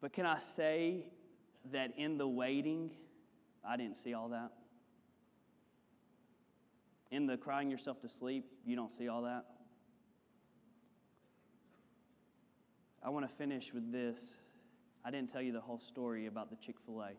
But 0.00 0.14
can 0.14 0.24
I 0.24 0.38
say 0.56 1.04
that 1.72 1.92
in 1.98 2.16
the 2.16 2.26
waiting, 2.26 2.90
I 3.68 3.76
didn't 3.76 3.98
see 3.98 4.14
all 4.14 4.30
that. 4.30 4.50
In 7.10 7.26
the 7.26 7.36
crying 7.36 7.70
yourself 7.70 8.00
to 8.00 8.08
sleep, 8.08 8.46
you 8.64 8.76
don't 8.76 8.96
see 8.96 9.08
all 9.08 9.22
that. 9.22 9.44
I 13.04 13.10
want 13.10 13.28
to 13.28 13.34
finish 13.36 13.72
with 13.74 13.90
this. 13.90 14.18
I 15.04 15.10
didn't 15.10 15.32
tell 15.32 15.42
you 15.42 15.52
the 15.52 15.60
whole 15.60 15.80
story 15.80 16.26
about 16.26 16.50
the 16.50 16.56
Chick 16.64 16.76
fil 16.86 17.02
A. 17.02 17.10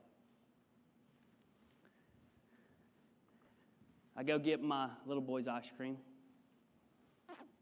I 4.15 4.23
go 4.23 4.39
get 4.39 4.63
my 4.63 4.89
little 5.05 5.23
boy's 5.23 5.47
ice 5.47 5.69
cream, 5.75 5.97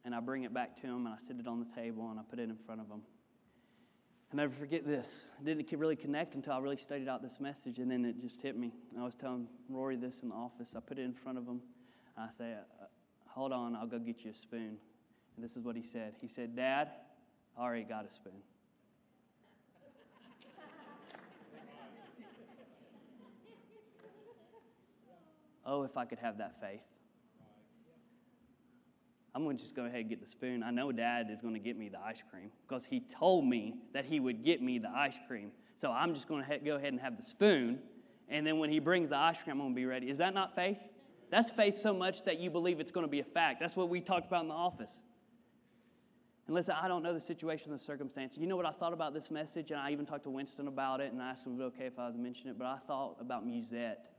and 0.06 0.14
I 0.14 0.20
bring 0.20 0.44
it 0.44 0.54
back 0.54 0.76
to 0.82 0.88
him, 0.88 1.06
and 1.06 1.10
I 1.10 1.18
sit 1.26 1.38
it 1.40 1.48
on 1.48 1.60
the 1.60 1.82
table, 1.82 2.12
and 2.12 2.20
I 2.20 2.24
put 2.30 2.40
it 2.40 2.50
in 2.50 2.58
front 2.66 2.82
of 2.82 2.88
him. 2.88 3.02
I 4.32 4.36
never 4.36 4.54
forget 4.54 4.86
this. 4.86 5.08
I 5.40 5.44
didn't 5.44 5.72
really 5.72 5.96
connect 5.96 6.36
until 6.36 6.54
I 6.54 6.60
really 6.60 6.78
studied 6.78 7.08
out 7.08 7.24
this 7.24 7.40
message, 7.40 7.80
and 7.80 7.90
then 7.90 8.06
it 8.06 8.22
just 8.22 8.42
hit 8.42 8.58
me. 8.58 8.72
I 9.00 9.04
was 9.04 9.16
telling 9.16 9.48
Rory 9.68 9.96
this 9.96 10.20
in 10.22 10.30
the 10.30 10.36
office. 10.36 10.74
I 10.76 10.80
put 10.80 11.00
it 11.00 11.04
in 11.04 11.14
front 11.14 11.38
of 11.38 11.46
him, 11.46 11.62
and 12.18 12.30
I 12.30 12.38
say, 12.38 12.54
uh, 12.54 12.86
Hold 13.30 13.54
on, 13.54 13.76
I'll 13.76 13.88
go 13.88 13.98
get 13.98 14.24
you 14.24 14.32
a 14.32 14.34
spoon. 14.34 14.78
And 15.36 15.46
this 15.46 15.56
is 15.56 15.64
what 15.64 15.76
he 15.76 15.84
said 15.84 16.14
He 16.22 16.28
said, 16.28 16.56
Dad, 16.56 16.90
already 17.58 17.84
got 17.84 18.06
a 18.06 18.14
spoon. 18.14 18.34
oh, 25.66 25.84
if 25.84 25.98
I 25.98 26.06
could 26.06 26.20
have 26.20 26.38
that 26.40 26.60
faith. 26.60 26.82
I'm 29.34 29.46
going 29.46 29.56
to 29.56 29.64
just 29.64 29.76
go 29.76 29.86
ahead 29.86 30.02
and 30.02 30.10
get 30.10 30.20
the 30.20 30.28
spoon. 30.28 30.62
I 30.62 30.72
know 30.72 30.92
dad 30.92 31.28
is 31.32 31.40
going 31.40 31.54
to 31.54 31.60
get 31.60 31.78
me 31.78 31.88
the 31.88 32.00
ice 32.00 32.22
cream 32.30 32.52
because 32.68 32.84
he 32.84 33.00
told 33.00 33.46
me 33.46 33.76
that 33.94 34.04
he 34.04 34.20
would 34.20 34.44
get 34.44 34.62
me 34.62 34.78
the 34.78 34.90
ice 34.90 35.16
cream. 35.28 35.52
So 35.78 35.90
I'm 35.90 36.14
just 36.14 36.28
going 36.28 36.44
to 36.44 36.60
go 36.60 36.76
ahead 36.76 36.92
and 36.92 37.02
have 37.02 37.16
the 37.16 37.24
spoon. 37.24 37.80
And 38.28 38.46
then 38.46 38.60
when 38.60 38.70
he 38.70 38.80
brings 38.80 39.10
the 39.10 39.18
ice 39.18 39.38
cream, 39.44 39.56
I'm 39.56 39.60
going 39.60 39.72
to 39.72 39.76
be 39.76 39.86
ready. 39.86 40.10
Is 40.10 40.18
that 40.18 40.34
not 40.34 40.54
faith? 40.54 40.78
That's 41.30 41.50
faith 41.50 41.80
so 41.82 41.94
much 41.94 42.24
that 42.26 42.40
you 42.40 42.50
believe 42.50 42.82
it's 42.82 42.92
going 42.92 43.06
to 43.06 43.12
be 43.12 43.22
a 43.22 43.26
fact. 43.26 43.62
That's 43.62 43.76
what 43.76 43.88
we 43.88 44.02
talked 44.02 44.28
about 44.28 44.42
in 44.44 44.50
the 44.50 44.54
office. 44.54 45.00
And 46.48 46.56
listen, 46.56 46.76
I 46.82 46.88
don't 46.88 47.04
know 47.04 47.14
the 47.14 47.20
situation, 47.20 47.72
the 47.72 47.80
circumstance. 47.80 48.38
You 48.38 48.48
know 48.48 48.58
what 48.58 48.66
I 48.66 48.72
thought 48.72 48.94
about 48.94 49.14
this 49.14 49.30
message? 49.30 49.72
And 49.72 49.80
I 49.80 49.92
even 49.92 50.06
talked 50.06 50.24
to 50.24 50.30
Winston 50.30 50.68
about 50.68 51.00
it 51.00 51.12
and 51.12 51.22
I 51.22 51.30
asked 51.30 51.46
him 51.46 51.54
if 51.54 51.60
it 51.60 51.64
was 51.64 51.74
okay 51.74 51.86
if 51.86 52.00
I 52.00 52.08
was 52.08 52.18
mentioning 52.18 52.52
it. 52.52 52.58
But 52.58 52.68
I 52.68 52.78
thought 52.88 53.18
about 53.20 53.46
Musette 53.46 54.12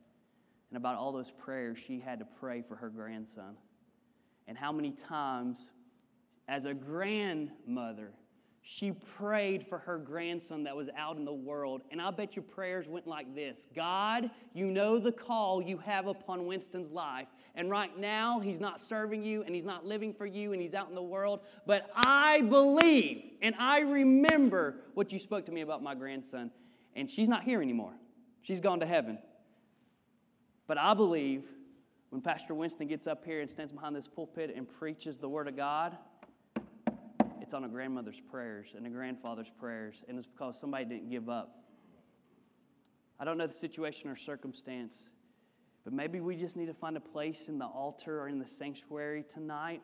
and 0.70 0.76
about 0.76 0.96
all 0.96 1.12
those 1.12 1.30
prayers 1.30 1.78
she 1.84 2.00
had 2.00 2.18
to 2.20 2.26
pray 2.40 2.62
for 2.62 2.76
her 2.76 2.88
grandson. 2.88 3.56
And 4.48 4.56
how 4.56 4.72
many 4.72 4.92
times, 4.92 5.68
as 6.48 6.64
a 6.64 6.74
grandmother, 6.74 8.12
she 8.62 8.92
prayed 8.92 9.66
for 9.66 9.78
her 9.78 9.98
grandson 9.98 10.62
that 10.64 10.74
was 10.74 10.88
out 10.96 11.16
in 11.16 11.24
the 11.24 11.32
world. 11.32 11.82
And 11.90 12.00
I 12.00 12.10
bet 12.10 12.36
your 12.36 12.44
prayers 12.44 12.86
went 12.88 13.06
like 13.06 13.34
this 13.34 13.66
God, 13.74 14.30
you 14.54 14.66
know 14.66 14.98
the 14.98 15.12
call 15.12 15.60
you 15.60 15.78
have 15.78 16.06
upon 16.06 16.46
Winston's 16.46 16.90
life. 16.90 17.26
And 17.54 17.70
right 17.70 17.96
now, 17.98 18.40
he's 18.40 18.60
not 18.60 18.80
serving 18.80 19.22
you 19.22 19.42
and 19.42 19.54
he's 19.54 19.64
not 19.64 19.84
living 19.84 20.14
for 20.14 20.24
you 20.24 20.52
and 20.52 20.62
he's 20.62 20.72
out 20.72 20.88
in 20.88 20.94
the 20.94 21.02
world. 21.02 21.40
But 21.66 21.90
I 21.94 22.40
believe 22.42 23.24
and 23.42 23.54
I 23.58 23.80
remember 23.80 24.76
what 24.94 25.12
you 25.12 25.18
spoke 25.18 25.44
to 25.46 25.52
me 25.52 25.60
about 25.60 25.82
my 25.82 25.94
grandson. 25.94 26.50
And 26.94 27.10
she's 27.10 27.28
not 27.28 27.42
here 27.42 27.60
anymore, 27.60 27.92
she's 28.42 28.60
gone 28.60 28.80
to 28.80 28.86
heaven. 28.86 29.18
But 30.66 30.78
I 30.78 30.94
believe 30.94 31.44
when 32.10 32.22
Pastor 32.22 32.54
Winston 32.54 32.86
gets 32.86 33.06
up 33.06 33.24
here 33.24 33.40
and 33.40 33.50
stands 33.50 33.72
behind 33.72 33.96
this 33.96 34.06
pulpit 34.06 34.54
and 34.54 34.68
preaches 34.68 35.18
the 35.18 35.28
Word 35.28 35.48
of 35.48 35.56
God, 35.56 35.96
it's 37.40 37.54
on 37.54 37.64
a 37.64 37.68
grandmother's 37.68 38.20
prayers 38.30 38.68
and 38.76 38.86
a 38.86 38.90
grandfather's 38.90 39.50
prayers, 39.58 40.02
and 40.08 40.18
it's 40.18 40.26
because 40.26 40.58
somebody 40.58 40.84
didn't 40.84 41.10
give 41.10 41.28
up. 41.28 41.64
I 43.18 43.24
don't 43.24 43.38
know 43.38 43.46
the 43.46 43.52
situation 43.52 44.08
or 44.10 44.16
circumstance, 44.16 45.04
but 45.84 45.92
maybe 45.92 46.20
we 46.20 46.36
just 46.36 46.56
need 46.56 46.66
to 46.66 46.74
find 46.74 46.96
a 46.96 47.00
place 47.00 47.48
in 47.48 47.58
the 47.58 47.66
altar 47.66 48.20
or 48.20 48.28
in 48.28 48.38
the 48.38 48.46
sanctuary 48.46 49.24
tonight 49.32 49.82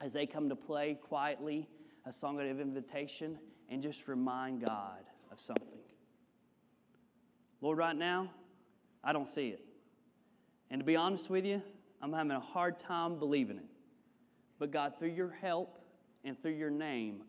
as 0.00 0.12
they 0.12 0.26
come 0.26 0.48
to 0.48 0.56
play 0.56 0.98
quietly 1.00 1.68
a 2.06 2.12
song 2.12 2.40
of 2.40 2.60
invitation 2.60 3.38
and 3.68 3.82
just 3.82 4.06
remind 4.06 4.64
God 4.64 5.00
of 5.30 5.40
something. 5.40 5.66
Lord, 7.60 7.78
right 7.78 7.96
now, 7.96 8.30
I 9.02 9.12
don't 9.12 9.28
see 9.28 9.48
it. 9.48 9.64
And 10.70 10.80
to 10.80 10.84
be 10.84 10.96
honest 10.96 11.28
with 11.28 11.44
you, 11.44 11.60
I'm 12.00 12.12
having 12.12 12.30
a 12.30 12.40
hard 12.40 12.78
time 12.78 13.18
believing 13.18 13.58
it. 13.58 13.64
But 14.58 14.70
God, 14.70 14.94
through 14.98 15.10
your 15.10 15.30
help 15.30 15.78
and 16.24 16.40
through 16.40 16.52
your 16.52 16.70
name, 16.70 17.22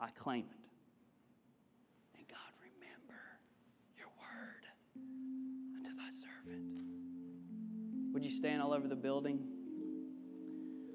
I 0.00 0.10
claim 0.10 0.44
it. 0.50 0.57
Would 8.18 8.24
you 8.24 8.32
stand 8.32 8.60
all 8.60 8.72
over 8.72 8.88
the 8.88 8.96
building? 8.96 9.38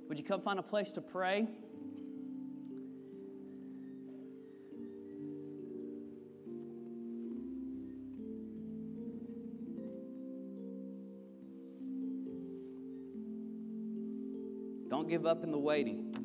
Would 0.09 0.17
you 0.17 0.25
come 0.25 0.41
find 0.41 0.59
a 0.59 0.61
place 0.61 0.91
to 0.91 0.99
pray? 0.99 1.47
Don't 14.89 15.07
give 15.07 15.25
up 15.25 15.45
in 15.45 15.51
the 15.51 15.57
waiting. 15.57 16.22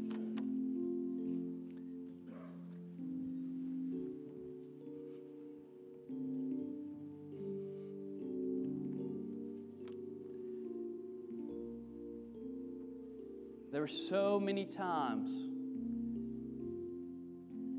So 13.89 14.39
many 14.39 14.65
times 14.65 15.31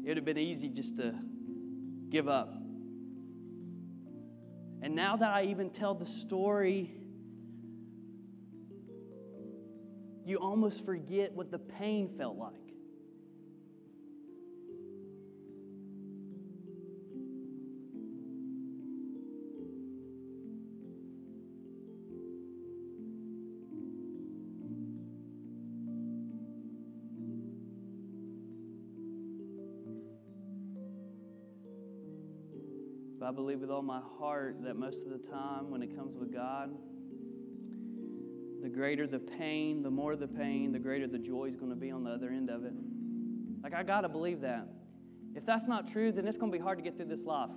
it 0.03 0.07
would 0.07 0.17
have 0.17 0.25
been 0.25 0.37
easy 0.37 0.69
just 0.69 0.97
to 0.97 1.13
give 2.09 2.27
up. 2.27 2.53
And 4.81 4.95
now 4.95 5.17
that 5.17 5.29
I 5.29 5.43
even 5.43 5.69
tell 5.69 5.93
the 5.93 6.05
story 6.05 6.95
you 10.25 10.37
almost 10.37 10.85
forget 10.85 11.33
what 11.33 11.51
the 11.51 11.57
pain 11.57 12.09
felt 12.17 12.37
like. 12.37 12.68
I 33.29 33.31
believe 33.31 33.59
with 33.59 33.69
all 33.69 33.83
my 33.83 34.01
heart 34.17 34.55
that 34.63 34.75
most 34.75 35.03
of 35.05 35.11
the 35.11 35.19
time 35.29 35.69
when 35.69 35.83
it 35.83 35.95
comes 35.95 36.17
with 36.17 36.33
God, 36.33 36.71
the 38.63 38.69
greater 38.69 39.05
the 39.05 39.19
pain, 39.19 39.83
the 39.83 39.91
more 39.91 40.15
the 40.15 40.27
pain, 40.27 40.71
the 40.71 40.79
greater 40.79 41.05
the 41.05 41.19
joy 41.19 41.45
is 41.45 41.55
going 41.55 41.69
to 41.69 41.75
be 41.75 41.91
on 41.91 42.03
the 42.03 42.09
other 42.09 42.29
end 42.29 42.49
of 42.49 42.65
it. 42.65 42.73
Like, 43.61 43.75
I 43.75 43.83
got 43.83 44.01
to 44.01 44.09
believe 44.09 44.41
that. 44.41 44.67
If 45.35 45.45
that's 45.45 45.67
not 45.67 45.91
true, 45.91 46.11
then 46.11 46.25
it's 46.25 46.39
going 46.39 46.51
to 46.51 46.57
be 46.57 46.63
hard 46.63 46.79
to 46.79 46.83
get 46.83 46.97
through 46.97 47.05
this 47.05 47.21
life. 47.21 47.51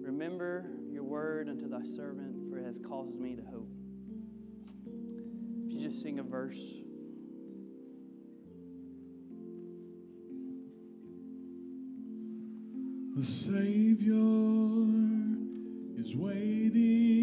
Remember 0.00 0.70
your 0.90 1.04
word 1.04 1.50
unto 1.50 1.68
thy 1.68 1.84
servant, 1.94 2.50
for 2.50 2.58
it 2.58 2.64
hath 2.64 2.82
caused 2.88 3.20
me 3.20 3.36
to 3.36 3.42
hope. 3.42 3.68
If 5.66 5.72
you 5.74 5.86
just 5.86 6.00
sing 6.02 6.18
a 6.18 6.22
verse. 6.22 6.81
The 13.14 13.24
Savior 13.26 14.16
is 15.98 16.16
waiting 16.16 17.21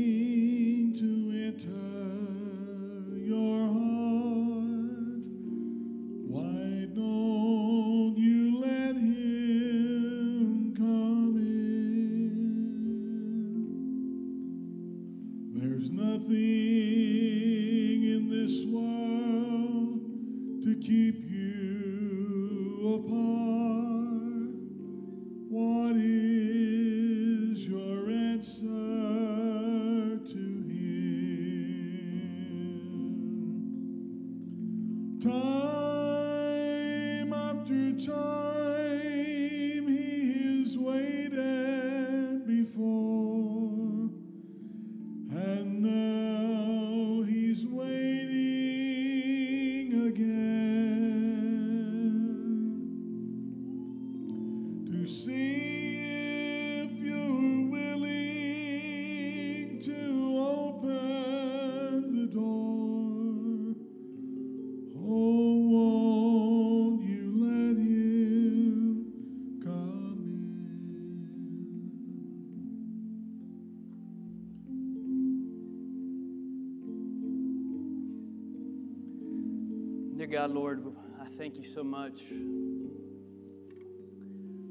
God, 80.32 80.52
Lord, 80.52 80.86
I 81.20 81.26
thank 81.40 81.58
you 81.58 81.64
so 81.74 81.84
much 81.84 82.22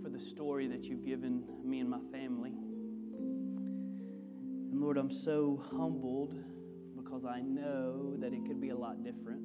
for 0.00 0.09
the 0.09 0.20
story 0.20 0.68
that 0.68 0.84
you've 0.84 1.04
given 1.04 1.42
me 1.64 1.80
and 1.80 1.90
my 1.90 1.98
family. 2.12 2.52
And 4.70 4.80
Lord, 4.80 4.96
I'm 4.96 5.11
so 5.11 5.61
humbled 5.72 6.32
because 6.96 7.24
I 7.24 7.40
know 7.40 8.14
that 8.20 8.32
it 8.32 8.46
could 8.46 8.61
be 8.61 8.68
a 8.68 8.76
lot 8.76 9.02
different. 9.02 9.40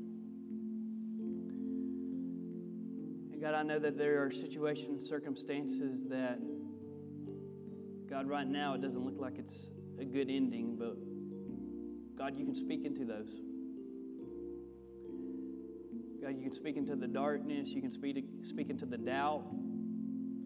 And 3.32 3.42
God, 3.42 3.56
I 3.56 3.64
know 3.64 3.80
that 3.80 3.98
there 3.98 4.24
are 4.24 4.30
situations, 4.30 5.10
circumstances 5.10 6.04
that, 6.10 6.38
God, 8.08 8.28
right 8.30 8.48
now 8.48 8.76
it 8.76 8.84
doesn't 8.84 9.04
look 9.04 9.20
like 9.20 9.40
it's 9.40 9.72
a 10.00 10.06
good 10.06 10.30
ending, 10.30 10.76
but 10.78 10.96
God, 12.16 12.38
you 12.38 12.46
can 12.46 12.54
speak 12.54 12.86
into 12.86 13.04
those. 13.04 13.32
You 16.36 16.42
can 16.42 16.54
speak 16.54 16.78
into 16.78 16.96
the 16.96 17.08
darkness, 17.08 17.70
you 17.70 17.82
can 17.82 17.92
speak, 17.92 18.24
speak 18.42 18.70
into 18.70 18.86
the 18.86 18.98
doubt, 18.98 19.44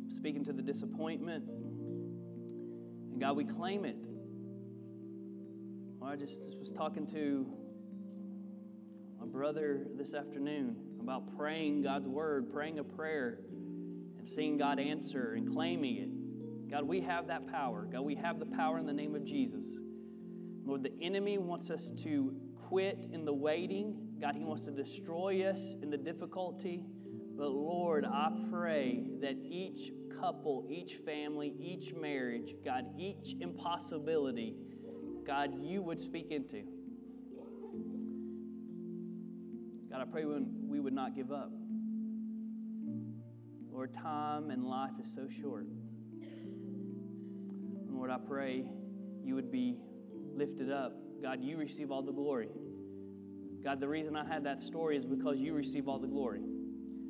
speak 0.09 0.35
into 0.35 0.53
the 0.53 0.61
disappointment. 0.61 1.43
And 3.11 3.19
God, 3.19 3.35
we 3.35 3.45
claim 3.45 3.85
it. 3.85 3.97
I 6.07 6.15
just, 6.15 6.41
just 6.45 6.57
was 6.57 6.71
talking 6.71 7.05
to 7.07 7.45
my 9.19 9.25
brother 9.25 9.87
this 9.97 10.13
afternoon 10.13 10.77
about 11.01 11.35
praying 11.37 11.81
God's 11.81 12.07
word, 12.07 12.51
praying 12.53 12.79
a 12.79 12.83
prayer, 12.83 13.39
and 14.17 14.29
seeing 14.29 14.57
God 14.57 14.79
answer 14.79 15.33
and 15.33 15.51
claiming 15.51 15.97
it. 15.97 16.71
God, 16.71 16.83
we 16.83 17.01
have 17.01 17.27
that 17.27 17.51
power. 17.51 17.87
God, 17.91 18.01
we 18.01 18.15
have 18.15 18.39
the 18.39 18.45
power 18.45 18.77
in 18.77 18.85
the 18.85 18.93
name 18.93 19.15
of 19.15 19.25
Jesus. 19.25 19.65
Lord, 20.65 20.83
the 20.83 20.93
enemy 21.01 21.37
wants 21.37 21.69
us 21.69 21.91
to 22.03 22.33
quit 22.67 23.07
in 23.11 23.25
the 23.25 23.33
waiting. 23.33 24.06
God, 24.19 24.35
he 24.35 24.43
wants 24.43 24.65
to 24.65 24.71
destroy 24.71 25.43
us 25.47 25.59
in 25.81 25.89
the 25.89 25.97
difficulty. 25.97 26.83
But 27.37 27.49
Lord, 27.49 28.03
I 28.05 28.29
pray 28.49 29.03
that 29.21 29.35
each 29.43 29.91
couple, 30.19 30.65
each 30.67 30.95
family, 31.05 31.53
each 31.59 31.93
marriage, 31.93 32.55
God, 32.65 32.85
each 32.97 33.35
impossibility, 33.39 34.55
God, 35.25 35.51
you 35.61 35.81
would 35.83 35.99
speak 35.99 36.31
into. 36.31 36.63
God, 39.91 40.01
I 40.01 40.05
pray 40.05 40.25
we 40.25 40.79
would 40.79 40.93
not 40.93 41.15
give 41.15 41.31
up. 41.31 41.51
Lord, 43.71 43.93
time 43.93 44.49
and 44.49 44.65
life 44.65 44.91
is 45.03 45.13
so 45.13 45.27
short. 45.41 45.67
Lord, 47.87 48.09
I 48.09 48.17
pray 48.17 48.65
you 49.23 49.35
would 49.35 49.51
be 49.51 49.77
lifted 50.35 50.71
up. 50.71 50.93
God, 51.21 51.43
you 51.43 51.57
receive 51.57 51.91
all 51.91 52.01
the 52.01 52.11
glory. 52.11 52.49
God, 53.63 53.79
the 53.79 53.87
reason 53.87 54.15
I 54.15 54.25
had 54.25 54.43
that 54.45 54.61
story 54.61 54.97
is 54.97 55.05
because 55.05 55.37
you 55.37 55.53
receive 55.53 55.87
all 55.87 55.99
the 55.99 56.07
glory. 56.07 56.41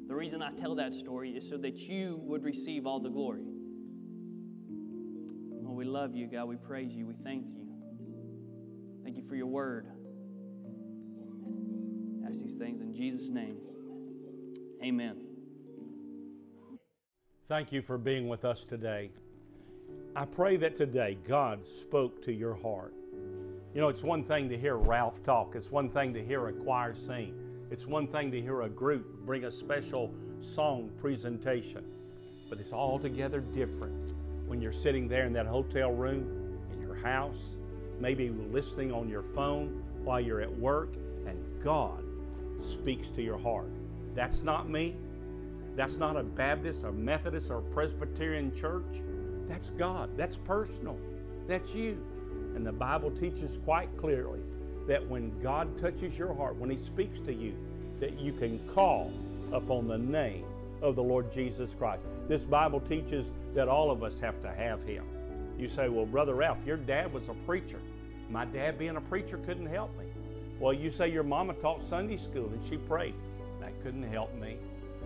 The 0.08 0.16
reason 0.16 0.42
I 0.42 0.52
tell 0.52 0.76
that 0.76 0.94
story 0.94 1.32
is 1.32 1.48
so 1.48 1.58
that 1.58 1.76
you 1.76 2.20
would 2.24 2.44
receive 2.44 2.88
all 2.88 3.00
the 3.00 3.10
glory. 3.10 3.44
Well, 4.70 5.76
we 5.76 5.86
love 5.86 6.16
you, 6.16 6.28
God. 6.28 6.46
We 6.46 6.56
praise 6.56 6.94
you. 6.94 7.06
We 7.06 7.16
thank 7.24 7.46
you. 7.46 7.68
Thank 9.04 9.18
you 9.18 9.24
for 9.28 9.36
your 9.36 9.48
word. 9.48 9.88
I 12.24 12.30
ask 12.30 12.40
these 12.40 12.56
things 12.56 12.82
in 12.82 12.94
Jesus' 12.94 13.30
name. 13.30 13.58
Amen. 14.84 15.18
Thank 17.48 17.72
you 17.72 17.82
for 17.82 17.98
being 17.98 18.28
with 18.28 18.46
us 18.46 18.66
today. 18.66 19.12
I 20.16 20.26
pray 20.26 20.58
that 20.58 20.76
today 20.76 21.18
God 21.28 21.66
spoke 21.66 22.24
to 22.24 22.34
your 22.34 22.54
heart. 22.54 22.94
You 23.74 23.82
know, 23.82 23.90
it's 23.90 24.04
one 24.04 24.24
thing 24.24 24.50
to 24.50 24.58
hear 24.58 24.76
Ralph 24.76 25.24
talk, 25.24 25.56
it's 25.56 25.72
one 25.72 25.90
thing 25.90 26.14
to 26.14 26.24
hear 26.24 26.48
a 26.48 26.54
choir 26.54 26.96
sing, 26.96 27.34
it's 27.70 27.86
one 27.86 28.08
thing 28.08 28.32
to 28.32 28.42
hear 28.42 28.62
a 28.62 28.70
group 28.70 29.26
bring 29.26 29.46
a 29.46 29.52
special 29.52 30.14
song 30.40 30.90
presentation, 30.98 31.84
but 32.50 32.60
it's 32.60 32.74
altogether 32.74 33.42
different 33.42 34.14
when 34.48 34.62
you're 34.62 34.72
sitting 34.72 35.08
there 35.08 35.26
in 35.26 35.34
that 35.34 35.46
hotel 35.46 35.92
room, 35.92 36.58
in 36.74 36.82
your 36.82 36.96
house, 36.96 37.56
maybe 38.00 38.30
listening 38.30 38.92
on 38.92 39.10
your 39.10 39.22
phone 39.22 39.84
while 40.04 40.22
you're 40.22 40.42
at 40.42 40.58
work, 40.58 40.96
and 41.28 41.38
God 41.62 42.04
speaks 42.64 43.12
to 43.12 43.22
your 43.22 43.38
heart. 43.38 43.70
That's 44.16 44.44
not 44.44 44.70
me. 44.70 44.96
That's 45.76 45.98
not 45.98 46.16
a 46.18 46.24
Baptist, 46.24 46.86
a 46.86 46.92
Methodist, 46.92 47.52
or 47.52 47.62
Presbyterian 47.62 48.56
church. 48.56 49.04
That's 49.48 49.70
God. 49.72 50.10
That's 50.18 50.38
personal. 50.38 50.98
That's 51.48 51.76
you. 51.76 52.04
And 52.58 52.66
the 52.66 52.72
Bible 52.72 53.12
teaches 53.12 53.60
quite 53.66 53.96
clearly 53.98 54.40
that 54.88 55.08
when 55.08 55.32
God 55.44 55.78
touches 55.80 56.18
your 56.18 56.34
heart, 56.34 56.56
when 56.56 56.72
He 56.72 56.84
speaks 56.84 57.20
to 57.20 57.32
you, 57.32 57.54
that 58.00 58.20
you 58.20 58.34
can 58.34 58.58
call 58.74 59.14
upon 59.54 59.88
the 59.88 60.00
name 60.00 60.44
of 60.82 60.96
the 60.96 61.04
Lord 61.04 61.32
Jesus 61.32 61.76
Christ. 61.78 62.02
This 62.28 62.44
Bible 62.44 62.80
teaches 62.80 63.28
that 63.54 63.68
all 63.68 63.92
of 63.92 64.02
us 64.02 64.20
have 64.22 64.42
to 64.42 64.52
have 64.52 64.82
Him. 64.82 65.06
You 65.60 65.70
say, 65.70 65.88
Well, 65.88 66.08
Brother 66.08 66.34
Ralph, 66.34 66.58
your 66.66 66.78
dad 66.78 67.14
was 67.14 67.30
a 67.30 67.36
preacher. 67.46 67.80
My 68.28 68.46
dad 68.46 68.80
being 68.80 68.96
a 68.96 69.02
preacher 69.02 69.38
couldn't 69.38 69.68
help 69.68 69.96
me. 69.96 70.06
Well, 70.60 70.74
you 70.74 70.90
say 70.90 71.12
your 71.12 71.22
mama 71.22 71.54
taught 71.54 71.88
Sunday 71.88 72.18
school 72.18 72.50
and 72.50 72.68
she 72.68 72.78
prayed. 72.78 73.14
That 73.62 73.80
couldn't 73.84 74.10
help 74.12 74.34
me. 74.34 74.58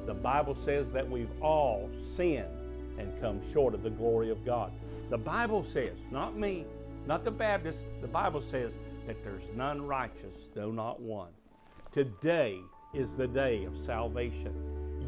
The 0.06 0.14
Bible 0.14 0.56
says 0.56 0.90
that 0.92 1.10
we've 1.10 1.42
all 1.42 1.90
sinned 2.16 2.48
and 2.98 3.12
come 3.20 3.42
short 3.52 3.74
of 3.74 3.84
the 3.84 3.90
glory 3.90 4.30
of 4.30 4.46
God. 4.46 4.72
The 5.10 5.18
Bible 5.18 5.66
says, 5.66 5.98
not 6.12 6.38
me, 6.38 6.66
not 7.06 7.24
the 7.24 7.32
Baptist, 7.32 7.86
the 8.02 8.08
Bible 8.08 8.42
says 8.42 8.78
that 9.08 9.24
there's 9.24 9.48
none 9.56 9.82
righteous, 9.82 10.50
though 10.54 10.72
not 10.72 11.02
one. 11.02 11.32
Today 11.92 12.60
is 12.94 13.16
the 13.16 13.28
day 13.28 13.66
of 13.66 13.78
salvation. 13.78 14.54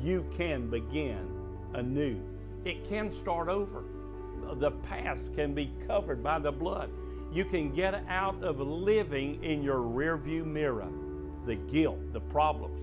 You 0.01 0.25
can 0.35 0.69
begin 0.69 1.29
anew. 1.73 2.19
It 2.65 2.87
can 2.89 3.11
start 3.11 3.47
over. 3.47 3.83
The 4.53 4.71
past 4.71 5.33
can 5.35 5.53
be 5.53 5.71
covered 5.87 6.23
by 6.23 6.39
the 6.39 6.51
blood. 6.51 6.89
You 7.31 7.45
can 7.45 7.73
get 7.73 8.03
out 8.07 8.43
of 8.43 8.59
living 8.59 9.43
in 9.43 9.63
your 9.63 9.79
rearview 9.79 10.45
mirror 10.45 10.89
the 11.45 11.55
guilt, 11.55 11.99
the 12.13 12.21
problems. 12.21 12.79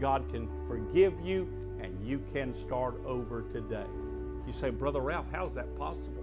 God 0.00 0.28
can 0.30 0.48
forgive 0.68 1.20
you 1.20 1.48
and 1.80 2.06
you 2.06 2.22
can 2.32 2.54
start 2.54 2.94
over 3.04 3.42
today. 3.52 3.86
You 4.46 4.52
say, 4.52 4.70
Brother 4.70 5.00
Ralph, 5.00 5.26
how's 5.32 5.54
that 5.54 5.76
possible? 5.76 6.22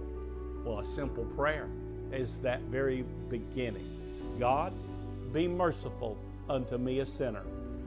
Well, 0.64 0.78
a 0.78 0.84
simple 0.94 1.24
prayer 1.36 1.68
is 2.14 2.38
that 2.38 2.60
very 2.62 3.04
beginning. 3.28 4.36
God, 4.38 4.72
be 5.32 5.48
merciful 5.48 6.16
unto 6.48 6.78
me, 6.78 7.00
a 7.00 7.06
sinner. 7.06 7.42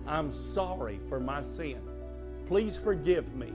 I'm 0.05 0.33
sorry 0.53 0.99
for 1.09 1.19
my 1.19 1.41
sin. 1.41 1.81
Please 2.47 2.77
forgive 2.77 3.33
me. 3.35 3.51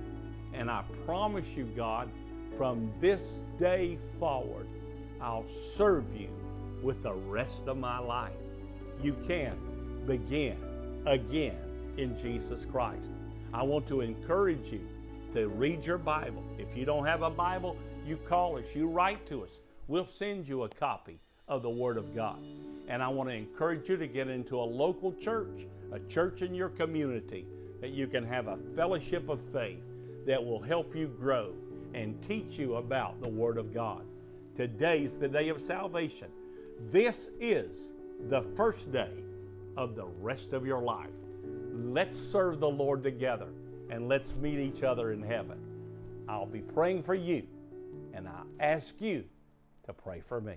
And 0.53 0.71
I 0.71 0.85
promise 1.07 1.47
you, 1.57 1.65
God, 1.77 2.11
from 2.57 2.93
this 3.01 3.23
day 3.59 3.99
forward, 4.19 4.67
I'll 5.21 5.49
serve 5.77 6.05
you 6.15 6.29
with 6.83 7.03
the 7.03 7.15
rest 7.15 7.69
of 7.69 7.79
my 7.79 7.99
life. 7.99 8.33
You 9.03 9.15
can 9.27 9.57
begin 10.07 10.57
again 11.07 11.57
in 11.97 12.19
Jesus 12.19 12.67
Christ. 12.71 13.11
I 13.55 13.63
want 13.63 13.87
to 13.89 14.01
encourage 14.01 14.73
you 14.73 14.87
to 15.35 15.49
read 15.49 15.85
your 15.87 15.99
Bible. 15.99 16.43
If 16.59 16.77
you 16.77 16.85
don't 16.85 17.07
have 17.07 17.23
a 17.23 17.31
Bible, 17.31 17.77
you 18.07 18.17
call 18.17 18.59
us, 18.59 18.75
you 18.75 18.89
write 18.89 19.27
to 19.27 19.45
us. 19.45 19.61
We'll 19.93 20.07
send 20.07 20.49
you 20.49 20.63
a 20.63 20.71
copy 20.71 21.19
of 21.47 21.63
the 21.63 21.69
Word 21.69 21.99
of 21.99 22.15
God. 22.15 22.39
And 22.89 23.03
I 23.03 23.09
want 23.09 23.29
to 23.29 23.35
encourage 23.37 23.91
you 23.91 23.99
to 23.99 24.07
get 24.07 24.27
into 24.27 24.59
a 24.59 24.65
local 24.65 25.13
church, 25.13 25.67
a 25.93 26.01
church 26.09 26.41
in 26.41 26.55
your 26.55 26.71
community, 26.71 27.45
that 27.83 27.91
you 27.91 28.07
can 28.07 28.25
have 28.25 28.47
a 28.47 28.57
fellowship 28.75 29.29
of 29.29 29.39
faith 29.39 29.83
that 30.25 30.43
will 30.43 30.63
help 30.63 30.97
you 30.97 31.09
grow 31.09 31.53
and 31.93 32.23
teach 32.23 32.59
you 32.59 32.77
about 32.77 33.21
the 33.21 33.29
Word 33.29 33.59
of 33.59 33.75
God. 33.75 34.07
Today's 34.57 35.19
the 35.19 35.29
day 35.29 35.51
of 35.51 35.61
salvation. 35.61 36.29
This 36.87 37.29
is 37.39 37.91
the 38.31 38.45
first 38.57 38.91
day 38.93 39.13
of 39.77 39.95
the 39.95 40.07
rest 40.23 40.55
of 40.55 40.65
your 40.65 40.81
life. 40.81 41.11
Let's 41.71 42.19
serve 42.19 42.61
the 42.61 42.71
Lord 42.71 43.03
together 43.03 43.49
and 43.91 44.09
let's 44.09 44.33
meet 44.41 44.59
each 44.59 44.85
other 44.85 45.13
in 45.13 45.23
heaven. 45.23 45.59
I'll 46.31 46.47
be 46.47 46.63
praying 46.63 47.03
for 47.03 47.15
you, 47.15 47.43
and 48.15 48.27
I 48.27 48.41
ask 48.59 48.99
you 48.99 49.25
to 49.85 49.93
pray 49.93 50.21
for 50.21 50.41
me. 50.41 50.57